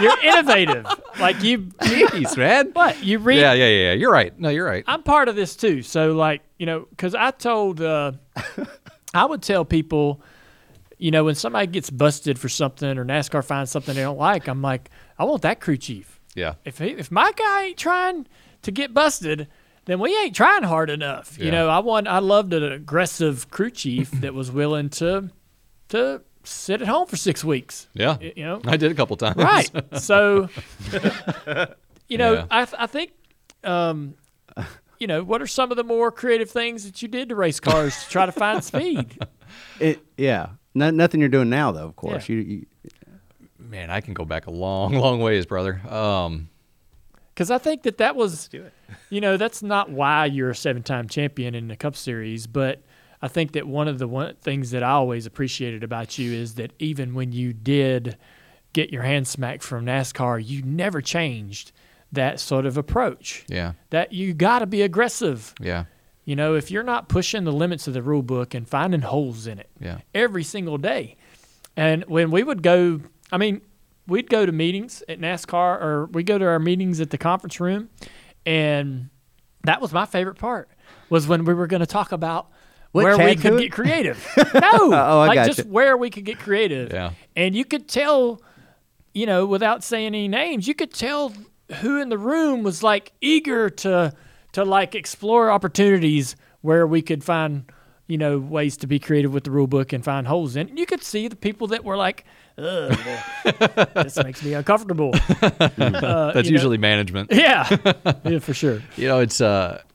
[0.00, 0.86] You're innovative.
[1.20, 2.70] Like you, Jeez, man.
[2.72, 3.40] what you read.
[3.40, 3.92] Yeah, yeah, yeah, yeah.
[3.92, 4.38] You're right.
[4.38, 4.84] No, you're right.
[4.86, 5.82] I'm part of this too.
[5.82, 8.12] So like, you know, because I told, uh,
[9.14, 10.22] I would tell people,
[10.98, 14.48] you know, when somebody gets busted for something or NASCAR finds something they don't like,
[14.48, 16.20] I'm like, I want that crew chief.
[16.34, 16.54] Yeah.
[16.64, 18.26] If he, if my guy ain't trying
[18.62, 19.48] to get busted,
[19.84, 21.36] then we ain't trying hard enough.
[21.38, 25.30] You know, I want, I loved an aggressive crew chief that was willing to,
[25.88, 27.88] to sit at home for six weeks.
[27.94, 28.18] Yeah.
[28.20, 29.36] You know, I did a couple times.
[29.36, 29.70] right?
[30.00, 30.48] So,
[32.08, 32.46] you know, Yeah.
[32.50, 33.12] I I think,
[33.64, 34.14] um,
[34.98, 37.60] you know, what are some of the more creative things that you did to race
[37.60, 39.18] cars to try to find speed?
[39.80, 40.48] It, yeah.
[40.74, 41.86] No, nothing you're doing now, though.
[41.86, 42.28] Of course.
[42.28, 42.36] Yeah.
[42.36, 42.66] You, you,
[43.58, 45.80] Man, I can go back a long, long ways, brother.
[45.88, 46.48] Um,
[47.34, 48.50] Because I think that that was,
[49.08, 52.82] you know, that's not why you're a seven-time champion in the Cup Series, but
[53.22, 56.56] I think that one of the one things that I always appreciated about you is
[56.56, 58.18] that even when you did
[58.72, 61.70] get your hand smacked from NASCAR, you never changed
[62.10, 63.44] that sort of approach.
[63.48, 65.54] yeah, That you got to be aggressive.
[65.60, 65.84] yeah,
[66.24, 69.46] You know, if you're not pushing the limits of the rule book and finding holes
[69.46, 69.98] in it yeah.
[70.14, 71.16] every single day.
[71.76, 73.00] And when we would go,
[73.30, 73.62] I mean,
[74.06, 77.60] we'd go to meetings at NASCAR or we go to our meetings at the conference
[77.60, 77.88] room,
[78.44, 79.08] and
[79.64, 80.68] that was my favorite part
[81.08, 82.50] was when we were going to talk about
[82.92, 83.62] What, where we could doing?
[83.62, 84.26] get creative.
[84.54, 85.54] no, Oh, I like gotcha.
[85.54, 86.92] just where we could get creative.
[86.92, 87.12] Yeah.
[87.34, 88.40] And you could tell,
[89.14, 91.32] you know, without saying any names, you could tell
[91.80, 94.12] who in the room was like eager to
[94.52, 97.64] to like explore opportunities where we could find
[98.08, 100.68] you know, ways to be creative with the rule book and find holes in.
[100.68, 100.76] it.
[100.76, 102.24] You could see the people that were like,
[102.58, 102.98] Ugh,
[103.94, 105.14] this makes me uncomfortable.
[105.40, 107.32] Uh, That's you know- usually management.
[107.32, 107.74] Yeah,
[108.24, 108.82] yeah, for sure.
[108.96, 109.91] You know, it's uh, it, it-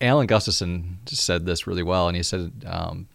[0.00, 3.08] Alan Gustafson said this really well, and he said, um,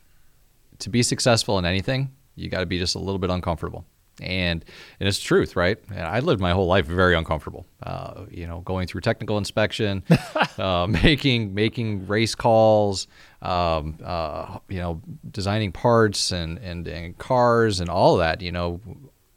[0.80, 3.86] to be successful in anything, you got to be just a little bit uncomfortable.
[4.22, 4.64] And
[5.02, 5.78] and it's truth, right?
[5.90, 7.66] And I lived my whole life very uncomfortable.
[7.84, 10.04] Uh, you know, going through technical inspection,
[10.58, 13.08] uh, making making race calls,
[13.42, 18.42] um, uh, you know, designing parts and, and and cars and all that.
[18.42, 18.80] You know,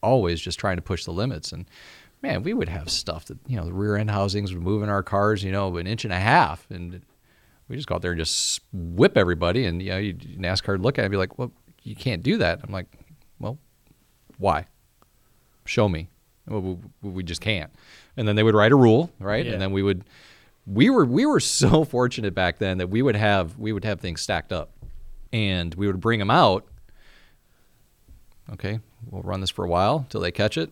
[0.00, 1.50] always just trying to push the limits.
[1.50, 1.66] And
[2.22, 4.88] man, we would have stuff that you know the rear end housings would move in
[4.88, 7.00] our cars, you know, an inch and a half, and
[7.68, 9.64] we just go out there and just whip everybody.
[9.64, 12.38] And you know, NASCAR would look at it and be like, "Well, you can't do
[12.38, 12.86] that." I'm like,
[13.38, 13.58] "Well,
[14.38, 14.66] why?
[15.64, 16.08] Show me."
[16.46, 17.70] Well, we, we just can't.
[18.16, 19.44] And then they would write a rule, right?
[19.44, 19.52] Yeah.
[19.52, 20.04] And then we would.
[20.66, 24.00] We were we were so fortunate back then that we would have we would have
[24.00, 24.70] things stacked up,
[25.32, 26.66] and we would bring them out.
[28.50, 28.80] Okay,
[29.10, 30.70] we'll run this for a while till they catch it.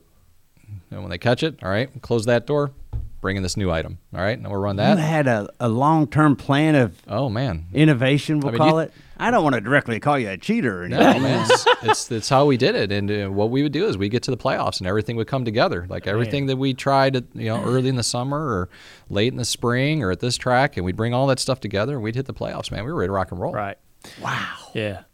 [0.91, 2.73] And when they catch it, all right, close that door,
[3.21, 3.99] bring in this new item.
[4.15, 4.91] All right, now we'll run that.
[4.91, 5.03] You that.
[5.03, 8.79] had a, a long term plan of Oh man, innovation, we'll I mean, call you-
[8.89, 8.93] it.
[9.19, 11.23] I don't want to directly call you a cheater or no, anything.
[11.23, 13.97] man, it's, it's it's how we did it, and uh, what we would do is
[13.97, 15.87] we get to the playoffs and everything would come together.
[15.89, 18.69] Like everything that we tried, at, you know, early in the summer or
[19.09, 21.95] late in the spring or at this track, and we'd bring all that stuff together
[21.95, 22.71] and we'd hit the playoffs.
[22.71, 23.53] Man, we were ready to rock and roll.
[23.55, 23.79] Right.
[24.21, 24.55] Wow.
[24.75, 25.05] Yeah.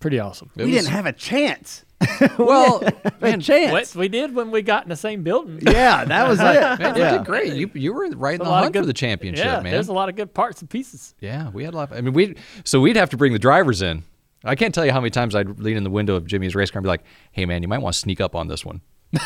[0.00, 0.50] Pretty awesome.
[0.56, 1.84] It we was- didn't have a chance.
[2.38, 2.82] well,
[3.20, 3.72] man, chance.
[3.72, 5.60] What we did when we got in the same building.
[5.60, 6.42] Yeah, that was it.
[6.78, 7.18] man, you yeah.
[7.18, 7.52] did great.
[7.54, 9.72] You you were right in the lot of hunt for the championship, yeah, man.
[9.72, 11.14] there's a lot of good parts and pieces.
[11.20, 11.92] Yeah, we had a lot.
[11.92, 14.02] Of, I mean, we so we'd have to bring the drivers in.
[14.44, 16.70] I can't tell you how many times I'd lean in the window of Jimmie's race
[16.70, 18.80] car and be like, "Hey, man, you might want to sneak up on this one.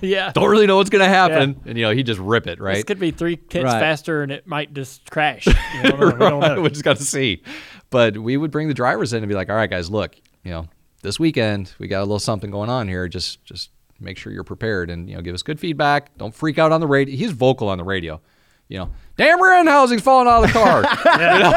[0.00, 0.32] Yeah.
[0.32, 2.76] Don't really know what's going to happen." And you know, he just rip it right.
[2.76, 3.80] This could be three kids Right.
[3.80, 5.46] faster and it might just crash.
[5.46, 5.96] You know.
[5.96, 6.60] We don't know.
[6.62, 7.42] we just got to see.
[7.90, 10.14] But we would bring the drivers in and be like, "All right, guys, look,
[10.44, 10.68] you know,
[11.04, 13.06] this weekend we got a little something going on here.
[13.06, 13.70] Just just
[14.00, 16.16] make sure you're prepared and you know, give us good feedback.
[16.18, 17.14] Don't freak out on the radio.
[17.16, 18.20] He's vocal on the radio.
[18.68, 20.82] You know, damn rear end housing's falling out of the car.
[21.04, 21.52] You know?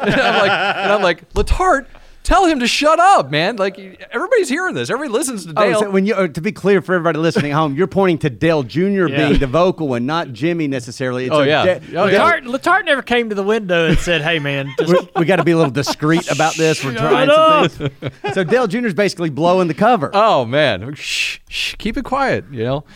[0.00, 1.86] and I'm like, and I'm like, Letarte,
[2.22, 3.56] tell him to shut up, man.
[3.56, 3.78] Like
[4.10, 4.90] everybody's hearing this.
[4.90, 5.80] Everybody listens to Oh, Dale.
[5.80, 8.30] so when you uh, to be clear for everybody listening at home, you're pointing to
[8.30, 8.80] Dale Jr.
[9.08, 9.28] Yeah.
[9.28, 11.26] being the vocal one, not Jimmie necessarily.
[11.26, 11.64] It's Oh, a yeah.
[11.64, 12.18] Da- Oh, yeah.
[12.40, 15.36] Letarte, Letarte never came to the window and said, "Hey, man, just we, we got
[15.36, 16.84] to be a little discreet about this.
[16.84, 17.70] We're trying up.
[17.70, 18.34] some things.
[18.34, 18.86] So Dale Jr.
[18.86, 20.10] is basically blowing the cover.
[20.12, 22.44] Oh man, shh, shh, keep it quiet.
[22.50, 22.86] You know, And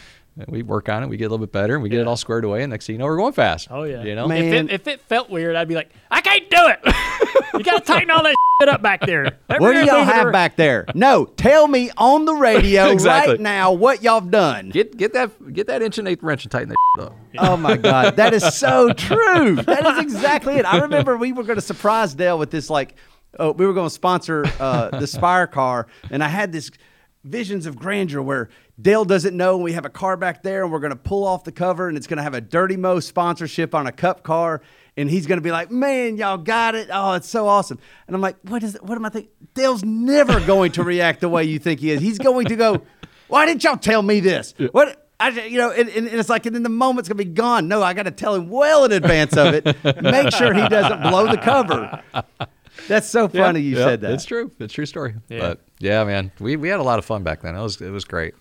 [0.49, 1.09] we work on it.
[1.09, 2.63] We get a little bit better, and we get it all squared away.
[2.63, 3.69] And next thing you know, we're going fast.
[3.71, 4.03] Oh yeah.
[4.03, 4.27] you know.
[4.27, 4.45] Man.
[4.45, 6.79] If it, if it felt weird, I'd be like, I can't do it.
[7.55, 9.39] you gotta tighten all that shit up back there.
[9.49, 10.87] That what do y'all have around- back there?
[10.95, 13.35] No, tell me on the radio Exactly.
[13.35, 14.71] right now what y'all have done.
[14.71, 17.15] Get get that get that inch and eighth wrench and tighten that up.
[17.39, 19.57] Oh my God, that is so true.
[19.57, 20.65] That is exactly it.
[20.65, 22.95] I remember we were going to surprise Dale with this, like,
[23.39, 26.71] uh, we were going to sponsor uh, the Spire car, and I had this
[27.25, 28.51] visions of grandeur where
[28.81, 31.25] Dale doesn't know and we have a car back there, and we're going to pull
[31.25, 34.23] off the cover, and it's going to have a Dirty Mo sponsorship on a cup
[34.23, 34.63] car,
[34.97, 36.89] and he's going to be like, "Man, y'all got it!
[36.91, 38.75] Oh, it's so awesome!" And I'm like, "What is?
[38.77, 38.83] It?
[38.83, 42.01] What am I thinking?" Dale's never going to react the way you think he is.
[42.01, 42.83] He's going to go,
[43.29, 44.55] "Why didn't y'all tell me this?
[44.73, 47.25] What?" I, you know, and, and and it's like, and then the moment's gonna be
[47.27, 47.69] gone.
[47.69, 49.65] No, I got to tell him well in advance of it.
[50.03, 52.03] Make sure he doesn't blow the cover.
[52.89, 54.13] That's so funny you Yeah, said that.
[54.13, 54.51] It's true.
[54.59, 55.15] It's a true story.
[55.29, 55.39] Yeah.
[55.39, 57.55] But yeah, man, we, we had a lot of fun back then.
[57.55, 58.35] It was it was great.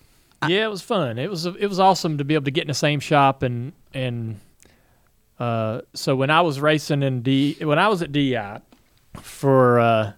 [0.48, 1.18] Yeah, it was fun.
[1.18, 3.72] It was it was awesome to be able to get in the same shop and
[3.94, 4.40] and
[5.38, 8.60] uh, so when I was racing in D when I was at DI
[9.20, 10.12] for uh,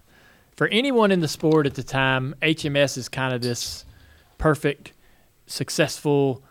[0.55, 3.85] for anyone in the sport at the time, HMS is kind of this
[4.37, 4.93] perfect,
[5.47, 6.43] successful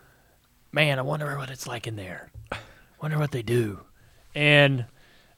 [0.71, 0.99] man.
[0.99, 2.31] I wonder what it's like in there.
[3.01, 3.81] Wonder what they do.
[4.33, 4.85] And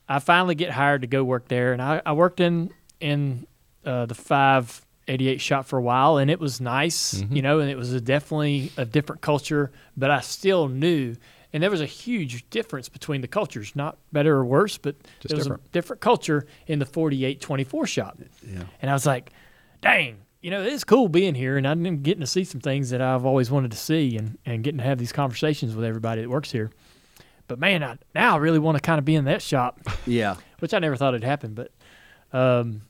[0.10, 3.46] I finally get hired to go work there, and I, I worked in in
[3.86, 7.60] uh, the five eighty eight shop for a while, and it was nice, you know,
[7.60, 11.16] and it was a definitely a different culture, but I still knew,
[11.54, 15.30] and there was a huge difference between the cultures, not better or worse, but Just
[15.30, 15.64] there was different.
[15.66, 18.18] a different culture in the forty eight twenty four shop,
[18.82, 19.32] and I was like,
[19.82, 20.18] dang.
[20.40, 23.26] You know, it's cool being here, and I'm getting to see some things that I've
[23.26, 26.52] always wanted to see, and, and getting to have these conversations with everybody that works
[26.52, 26.70] here.
[27.48, 30.36] But man, I, now I really want to kind of be in that shop, yeah.
[30.60, 31.54] which I never thought it'd happen.
[31.56, 31.72] But
[32.32, 32.82] um,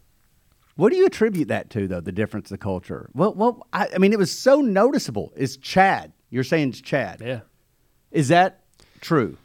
[0.77, 1.99] What do you attribute that to, though?
[1.99, 3.09] The difference of culture.
[3.13, 5.33] Well, well, I, I mean, it was so noticeable.
[5.35, 6.13] It's Chad.
[6.29, 7.21] You're saying it's Chad.
[7.23, 7.41] yeah,
[8.11, 8.61] Is that
[9.01, 9.37] true?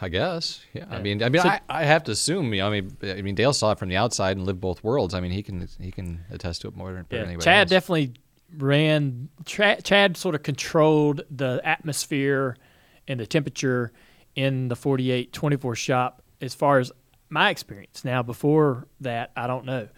[0.00, 0.60] I guess.
[0.72, 0.86] Yeah.
[0.90, 2.52] I mean, I mean, I, I have to assume.
[2.52, 4.82] You know, I mean, I mean, Dale saw it from the outside and lived both
[4.84, 5.14] worlds.
[5.14, 7.20] I mean, he can he can attest to it more than, yeah.
[7.20, 7.70] anybody Chad else.
[7.70, 8.14] definitely
[8.56, 9.28] ran.
[9.44, 12.56] Tra- Chad sort of controlled the atmosphere
[13.08, 13.92] and the temperature
[14.34, 16.92] in the 48 24 shop as far as
[17.34, 18.04] my experience.
[18.04, 19.88] Now, before that, I don't know.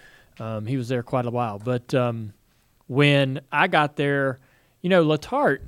[0.41, 2.33] Um, he was there quite a while, but um,
[2.89, 4.41] when I got there,
[4.83, 5.63] you know, Letarte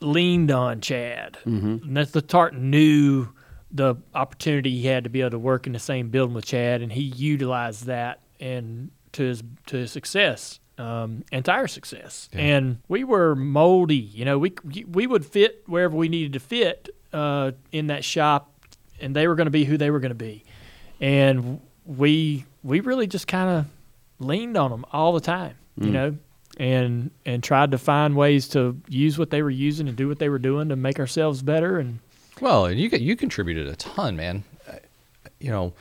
[0.00, 1.38] leaned on Chad.
[1.44, 1.86] Mm-hmm.
[1.86, 3.28] And that's Letarte knew
[3.70, 6.82] the opportunity he had to be able to work in the same building with Chad,
[6.82, 12.28] and he utilized that and to his to his success um, our success.
[12.32, 13.96] And we were moldy.
[13.96, 14.54] You know, we
[14.88, 18.52] we would fit wherever we needed to fit uh, in that shop,
[19.00, 20.44] and they were going to be who they were going to be.
[21.00, 23.66] And we we really just kind of
[24.26, 25.54] leaned on them all the time.
[25.80, 26.16] You know.
[26.58, 30.18] And and tried to find ways to use what they were using and do what
[30.18, 31.78] they were doing to make ourselves better.
[31.78, 32.00] And
[32.40, 34.44] Well, and you got- you contributed a ton, man.
[34.68, 34.74] Uh,
[35.38, 35.72] You know,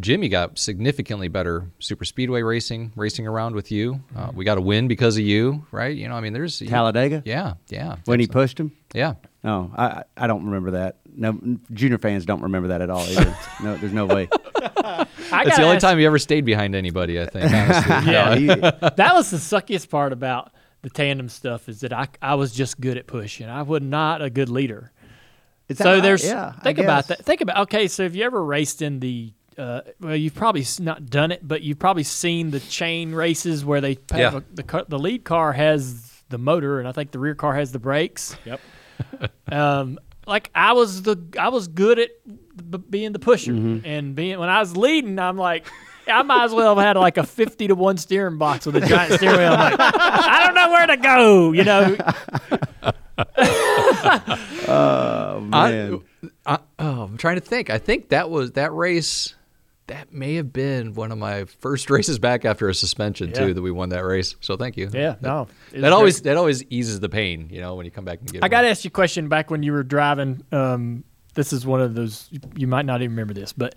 [0.00, 4.00] Jimmie got significantly better super speedway racing, racing around with you.
[4.14, 5.96] Uh, we got a win because of you, right?
[5.96, 7.22] You know, I mean, there's Talladega?
[7.24, 7.96] Yeah, yeah.
[8.04, 8.72] When he That's- pushed him?
[8.94, 9.14] Yeah.
[9.44, 10.96] Oh, I I- I don't remember that.
[11.16, 11.38] No,
[11.72, 13.36] junior fans don't remember that at all either.
[13.62, 14.28] no, there's no way.
[14.60, 17.52] That's the only ask- time you ever stayed behind anybody, I think.
[17.52, 18.12] Honestly.
[18.12, 18.34] Yeah.
[18.36, 22.52] he- that was the suckiest part about the tandem stuff is that I, I was
[22.52, 23.48] just good at pushing.
[23.48, 24.92] I was not a good leader.
[25.68, 26.02] Is so right?
[26.02, 26.52] there's yeah.
[26.52, 27.24] Think about that.
[27.24, 27.86] Think about okay.
[27.86, 29.32] So have you ever raced in the?
[29.56, 33.80] Uh, well, you've probably not done it, but you've probably seen the chain races where
[33.80, 34.36] they have Yeah.
[34.38, 37.70] a, the the lead car has the motor, and I think the rear car has
[37.72, 38.36] the brakes.
[38.44, 38.60] Yep.
[39.52, 39.98] um,
[40.30, 42.10] like I was the I was good at
[42.70, 43.84] b- being the pusher, Mm-hmm.
[43.86, 45.66] and being when I was leading, I'm like.
[46.08, 48.80] I might as well have had like a fifty to one steering box with a
[48.80, 49.52] giant steering wheel.
[49.52, 51.96] I'm like, I don't know where to go, you know.
[54.72, 56.00] Oh man.
[56.46, 57.70] I, oh, I'm trying to think.
[57.70, 59.34] I think that was that race.
[59.90, 63.46] That may have been one of my first races back after a suspension Yeah.
[63.46, 63.54] too.
[63.54, 64.36] That we won that race.
[64.40, 64.88] So thank you.
[64.92, 66.30] Yeah, no, That always great.
[66.30, 68.38] that always eases the pain, you know, when you come back and get.
[68.38, 68.44] It.
[68.44, 69.28] I got to ask you a question.
[69.28, 71.04] Back when you were driving, um,
[71.34, 73.74] this is one of those you might not even remember this, but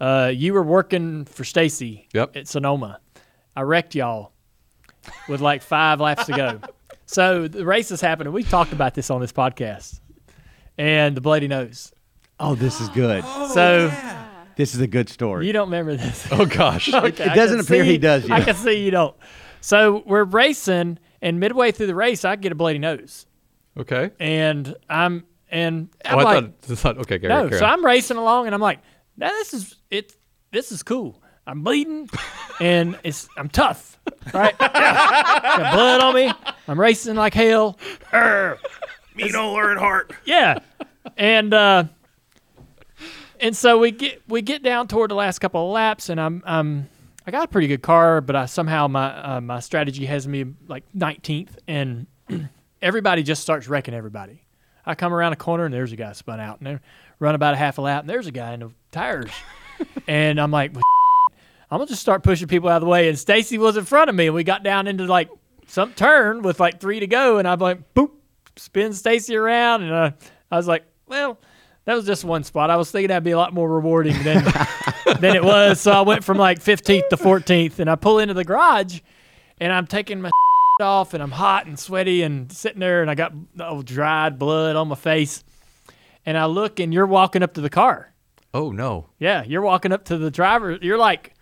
[0.00, 2.36] uh, you were working for Stacy Yep.
[2.36, 3.00] at Sonoma.
[3.54, 4.32] I wrecked y'all
[5.28, 6.60] with like five laps to go.
[7.08, 8.32] So the race is happening.
[8.32, 10.00] We talked about this on this podcast,
[10.76, 11.92] and the bloody nose.
[12.40, 13.22] Oh, this is good.
[13.52, 13.92] so
[14.56, 15.46] This is a good story.
[15.46, 16.26] you don't remember this.
[16.32, 16.88] Oh gosh.
[16.94, 18.46] Okay, it I doesn't can appear he see- does I yet.
[18.46, 19.14] can see you don't.
[19.60, 23.26] So we're racing, and midway through the race, I get a bloody nose,
[23.78, 24.10] okay.
[24.20, 26.98] and I'm and I'm Oh, I like, thought, I thought.
[26.98, 27.48] Okay, carry, no.
[27.48, 27.66] carry So.
[27.66, 28.80] I'm racing along, and I'm like,
[29.16, 30.14] now this is it.
[30.52, 31.20] This is cool.
[31.48, 32.08] I'm bleeding,
[32.60, 33.98] and it's I'm tough,
[34.32, 34.56] right?
[34.58, 36.32] Got blood on me.
[36.68, 37.78] I'm racing like hell.
[38.12, 38.58] Arr.
[39.14, 40.12] Mean old Earnhardt.
[40.24, 40.58] Yeah,
[41.16, 41.84] and uh,
[43.40, 46.42] and so we get we get down toward the last couple of laps, and I'm
[46.46, 46.88] I'm
[47.26, 50.44] I got a pretty good car, but I somehow my uh, my strategy has me
[50.68, 52.06] like 19th, and
[52.82, 54.42] everybody just starts wrecking everybody.
[54.84, 56.78] I come around a corner and there's a guy spun out, and they
[57.18, 59.30] run about a half a lap, and there's a guy in the tires,
[60.06, 60.72] and I'm like,
[61.70, 63.08] I'm gonna just start pushing people out of the way.
[63.08, 65.28] And Stacy was in front of me, and we got down into like
[65.66, 68.12] some turn with like three to go, and I'm like, boop,
[68.54, 70.10] spin Stacy around, and uh,
[70.50, 71.38] I was like, well,
[71.86, 72.70] that was just one spot.
[72.70, 74.44] I was thinking that'd be a lot more rewarding than
[75.20, 78.34] than it was, so I went from like 15th to 14th, and I pull into
[78.34, 79.00] the garage,
[79.58, 80.30] and I'm taking my
[80.80, 84.76] off, and I'm hot and sweaty, and sitting there, and I got oh, dried blood
[84.76, 85.42] on my face,
[86.26, 88.12] and I look, and you're walking up to the car.
[88.52, 89.08] oh no.
[89.18, 90.78] Yeah, you're walking up to the driver.
[90.82, 91.32] You're like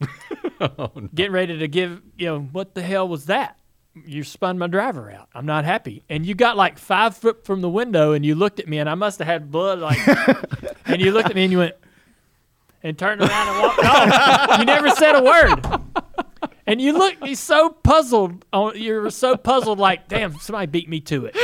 [0.60, 3.58] oh, getting ready to give, you know, what the hell was that?
[4.04, 5.28] You spun my driver out.
[5.34, 6.02] I'm not happy.
[6.08, 8.90] And you got like five foot from the window and you looked at me and
[8.90, 9.98] I must have had blood like,
[10.86, 11.74] and you looked at me and you went,
[12.82, 14.58] and turned around and walked off.
[14.58, 15.80] You never said a word.
[16.66, 18.44] And you looked you're so puzzled.
[18.52, 21.36] On, you were so puzzled, like, damn, somebody beat me to it.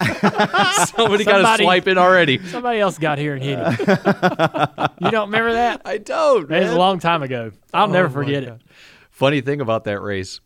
[0.94, 2.38] Somebody got a swipe in already.
[2.46, 3.72] Somebody else got here and hit him.
[5.00, 5.82] you don't remember that?
[5.84, 6.50] I don't.
[6.50, 7.50] It was a long time ago.
[7.74, 8.60] I'll oh never forget it.
[9.10, 10.40] Funny thing about that race,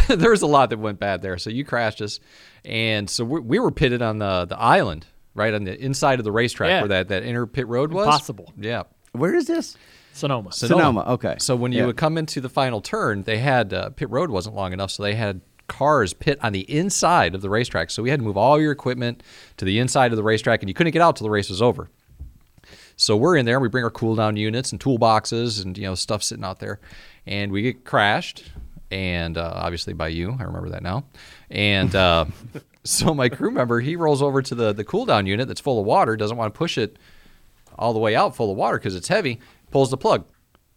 [0.08, 1.38] there was a lot that went bad there.
[1.38, 2.20] So you crashed us,
[2.64, 6.24] and so we, we were pitted on the the island, right on the inside of
[6.24, 6.80] the racetrack Yeah.
[6.80, 8.06] where that, that inner pit road was.
[8.06, 8.52] Possible.
[8.58, 8.84] Yeah.
[9.12, 9.76] Where is this?
[10.12, 10.50] Sonoma.
[10.52, 11.36] Sonoma, okay.
[11.38, 11.86] So when you Yeah.
[11.86, 15.02] would come into the final turn, they had uh, pit road wasn't long enough, so
[15.02, 17.90] they had cars pit on the inside of the racetrack.
[17.90, 19.22] So we had to move all your equipment
[19.58, 21.60] to the inside of the racetrack, and you couldn't get out till the race was
[21.60, 21.90] over.
[22.96, 23.60] So we're in there.
[23.60, 26.80] We bring our cool down units and toolboxes and you know stuff sitting out there,
[27.26, 28.44] and we get crashed,
[28.90, 30.36] and uh, obviously by you.
[30.38, 31.04] I remember that now.
[31.50, 32.26] And uh,
[32.84, 35.78] so my crew member he rolls over to the the cool down unit that's full
[35.80, 36.16] of water.
[36.16, 36.96] Doesn't want to push it
[37.78, 39.40] all the way out full of water because it's heavy.
[39.70, 40.24] Pulls the plug,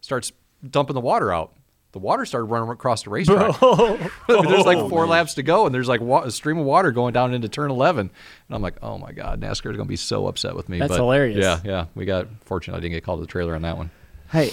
[0.01, 0.31] starts
[0.69, 1.53] dumping the water out.
[1.93, 3.57] the water started running across the racetrack.
[4.27, 7.13] there's like four laps to go, and there's like wa- a stream of water going
[7.13, 7.99] down into turn 11.
[8.01, 10.79] And I'm like, oh my God, NASCAR is going to be so upset with me.
[10.79, 11.37] That's But, hilarious.
[11.37, 11.85] Yeah, yeah.
[11.95, 13.89] We got, fortunate I didn't get called to the trailer on that one.
[14.31, 14.51] Hey,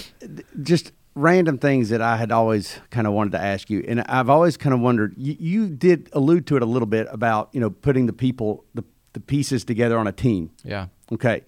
[0.63, 4.29] just random things that I had always kind of wanted to ask you, and I've
[4.29, 5.13] always kind of wondered.
[5.17, 8.63] You, you did allude to it a little bit about you know putting the people,
[8.73, 8.83] the
[9.13, 10.51] the pieces together on a team.
[10.63, 10.87] Yeah.
[11.11, 11.43] Okay.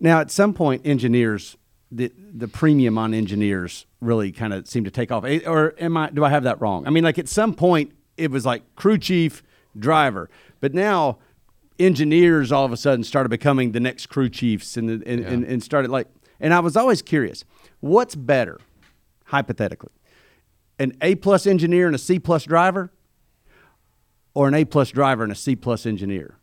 [0.00, 1.56] Now, at some point, engineers,
[1.90, 5.24] the the premium on engineers really kind of seemed to take off.
[5.24, 6.10] Eh, Or am I?
[6.10, 6.86] Do I have that wrong?
[6.86, 9.42] I mean, like at some point, it was like crew chief,
[9.78, 10.28] driver,
[10.60, 11.18] but now
[11.78, 15.62] engineers all of a sudden started becoming the next crew chiefs, and and, and, and
[15.62, 16.08] started like.
[16.40, 17.44] And I was always curious,
[17.78, 18.58] what's better,
[19.32, 19.90] hypothetically,
[20.78, 22.92] an A plus engineer and a C plus driver,
[24.34, 26.36] or an A plus driver and a C plus engineer?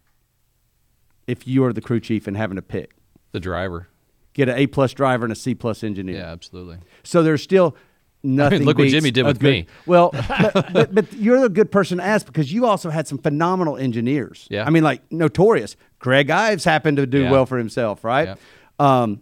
[1.28, 2.96] If you are the crew chief and having to pick
[3.32, 3.88] The driver.
[4.34, 6.18] get an A plus driver and a C plus engineer.
[6.18, 6.80] Yeah, absolutely.
[7.04, 7.76] So there's still
[8.24, 8.64] nothing.
[8.64, 9.68] look what Jimmie did with good- me.
[9.86, 13.20] Well, but, but, but you're a good person to ask because you also had some
[13.20, 14.48] phenomenal engineers.
[14.50, 14.66] Yeah.
[14.66, 15.76] I mean, like notorious.
[16.00, 17.32] Greg Ives happened to do Yeah.
[17.32, 18.36] well for himself, right?
[18.80, 19.22] Um,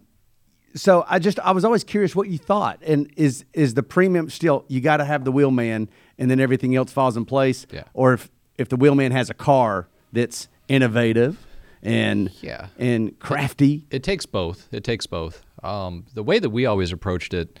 [0.74, 4.30] so I just I was always curious what you thought, and is is the premium
[4.30, 5.88] still you got to have the wheelman,
[6.18, 7.84] and then everything else falls in place, Yeah.
[7.94, 11.46] or if if the wheelman has a car that's innovative
[11.82, 12.66] and Yeah.
[12.78, 14.68] and crafty, It takes both.
[14.72, 15.42] It takes both.
[15.62, 17.58] Um, the way that we always approached it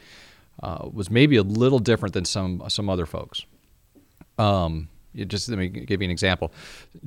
[0.62, 3.44] uh, was maybe a little different than some some other folks.
[4.38, 6.52] Um, you just let me give you an example.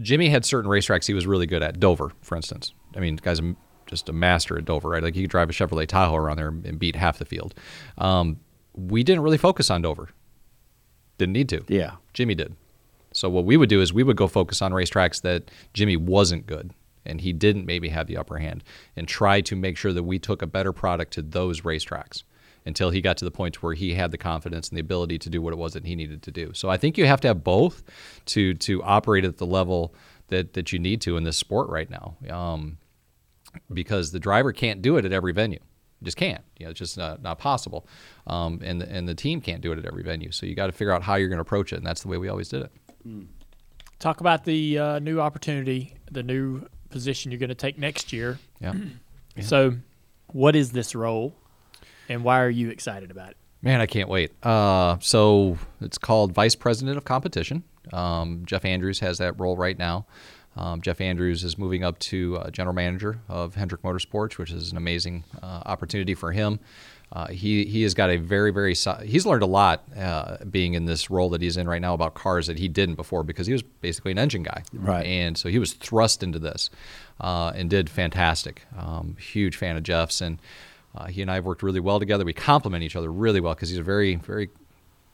[0.01, 1.79] Jimmie had certain racetracks he was really good at.
[1.79, 2.73] Dover, for instance.
[2.95, 3.55] I mean, guy's a,
[3.91, 5.03] just a master at Dover, right?
[5.03, 7.53] Like he could drive a Chevrolet Tahoe around there and beat half the field.
[7.99, 8.39] Um,
[8.73, 10.09] we didn't really focus on Dover.
[11.17, 11.63] Didn't need to.
[11.67, 11.95] Yeah.
[12.13, 12.55] Jimmie did.
[13.13, 16.47] So what we would do is we would go focus on racetracks that Jimmie wasn't
[16.47, 16.73] good
[17.05, 18.63] and he didn't maybe have the upper hand
[18.95, 22.23] and try to make sure that we took a better product to those racetracks
[22.65, 25.29] until he got to the point where he had the confidence and the ability to
[25.29, 26.51] do what it was that he needed to do.
[26.53, 27.83] So I think you have to have both
[28.27, 29.93] to to operate at the level
[30.27, 32.15] that that you need to in this sport right now.
[32.29, 32.77] Um,
[33.73, 35.59] because the driver can't do it at every venue.
[36.03, 36.43] Just can't.
[36.57, 37.87] You know, it's just not, not possible.
[38.25, 40.31] Um, and the, and the team can't do it at every venue.
[40.31, 42.07] So you got to figure out how you're going to approach it, and that's the
[42.07, 42.71] way we always did it.
[43.99, 48.39] Talk about the uh, new opportunity, the new position you're going to take next year.
[48.61, 48.73] Yeah.
[49.43, 49.75] So,
[50.33, 51.33] what is this role,
[52.09, 53.37] and why are you excited about it?
[53.61, 54.31] Man, I can't wait.
[54.43, 57.63] Uh, so it's called Vice President of Competition.
[57.93, 60.05] Um, Jeff Andrews has that role right now.
[60.57, 64.71] Um, Jeff Andrews is moving up to uh, General Manager of Hendrick Motorsports, which is
[64.71, 66.59] an amazing uh, opportunity for him.
[67.13, 70.73] Uh, he he has got a very very so- he's learned a lot uh, being
[70.75, 73.47] in this role that he's in right now about cars that he didn't before because
[73.47, 75.05] he was basically an engine guy Right.
[75.05, 76.69] and so he was thrust into this
[77.19, 78.65] uh, and did fantastic.
[78.77, 80.39] Um, huge fan of Jeff's, and
[80.95, 82.23] uh, he and I have worked really well together.
[82.25, 84.49] We complement each other really well because he's a very, very,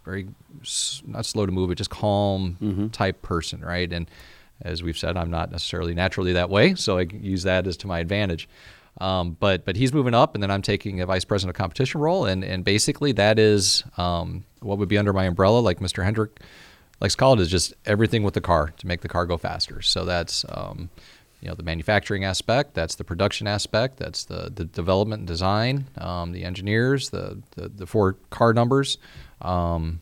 [0.06, 0.28] very
[0.62, 3.92] s- not slow to move, but just calm type person, right?
[3.92, 4.08] And
[4.62, 7.88] as we've said, I'm not necessarily naturally that way, so I use that as to
[7.88, 8.48] my advantage.
[9.00, 12.02] Um, but but he's moving up, and then I'm taking a vice president of competition
[12.02, 16.04] role, and and basically that is um, what would be under my umbrella, like Mr.
[16.04, 16.40] Hendrick
[17.00, 19.38] likes to call it, is just everything with the car to make the car go
[19.38, 19.82] faster.
[19.84, 20.90] So that's um,
[21.42, 25.86] you know the manufacturing aspect, that's the production aspect, that's the, the development and design,
[26.00, 28.98] um, the engineers, the, the the four car numbers,
[29.42, 30.00] um,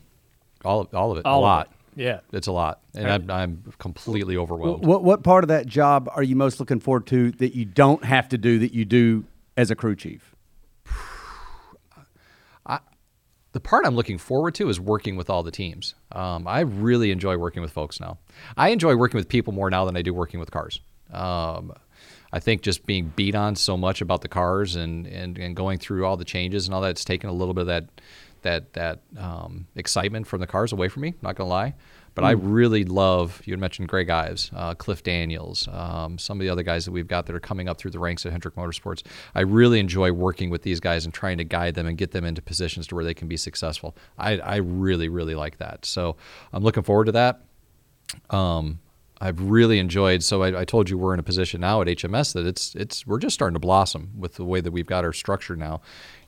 [0.64, 1.72] all of, all of it, All a lot.
[1.96, 2.02] It.
[2.02, 2.20] Yeah.
[2.32, 4.84] It's a lot, and I'm, I'm completely overwhelmed.
[4.84, 8.04] What what part of that job are you most looking forward to that you don't
[8.04, 9.24] have to do that you do
[9.56, 10.34] as a crew chief?
[13.52, 15.94] the part I'm looking forward to is working with all the teams.
[16.12, 18.18] Um, I really enjoy working with folks now.
[18.56, 20.80] I enjoy working with people more now than I do working with cars.
[21.10, 21.72] Um,
[22.32, 25.78] I think just being beat on so much about the cars and, and, and going
[25.78, 27.88] through all the changes and all that's taken a little bit of that
[28.46, 31.14] that that um, excitement from the cars away from me.
[31.20, 31.74] Not gonna lie,
[32.14, 33.42] but I really love.
[33.44, 36.92] You had mentioned Greg Ives, uh, Cliff Daniels, um, some of the other guys that
[36.92, 39.02] we've got that are coming up through the ranks at Hendrick Motorsports.
[39.34, 42.24] I really enjoy working with these guys and trying to guide them and get them
[42.24, 43.96] into positions to where they can be successful.
[44.16, 45.84] I, I really really like that.
[45.84, 46.16] So
[46.52, 47.42] I'm looking forward to that.
[48.30, 48.78] Um,
[49.20, 50.22] I've really enjoyed.
[50.22, 53.06] So I, I told you we're in a position now at HMS that it's it's
[53.06, 55.80] we're just starting to blossom with the way that we've got our structure now.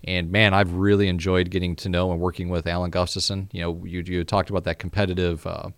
[0.05, 3.49] And man, I've really enjoyed getting to know and working with Alan Gustafson.
[3.53, 5.47] You know, you you talked about that competitive.
[5.47, 5.71] Uh,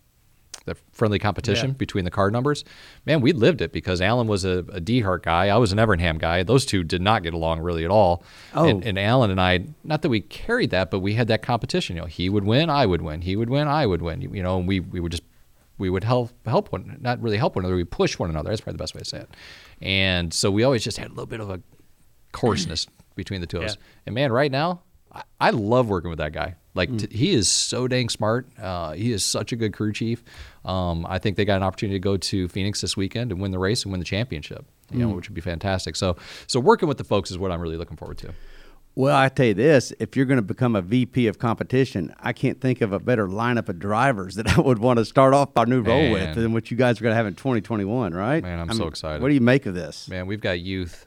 [0.66, 1.74] that friendly competition Yeah.
[1.76, 2.64] between the card numbers,
[3.06, 5.48] man, we lived it because Alan was a, a DeHart guy.
[5.48, 6.42] I was an Evernham guy.
[6.42, 8.22] Those two did not get along really at all.
[8.52, 8.68] Oh.
[8.68, 11.96] And, and Alan and I, not that we carried that, but we had that competition.
[11.96, 13.22] You know, he would win, I would win.
[13.22, 14.20] He would win, I would win.
[14.20, 15.22] You know, and we we would just
[15.80, 17.76] we would help help one, not really help one another.
[17.76, 18.50] We push one another.
[18.50, 19.30] That's probably the best way to say it.
[19.80, 21.60] And so we always just had a little bit of a
[22.32, 22.86] coarseness
[23.16, 23.76] between the two of us.
[23.76, 23.82] Yeah.
[24.06, 24.82] And man, right now,
[25.12, 26.54] I, I love working with that guy.
[26.74, 28.46] Like t- he is so dang smart.
[28.58, 30.22] Uh, he is such a good crew chief.
[30.64, 33.50] Um, I think they got an opportunity to go to Phoenix this weekend and win
[33.50, 34.64] the race and win the championship.
[34.92, 35.94] You know, which would be fantastic.
[35.94, 36.16] So,
[36.48, 38.34] so working with the folks is what I'm really looking forward to.
[38.94, 42.32] Well, I tell you this: if you're going to become a VP of competition, I
[42.32, 45.50] can't think of a better lineup of drivers that I would want to start off
[45.56, 48.42] our new role with than what you guys are going to have in 2021, right?
[48.42, 49.22] Man, I'm I so mean, excited.
[49.22, 50.08] What do you make of this?
[50.08, 51.06] Man, we've got youth.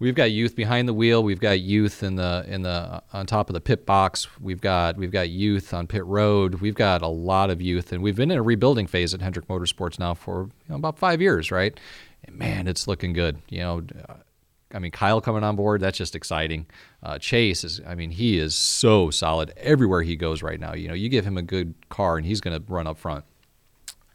[0.00, 1.24] We've got youth behind the wheel.
[1.24, 4.28] We've got youth in the in the on top of the pit box.
[4.40, 6.56] We've got we've got youth on pit road.
[6.56, 9.48] We've got a lot of youth, and we've been in a rebuilding phase at Hendrick
[9.48, 11.78] Motorsports now for you know, about five years, right?
[12.24, 13.38] And man, it's looking good.
[13.48, 14.14] You know, uh,
[14.74, 16.66] I mean, Kyle coming on board, that's just exciting.
[17.02, 20.74] Uh, Chase is, I mean, he is so solid everywhere he goes right now.
[20.74, 23.24] You know, you give him a good car, and he's going to run up front.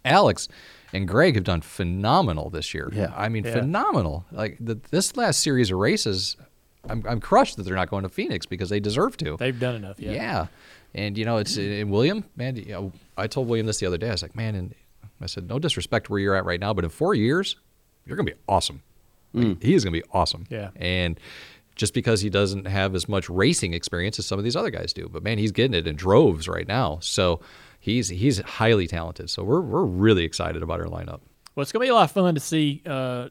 [0.05, 0.47] Alex
[0.91, 2.89] and Greg have done phenomenal this year.
[2.93, 3.11] Yeah.
[3.15, 3.53] I mean, Yeah.
[3.53, 4.25] phenomenal.
[4.31, 6.37] Like the, this last series of races,
[6.87, 9.37] I'm, I'm crushed that they're not going to Phoenix because they deserve to.
[9.37, 9.99] They've done enough.
[9.99, 10.11] Yeah.
[10.11, 10.45] yeah.
[10.93, 13.97] And, you know, it's in William, man, you know, I told William this the other
[13.97, 14.09] day.
[14.09, 14.75] I was like, man, and
[15.19, 17.55] I said, no disrespect where you're at right now, but in four years,
[18.05, 18.83] you're going to be awesome.
[19.33, 20.45] Like, He is going to be awesome.
[20.49, 20.69] Yeah.
[20.75, 21.19] And
[21.75, 24.93] just because he doesn't have as much racing experience as some of these other guys
[24.93, 26.99] do, but man, he's getting it in droves right now.
[27.01, 27.39] So
[27.79, 29.29] he's he's highly talented.
[29.29, 31.21] So we're we're really excited about our lineup.
[31.55, 33.29] Well, it's going to be a lot of fun to see uh,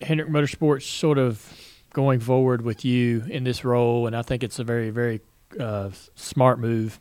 [0.00, 1.54] Hendrick Motorsports sort of
[1.92, 5.20] going forward with you in this role, and I think it's a very, very
[5.58, 7.00] uh, smart move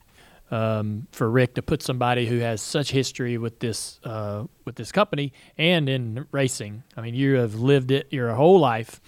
[0.51, 4.91] um, for Rick to put somebody who has such history with this uh, with this
[4.91, 6.83] company and in racing.
[6.97, 9.01] I mean, you have lived it your whole life.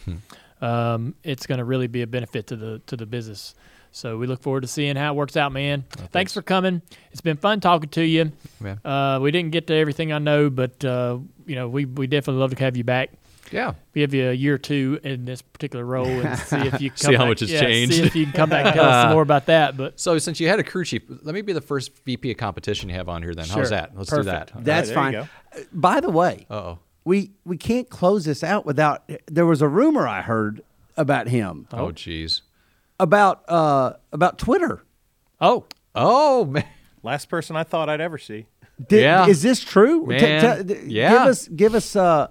[0.62, 3.56] Um, it's going to really be a benefit to the to the business.
[3.94, 5.84] So we look forward to seeing how it works out, man.
[6.12, 6.82] thanks for coming.
[7.12, 8.32] It's been fun talking to you.
[8.64, 8.76] Yeah.
[8.86, 12.40] Uh, we didn't get to everything I know, but uh, you know, we we definitely
[12.40, 13.12] love to have you back.
[13.52, 13.74] Yeah.
[13.94, 16.98] Give you a year or two in this particular role and see if you come
[16.98, 17.96] See how back- much has yeah, changed.
[17.96, 19.76] See if you can come back and tell us some more about that.
[19.78, 22.38] But So since you had a crew chief, let me be the first VP of
[22.38, 23.34] competition you have on here.
[23.34, 23.58] Then Sure.
[23.58, 23.92] how's that?
[23.98, 24.26] Let's Perfect.
[24.54, 24.64] do that.
[24.66, 25.16] That's there fine.
[25.16, 25.26] Uh,
[25.74, 26.80] By the way, oh.
[27.04, 29.10] we we can't close this out without.
[29.28, 30.62] There was a rumor I heard
[30.98, 32.42] about him Oh jeez.
[33.00, 34.84] about uh about Twitter.
[35.40, 35.66] oh,
[35.96, 36.66] Oh man.
[37.04, 38.46] Last person I thought I'd ever see.
[38.88, 39.26] Did, Yeah.
[39.28, 40.02] Is this true?
[40.02, 41.10] T- Man, t- yeah.
[41.12, 42.28] Give us give us uh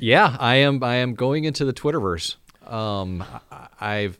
[0.00, 0.82] Yeah, I am.
[0.82, 2.36] I am going into the Twitterverse.
[2.66, 3.24] Um,
[3.80, 4.18] I've.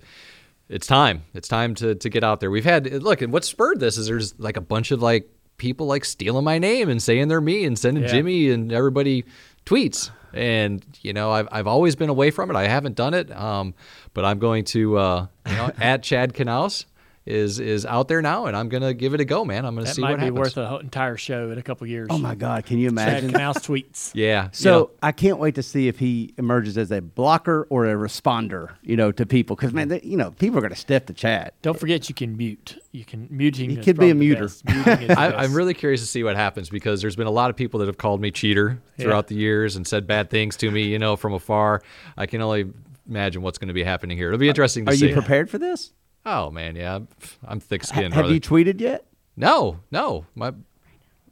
[0.68, 1.24] It's time.
[1.34, 2.50] It's time to to get out there.
[2.50, 5.86] We've had look, and what spurred this is there's like a bunch of like people
[5.86, 8.08] like stealing my name and saying they're me and sending Yeah.
[8.10, 9.24] Jimmie and everybody
[9.66, 10.10] tweets.
[10.32, 12.56] And you know, I've I've always been away from it.
[12.56, 13.30] I haven't done it.
[13.30, 13.74] Um,
[14.14, 16.86] but I'm going to uh, you know, at Chad Knaus
[17.24, 19.64] is is out there now, and I'm gonna give it a go, man.
[19.64, 20.38] I'm gonna that see might what be happens.
[20.38, 22.08] worth an entire show in a couple years.
[22.10, 23.30] oh my god, can you Chad imagine?
[23.32, 24.10] Knaus tweets.
[24.14, 24.48] yeah.
[24.52, 27.86] So you know, I can't wait to see if he emerges as a blocker or
[27.86, 29.54] a responder, you know, to people.
[29.54, 31.54] Because man, they, you know, people are going to step the chat.
[31.62, 32.76] Don't forget you can mute.
[32.90, 33.70] You can muting.
[33.70, 34.50] He could be a muter.
[34.64, 37.56] Muting I, I'm really curious to see what happens because there's been a lot of
[37.56, 39.04] people that have called me cheater Yeah.
[39.04, 41.82] throughout the years and said bad things to me, you know, from afar.
[42.16, 42.72] I can only
[43.08, 44.28] imagine what's going to be happening here.
[44.28, 45.08] It'll be uh, interesting to Are see.
[45.08, 45.92] you prepared for this?
[46.24, 47.00] Oh man, yeah,
[47.46, 48.14] I'm- thick skinned.
[48.14, 49.04] have you tweeted yet?
[49.36, 50.26] no, no.
[50.34, 50.52] My,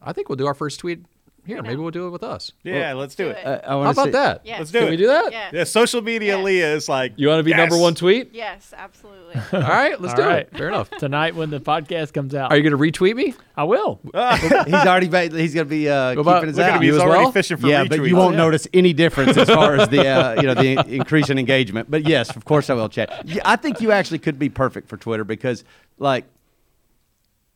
[0.03, 1.05] I think we'll do our first tweet
[1.47, 1.63] here.
[1.63, 2.53] Maybe we'll do it with us.
[2.63, 3.39] Yeah, let's do, Do it.
[3.39, 3.47] it.
[3.47, 4.41] Uh, I How about see- that?
[4.45, 4.59] Yes.
[4.59, 4.91] Let's do Can it.
[4.91, 5.33] we do that?
[5.33, 5.53] Yes.
[5.53, 6.45] Yeah, social media Yes.
[6.45, 8.31] Leah is like You want to be number one tweet?
[8.35, 9.35] Yes, absolutely.
[9.53, 10.47] All right, let's All do right.
[10.53, 10.57] it.
[10.57, 10.91] Fair enough.
[10.99, 12.51] tonight when the podcast comes out.
[12.53, 13.35] Are you going to retweet me?
[13.57, 14.01] I will.
[14.15, 16.83] he's already made, he's going to be uh, about- keeping his look at out.
[16.83, 17.33] he's he's as already well?
[17.33, 17.89] fishing for yeah, retweets.
[17.89, 18.39] but you won't yeah.
[18.39, 21.91] notice any difference as far as the uh, you know the increase in engagement.
[21.91, 23.11] But yes, of course I will, Chad.
[23.45, 25.65] I think you actually could be perfect for Twitter because,
[25.99, 26.25] like,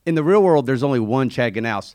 [0.06, 1.94] in the real world, there's only one Chad Ganaus.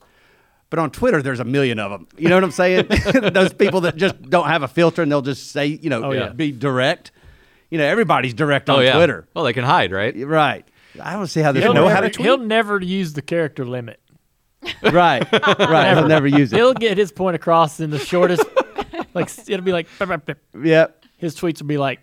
[0.69, 2.07] But on Twitter, there's a million of them.
[2.17, 2.87] You know what I'm saying?
[3.33, 6.11] Those people that just don't have a filter and they'll just say, you know, Oh,
[6.11, 6.29] yeah.
[6.29, 7.11] be direct.
[7.71, 8.93] You know, everybody's direct oh, on oh yeah.
[8.95, 9.27] Twitter.
[9.33, 10.15] Well, they can hide, right?
[10.15, 10.65] Right.
[11.01, 11.95] I don't see how they He'll know works.
[11.95, 12.25] how to tweet?
[12.25, 13.99] he'll never use the character limit.
[14.83, 15.25] Right.
[15.31, 15.95] Right.
[15.97, 16.57] He'll never use it.
[16.57, 18.43] He'll get his point across in the shortest.
[19.13, 19.87] like it'll be like
[20.53, 21.05] Yep.
[21.17, 21.99] his tweets will be like.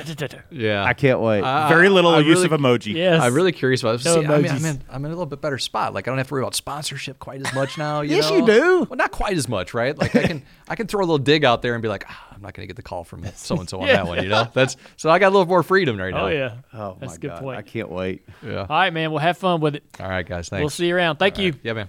[0.50, 0.84] Yeah.
[0.84, 1.42] I can't wait.
[1.42, 2.94] Very little I use really- of emoji.
[2.94, 3.22] Yes.
[3.22, 4.04] I'm really curious about.
[4.04, 4.64] No See, I mean, I'm emojis.
[4.70, 5.94] in, I'm in a little bit better spot.
[5.94, 8.00] Like I don't have to worry about sponsorship quite as much now.
[8.00, 8.36] You Yes, know?
[8.38, 8.86] you do.
[8.88, 9.96] Well, not quite as much, right?
[9.96, 12.28] Like I can I can throw a little dig out there and be like, ah,
[12.34, 14.22] I'm not going to get the call from so and so on that one.
[14.22, 16.26] You know, that's so I got a little more freedom right now.
[16.26, 16.54] Oh yeah.
[16.74, 17.42] oh, That's my a good God.
[17.42, 17.58] point.
[17.58, 18.24] I can't wait.
[18.42, 18.60] Yeah.
[18.60, 19.10] All right, man.
[19.10, 19.84] We'll have fun with it.
[20.00, 20.48] All right, guys.
[20.48, 20.60] Thanks.
[20.62, 21.16] We'll see you around.
[21.16, 21.52] Thank All you.
[21.52, 21.60] right.
[21.62, 21.88] Yeah, man.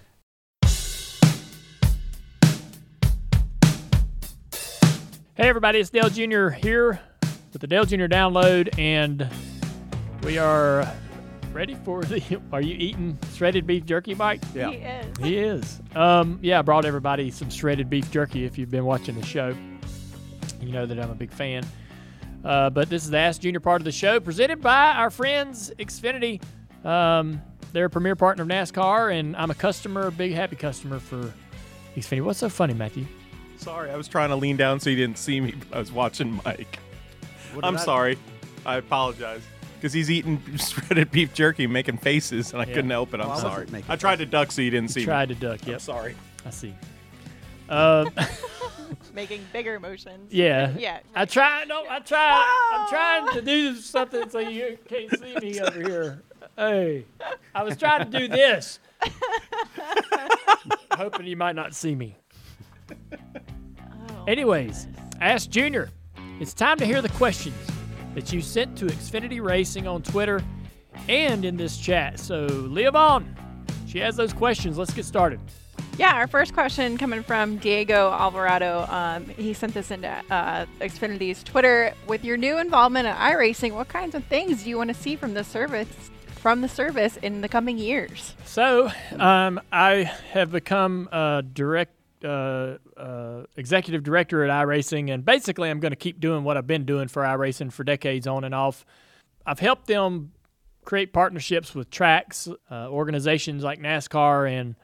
[5.35, 6.49] Hey, everybody, it's Dale Jr.
[6.49, 6.99] here
[7.53, 8.05] with the Dale Jr.
[8.05, 9.27] download, and
[10.23, 10.91] we are
[11.51, 12.41] ready for the.
[12.51, 14.41] Are you eating shredded beef jerky, Mike?
[14.53, 14.69] Yeah.
[14.71, 15.17] He is.
[15.19, 15.81] He is.
[15.95, 19.55] Um, yeah, I brought everybody some shredded beef jerky if you've been watching the show.
[20.61, 21.65] You know that I'm a big fan.
[22.43, 25.71] Uh, but this is the Ask Junior part of the show presented by our friends
[25.77, 26.41] Xfinity.
[26.85, 27.41] Um,
[27.71, 31.31] they're a premier partner of NASCAR, and I'm a customer, a big happy customer for
[31.95, 32.23] Xfinity.
[32.23, 33.05] What's so funny, Matthew?
[33.57, 35.53] Sorry, I was trying to lean down so you didn't see me.
[35.69, 36.79] but I was watching Mike.
[37.63, 38.17] I'm sorry.
[38.65, 39.41] I apologize.
[39.75, 42.73] Because he's eating shredded beef jerky, making faces, and I Yeah.
[42.75, 43.19] couldn't help it.
[43.19, 43.65] I'm I wasn't sorry.
[43.71, 45.35] making I tried to duck so you didn't see Tried me.
[45.35, 45.59] to duck.
[45.65, 46.15] I'm Yep, sorry.
[46.45, 46.73] I see.
[47.69, 48.11] Um,
[49.13, 50.31] Making bigger motions.
[50.31, 50.99] yeah, Yeah.
[51.15, 51.63] I try.
[51.65, 52.69] No, I try.
[52.73, 56.21] I'm trying to do something so you can't see me over here.
[56.57, 57.05] Hey,
[57.55, 58.79] I was trying to do this,
[60.93, 62.17] hoping you might not see me.
[62.91, 64.87] Oh, Anyways,
[65.21, 65.89] Ask Junior.
[66.41, 67.55] It's time to hear the questions
[68.15, 70.43] that you sent to Xfinity Racing on Twitter
[71.07, 72.19] and in this chat.
[72.19, 73.35] So, Leah Vaughn,
[73.85, 74.75] she has those questions.
[74.75, 75.39] Let's get started.
[75.99, 78.87] Yeah, our first question coming from Diego Alvarado.
[78.89, 81.93] Um, he sent this into uh, Xfinity's Twitter.
[82.07, 85.15] With your new involvement in iRacing, what kinds of things do you want to see
[85.15, 88.33] from the service from the service in the coming years?
[88.45, 88.89] So,
[89.19, 91.93] um, I have become a direct
[92.23, 96.67] uh, uh, executive director at iRacing, and basically, I'm going to keep doing what I've
[96.67, 98.85] been doing for iRacing for decades on and off.
[99.45, 100.31] I've helped them
[100.83, 104.75] create partnerships with tracks, uh, organizations like NASCAR, and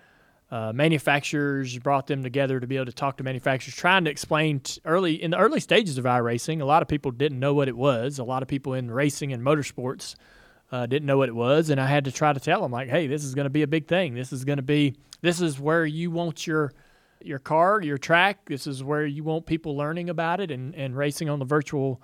[0.50, 1.78] uh, manufacturers.
[1.80, 5.22] Brought them together to be able to talk to manufacturers, trying to explain t- early
[5.22, 6.62] in the early stages of iRacing.
[6.62, 8.20] A lot of people didn't know what it was.
[8.20, 10.16] A lot of people in racing and motorsports
[10.72, 12.90] uh, didn't know what it was, and I had to try to tell them like,
[12.90, 14.16] "Hey, this is going to be a big thing.
[14.16, 16.74] This is going to be this is where you want your
[17.22, 18.46] your car, your track.
[18.46, 22.02] This is where you want people learning about it and, and racing on the virtual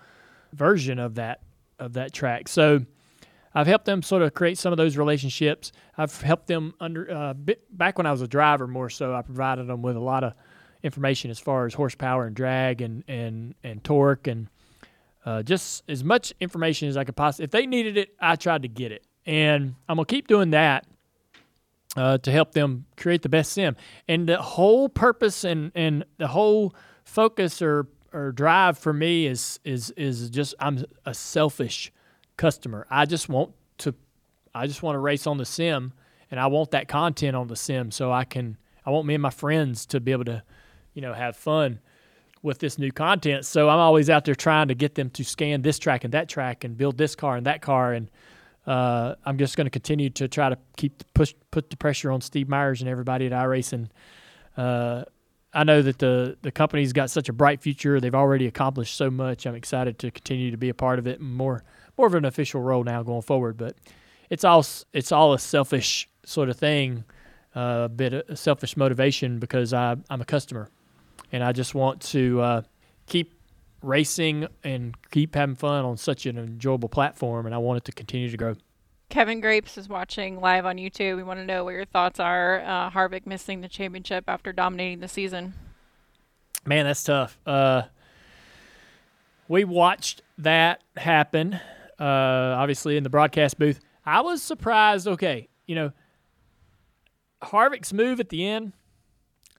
[0.53, 1.41] version of that
[1.79, 2.85] of that track." So
[3.55, 5.71] I've helped them sort of create some of those relationships.
[5.97, 7.33] I've helped them under uh,
[7.71, 9.13] back when I was a driver more so.
[9.13, 10.33] I provided them with a lot of
[10.81, 14.47] information as far as horsepower and drag and and and torque and
[15.25, 17.45] uh, just as much information as I could possibly.
[17.45, 20.85] If they needed it, I tried to get it, and I'm gonna keep doing that
[21.95, 23.75] uh, to help them create the best sim.
[24.07, 29.59] And the whole purpose and and the whole focus or or drive for me is
[29.63, 31.91] is is just I'm a selfish
[32.37, 32.87] customer.
[32.89, 33.93] I just want to
[34.55, 35.93] I just want to race on the sim,
[36.31, 39.21] and I want that content on the sim so I can I want me and
[39.21, 40.43] my friends to be able to
[40.93, 41.79] you know have fun
[42.43, 43.45] with this new content.
[43.45, 46.27] So I'm always out there trying to get them to scan this track and that
[46.27, 47.93] track and build this car and that car.
[47.93, 48.11] And
[48.65, 52.11] uh, I'm just going to continue to try to keep the push, put the pressure
[52.11, 53.89] on Steve Myers and everybody at iRacing.
[54.55, 55.03] Uh,
[55.53, 57.99] I know that the the company's got such a bright future.
[57.99, 59.45] They've already accomplished so much.
[59.45, 61.63] I'm excited to continue to be a part of it more
[61.97, 63.57] more of an official role now going forward.
[63.57, 63.75] But
[64.29, 67.03] it's all it's all a selfish sort of thing,
[67.55, 70.69] uh, a bit of selfish motivation because I I'm a customer
[71.31, 72.61] and I just want to uh,
[73.05, 73.33] keep
[73.83, 77.91] racing and keep having fun on such an enjoyable platform, and I want it to
[77.91, 78.55] continue to grow.
[79.09, 81.17] Kevin Grapes is watching live on YouTube.
[81.17, 82.61] We want to know what your thoughts are.
[82.61, 85.53] Uh, Harvick missing the championship after dominating the season.
[86.65, 87.37] Man, that's tough.
[87.45, 87.83] Uh,
[89.47, 91.53] we watched that happen,
[91.99, 93.79] uh, obviously in the broadcast booth.
[94.05, 95.07] I was surprised.
[95.07, 95.91] Okay, you know,
[97.43, 98.73] Harvick's move at the end.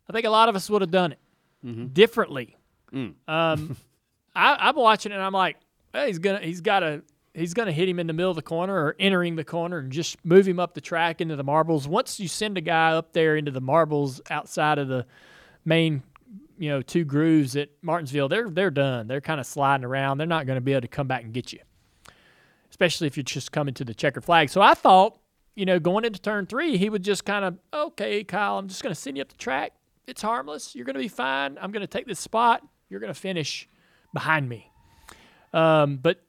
[0.08, 2.56] I think a lot of us would have done it differently.
[2.92, 3.76] Um,
[4.34, 5.56] I, I'm watching it and I'm like,
[5.92, 7.02] hey, he's gonna, he's got to,
[7.34, 9.92] he's gonna hit him in the middle of the corner or entering the corner and
[9.92, 11.86] just move him up the track into the marbles.
[11.86, 15.06] Once you send a guy up there into the marbles outside of the
[15.64, 16.02] main,
[16.58, 19.06] you know, two grooves at Martinsville, they're they're done.
[19.06, 20.18] They're kind of sliding around.
[20.18, 21.60] They're not going to be able to come back and get you,
[22.70, 24.50] especially if you're just coming to the checker flag.
[24.50, 25.18] So I thought,
[25.56, 28.82] you know, going into turn three, he would just kind of, okay, Kyle, I'm just
[28.82, 29.72] going to send you up the track.
[30.06, 30.74] It's harmless.
[30.74, 31.58] You're going to be fine.
[31.60, 32.62] I'm going to take this spot.
[32.88, 33.68] You're going to finish
[34.14, 34.70] behind me.
[35.52, 36.24] Um, but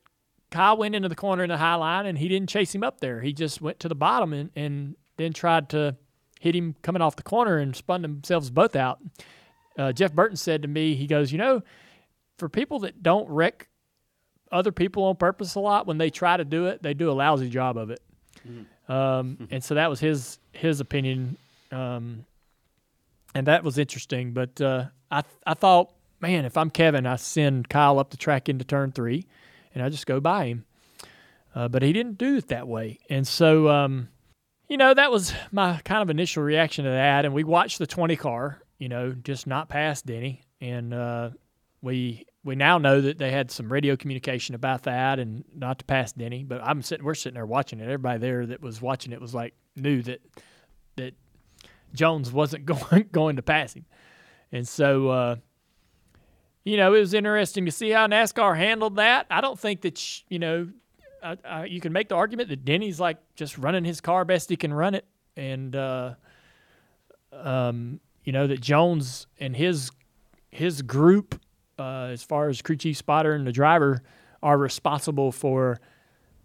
[0.52, 3.00] Kyle went into the corner in the high line and he didn't chase him up
[3.00, 3.22] there.
[3.22, 5.96] He just went to the bottom and, and then tried to
[6.40, 9.00] hit him coming off the corner and spun themselves both out.
[9.78, 11.62] Uh, Jeff Burton said to me, he goes, You know,
[12.38, 13.68] for people that don't wreck
[14.52, 17.14] other people on purpose a lot, when they try to do it, they do a
[17.14, 18.02] lousy job of it.
[18.88, 21.38] Um, and so that was his his opinion.
[21.72, 22.26] Um,
[23.34, 24.32] and that was interesting.
[24.32, 28.50] But uh, I I thought, man, if I'm Kevin, I send Kyle up the track
[28.50, 29.26] into turn three,
[29.74, 30.66] and I just go by him.
[31.54, 34.10] Uh, but he didn't do it that way, and so um,
[34.68, 37.24] you know that was my kind of initial reaction to that.
[37.24, 41.30] And we watched the 20 car, you know, just not pass Denny, and uh,
[41.82, 45.86] we we now know that they had some radio communication about that and not to
[45.86, 46.44] pass Denny.
[46.44, 47.84] But I'm sitting, we're sitting there watching it.
[47.84, 50.22] Everybody there that was watching it was like knew that
[50.98, 51.14] that
[51.94, 53.86] Jones wasn't going going to pass him,
[54.52, 55.36] and so uh,
[56.66, 59.28] you know it was interesting to see how NASCAR handled that.
[59.30, 60.68] I don't think that you know
[61.24, 64.50] I, I, you can make the argument that Denny's like just running his car best
[64.50, 65.06] he can run it,
[65.38, 66.16] and uh,
[67.32, 69.92] um, you know that Jones and his
[70.50, 71.40] his group,
[71.80, 74.02] uh, as far as crew chief spotter and the driver,
[74.42, 75.80] are responsible for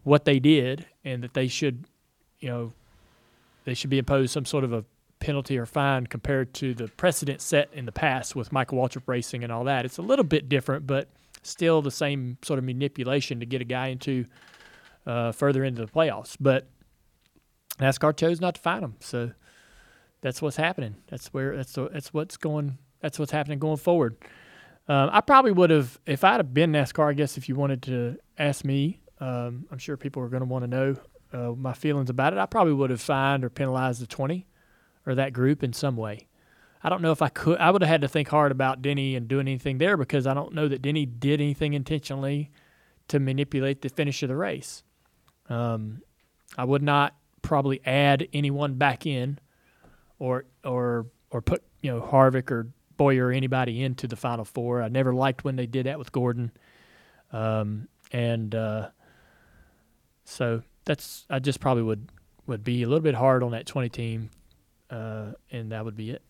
[0.03, 1.85] what they did, and that they should,
[2.41, 2.73] you know,
[3.65, 4.85] they should be imposed some sort of a
[5.21, 9.45] penalty or fine compared to the precedent set in the past with Michael Waltrip Racing
[9.45, 9.85] and all that.
[9.85, 11.09] It's a little bit different, but
[11.43, 14.25] still the same sort of manipulation to get a guy into
[15.07, 16.37] uh, further into the playoffs.
[16.41, 16.69] But
[17.79, 19.31] NASCAR chose not to fine him, so
[20.23, 20.97] that's what's happening.
[21.09, 22.79] That's where that's that's what's going.
[23.01, 24.17] That's what's happening going forward.
[24.89, 27.11] Um, I probably would have, if I'd have been NASCAR.
[27.11, 30.49] I guess if you wanted to ask me, um, I'm sure people are going to
[30.49, 30.97] want to know
[31.33, 32.39] uh, my feelings about it.
[32.39, 34.47] I probably would have fined or penalized the 20
[35.11, 36.29] or that group in some way.
[36.83, 37.59] I don't know if I could.
[37.59, 40.33] I would have had to think hard about Denny and doing anything there because I
[40.33, 42.51] don't know that Denny did anything intentionally
[43.09, 44.83] to manipulate the finish of the race.
[45.49, 46.03] Um,
[46.57, 49.39] I would not probably add anyone back in,
[50.19, 54.83] or or or put you know Harvick or Bowyer or anybody into the final four.
[54.83, 56.53] I never liked when they did that with Gordon,
[57.33, 58.89] um, and uh,
[60.25, 62.09] so that's I just probably would
[62.47, 64.31] would be a little bit hard on that twenty team,
[64.91, 66.23] uh, and that would be it.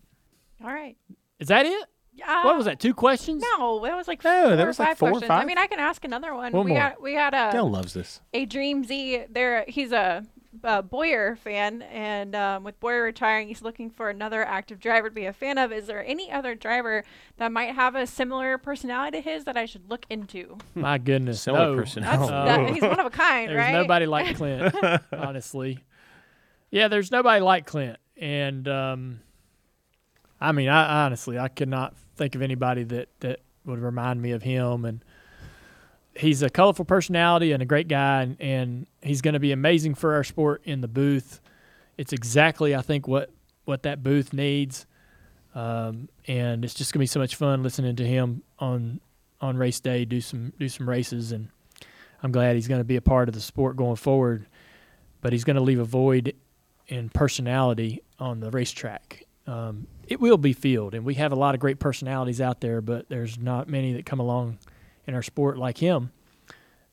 [0.63, 0.97] All right.
[1.39, 1.87] Is that it?
[2.13, 2.45] Yeah.
[2.45, 2.81] What was that?
[2.81, 3.43] Two questions?
[3.57, 5.31] No, that was like No, four that or was like five four or questions.
[5.31, 6.53] I mean, I can ask another one.
[6.53, 6.81] One we more.
[6.81, 8.21] got we got a Dale loves this.
[8.35, 9.25] a Dream Z.
[9.31, 10.27] There, he's a,
[10.65, 15.15] a Bowyer fan, and um, with Bowyer retiring, he's looking for another active driver to
[15.15, 15.73] be a fan of.
[15.73, 17.05] Is there any other driver
[17.39, 20.59] that might have a similar personality to his that I should look into?
[20.75, 21.77] My goodness, Similar no.
[21.77, 22.19] personality.
[22.19, 22.65] That's Oh.
[22.65, 23.73] that, he's one of a kind, There's right?
[23.73, 24.75] nobody like Clint,
[25.13, 25.79] honestly.
[26.71, 29.21] Yeah, there's nobody like Clint, and um,
[30.41, 34.33] I mean, I honestly, I could not think of anybody that that would remind me
[34.33, 34.85] of him.
[34.85, 35.05] And
[36.15, 39.95] he's a colorful personality and a great guy, and, and he's going to be amazing
[39.95, 41.41] for our sport in the booth.
[41.97, 43.31] It's exactly, I think, what
[43.65, 44.87] what that booth needs,
[45.55, 49.01] um, and it's just going to be so much fun listening to him on
[49.41, 51.49] on race day do some do some races and.
[52.23, 54.45] I'm glad he's going to be a part of the sport going forward,
[55.23, 56.35] but he's going to leave a void
[56.91, 59.25] in personality on the racetrack.
[59.47, 62.81] Um, it will be filled, and we have a lot of great personalities out there,
[62.81, 64.59] but there's not many that come along
[65.07, 66.13] in our sport like him.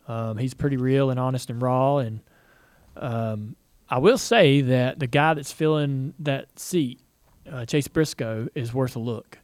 [0.08, 2.22] Um, he's pretty real and honest and raw, and
[2.96, 3.56] um,
[3.90, 7.00] I will say that the guy that's filling that seat,
[7.52, 9.38] uh, Chase Briscoe, is worth a look.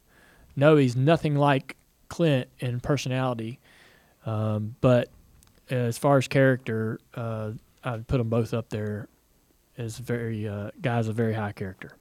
[0.56, 1.76] No, he's nothing like
[2.08, 3.60] Clint in personality,
[4.24, 5.10] um, but
[5.70, 7.52] as far as character, uh,
[7.82, 9.08] I'd put them both up there
[9.78, 11.92] as very uh, guys a very high character.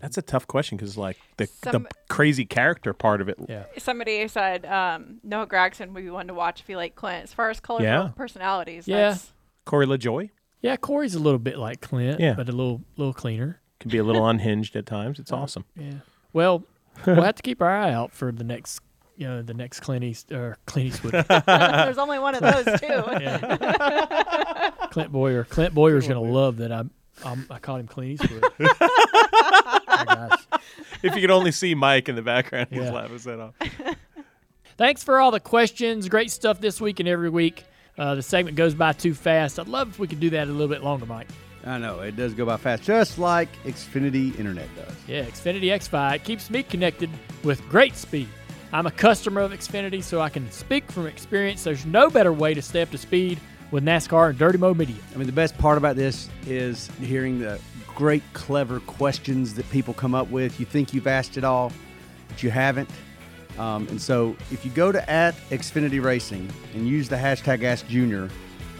[0.00, 3.38] That's a tough question because like the Some- the crazy character part of it.
[3.48, 3.66] Yeah.
[3.78, 7.22] Somebody said um, Noah Gragson would be one to watch if you like Clint.
[7.22, 8.10] As far as colorful Yeah.
[8.16, 9.10] personalities, Yeah.
[9.10, 9.30] that's,
[9.64, 10.30] Corey LaJoie
[10.60, 12.34] Yeah, Corey's a little bit like Clint, Yeah.
[12.34, 13.60] but a little little cleaner.
[13.78, 15.20] can be a little unhinged at times.
[15.20, 15.64] It's awesome.
[15.76, 15.92] Yeah.
[16.32, 16.64] Well,
[17.06, 18.80] we'll have to keep our eye out for the next,
[19.16, 21.12] you know, the next Clint East or Clint Eastwood,
[21.46, 23.02] there's only one of those too.
[24.90, 25.44] Clint Bowyer.
[25.44, 26.82] Clint Bowyer's gonna love that I
[27.24, 28.44] I'm, I called him Clint Eastwood.
[28.60, 30.28] oh,
[31.02, 32.92] if you could only see Mike in the background, he's Yeah.
[32.92, 33.54] laughing his head off.
[34.76, 36.08] Thanks for all the questions.
[36.08, 37.64] Great stuff this week and every week.
[37.98, 39.58] Uh, the segment goes by too fast.
[39.58, 41.28] I'd love if we could do that a little bit longer, Mike.
[41.64, 44.94] I know it does go by fast, just like Xfinity Internet does.
[45.08, 47.10] Yeah, Xfinity xFi keeps me connected
[47.42, 48.28] with great speed.
[48.72, 51.64] I'm a customer of Xfinity, so I can speak from experience.
[51.64, 53.40] There's no better way to stay up to speed
[53.70, 54.96] with NASCAR and Dirty Mo Media.
[55.14, 57.60] I mean, the best part about this is hearing the
[57.94, 60.60] great, clever questions that people come up with.
[60.60, 61.72] You think you've asked it all,
[62.28, 62.88] but you haven't.
[63.58, 67.88] Um, and so, if you go to at Xfinity Racing and use the hashtag Ask
[67.88, 68.28] Junior,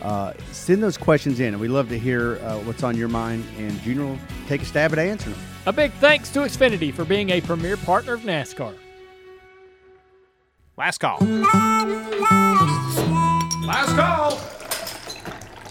[0.03, 3.45] uh, send those questions in, and we love to hear uh, what's on your mind.
[3.57, 5.45] And Junior will take a stab at answering them.
[5.65, 8.77] A big thanks to Xfinity for being a premier partner of NASCAR.
[10.77, 11.19] Last call.
[13.67, 14.66] Last call.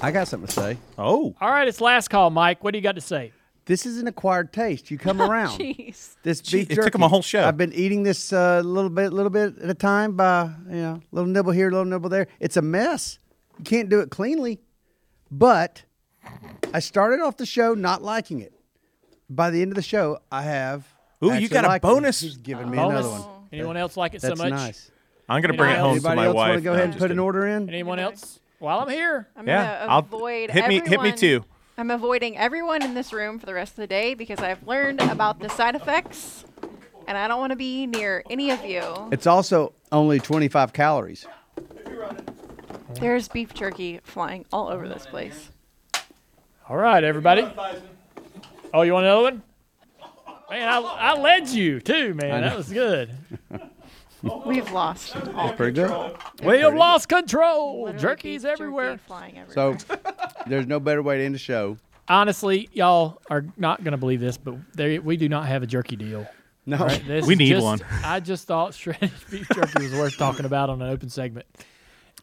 [0.05, 0.77] I got something to say.
[0.99, 2.63] Oh, All right, it's last call, Mike.
[2.63, 3.31] What do you got to say?
[3.65, 4.91] This is an acquired taste.
[4.91, 5.57] You come around.
[5.59, 6.15] Jeez.
[6.21, 6.97] This Gee, beef it took jerky.
[6.97, 7.43] 'em a whole show.
[7.47, 10.75] I've been eating this a uh, little bit, little bit at a time by you
[10.75, 12.27] know, little nibble here, little nibble there.
[12.39, 13.17] It's a mess.
[13.57, 14.59] You can't do it cleanly.
[15.31, 15.83] But
[16.73, 18.53] I started off the show not liking it.
[19.27, 20.85] By the end of the show, I have.
[21.23, 21.87] Ooh, you actually got a liked it.
[21.87, 22.19] bonus?
[22.19, 23.05] He's giving me Bonus?
[23.07, 23.29] another one.
[23.51, 24.51] Anyone else like it That's so much?
[24.51, 24.91] nice.
[25.27, 26.49] I'm gonna bring it Anybody home else- to Anybody my else wife.
[26.49, 27.19] want to go No, ahead I'm and just put an kidding.
[27.19, 27.69] order in?
[27.69, 28.39] Anyone else?
[28.59, 29.27] While I'm here.
[29.35, 30.79] I'm Yeah, gonna I'll avoid hit me.
[30.79, 31.43] Hit me too.
[31.77, 35.01] I'm avoiding everyone in this room for the rest of the day because I've learned
[35.01, 36.45] about the side effects,
[37.05, 38.81] and I don't want to be near any of you.
[39.11, 41.27] It's also only 25 calories.
[42.93, 45.49] There's beef jerky flying all over this place.
[46.69, 47.45] All right, everybody.
[48.73, 49.43] Oh, you want another one?
[50.49, 52.41] Man, I, I led you too, man.
[52.41, 53.09] That was good.
[54.45, 56.15] We've lost all Pretty good.
[56.43, 57.83] We have lost control.
[57.83, 58.97] Literally Jerky's beef jerky everywhere.
[58.97, 59.77] flying everywhere.
[59.79, 59.97] So
[60.47, 61.77] there's no better way to end the show.
[62.07, 65.67] Honestly, y'all are not going to believe this, but there, we do not have a
[65.67, 66.27] jerky deal.
[66.65, 66.77] No.
[66.77, 67.79] All right, this We need just- one.
[68.03, 71.45] I just thought shredded beef jerky was worth talking about on an open segment,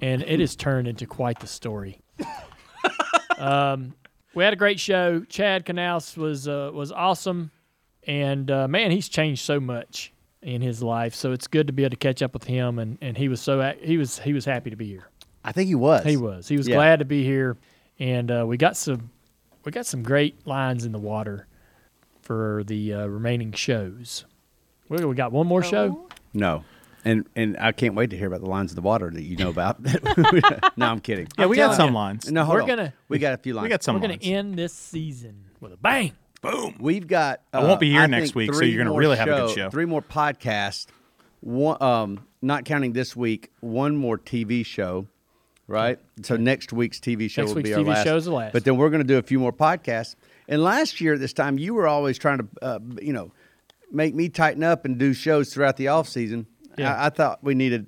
[0.01, 2.01] and it has turned into quite the story.
[3.39, 3.95] um,
[4.35, 5.20] we had a great show.
[5.29, 7.51] Chad Knaus was uh, was awesome,
[8.07, 10.12] and uh, man, he's changed so much
[10.43, 11.14] in his life.
[11.14, 13.40] So it's good to be able to catch up with him, and, and he was
[13.40, 15.09] so he was he was happy to be here.
[15.44, 16.05] I think he was.
[16.05, 16.48] He was.
[16.48, 16.77] He was Yeah.
[16.77, 17.56] glad to be here,
[17.98, 19.10] and uh, we got some
[19.64, 21.47] we got some great lines in the water
[22.20, 24.24] for the uh, remaining shows.
[24.89, 26.09] We, we got one more show.
[26.35, 26.64] No.
[27.05, 29.36] And and I can't wait to hear about the lines of the water that you
[29.36, 29.81] know about.
[30.77, 31.27] no, I'm kidding.
[31.36, 31.94] Yeah, we got some you.
[31.97, 32.31] lines.
[32.31, 32.69] No, hold We're on.
[32.69, 33.64] gonna- We got a few lines.
[33.64, 36.12] We got some We're gonna end this season with a bang.
[36.78, 37.40] We've got.
[37.52, 39.47] Uh, I won't be here I next week, so you're gonna more really have a
[39.47, 39.70] good show.
[39.70, 40.86] Three more podcasts.
[41.40, 43.51] One, um, not counting this week.
[43.60, 45.06] One more TV show.
[45.69, 45.98] Right.
[46.23, 48.05] So next week's TV show Next will week's be our TV last.
[48.05, 48.52] show's the last.
[48.52, 50.16] But then we're going to do a few more podcasts.
[50.48, 53.32] And last year at this time, you were always trying to, uh, you know,
[53.90, 56.47] make me tighten up and do shows throughout the off season.
[56.77, 56.94] Yeah.
[56.94, 57.86] I, I thought we needed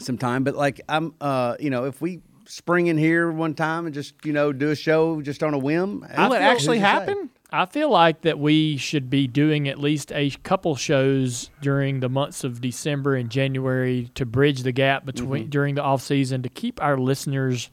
[0.00, 2.20] some time, but like I'm, uh, you know, if we
[2.50, 5.58] spring in here one time and just you know do a show just on a
[5.58, 6.90] whim, Will it actually to say?
[6.90, 7.30] happen?
[7.52, 12.08] I feel like that we should be doing at least a couple shows during the
[12.08, 15.50] months of December and January to bridge the gap between Mm-hmm.
[15.50, 17.68] during the off season to keep our listeners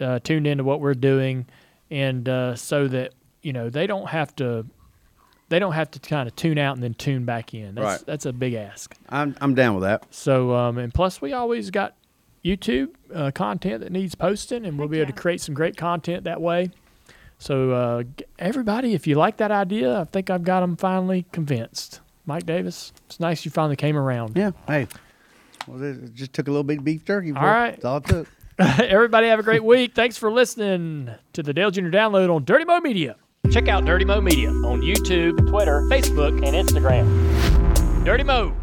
[0.00, 1.46] uh, tuned into what we're doing,
[1.90, 4.64] and uh, so that you know they don't have to
[5.50, 7.74] they don't have to kind of tune out and then tune back in.
[7.74, 8.06] That's Right.
[8.06, 8.94] that's a big ask.
[9.08, 10.06] I'm I'm down with that.
[10.14, 11.94] So um, and plus we always got
[12.44, 15.14] YouTube uh, content that needs posting, and we'll be able yeah.
[15.14, 16.70] to create some great content that way.
[17.38, 18.04] So uh,
[18.38, 22.00] everybody, if you like that idea, I think I've got them finally convinced.
[22.26, 24.36] Mike Davis, it's nice you finally came around.
[24.36, 24.52] Yeah.
[24.66, 24.86] Hey.
[25.66, 27.32] Well, it just took a little bit of beef jerky.
[27.32, 27.72] All right.
[27.72, 28.28] That's all it took.
[28.58, 29.94] everybody have a great week.
[29.94, 31.82] Thanks for listening to the Dale Jr.
[31.88, 33.16] Download on Dirty Mo Media.
[33.50, 38.04] Check out Dirty Mo Media on YouTube, Twitter, Facebook, and Instagram.
[38.04, 38.54] Dirty Mo.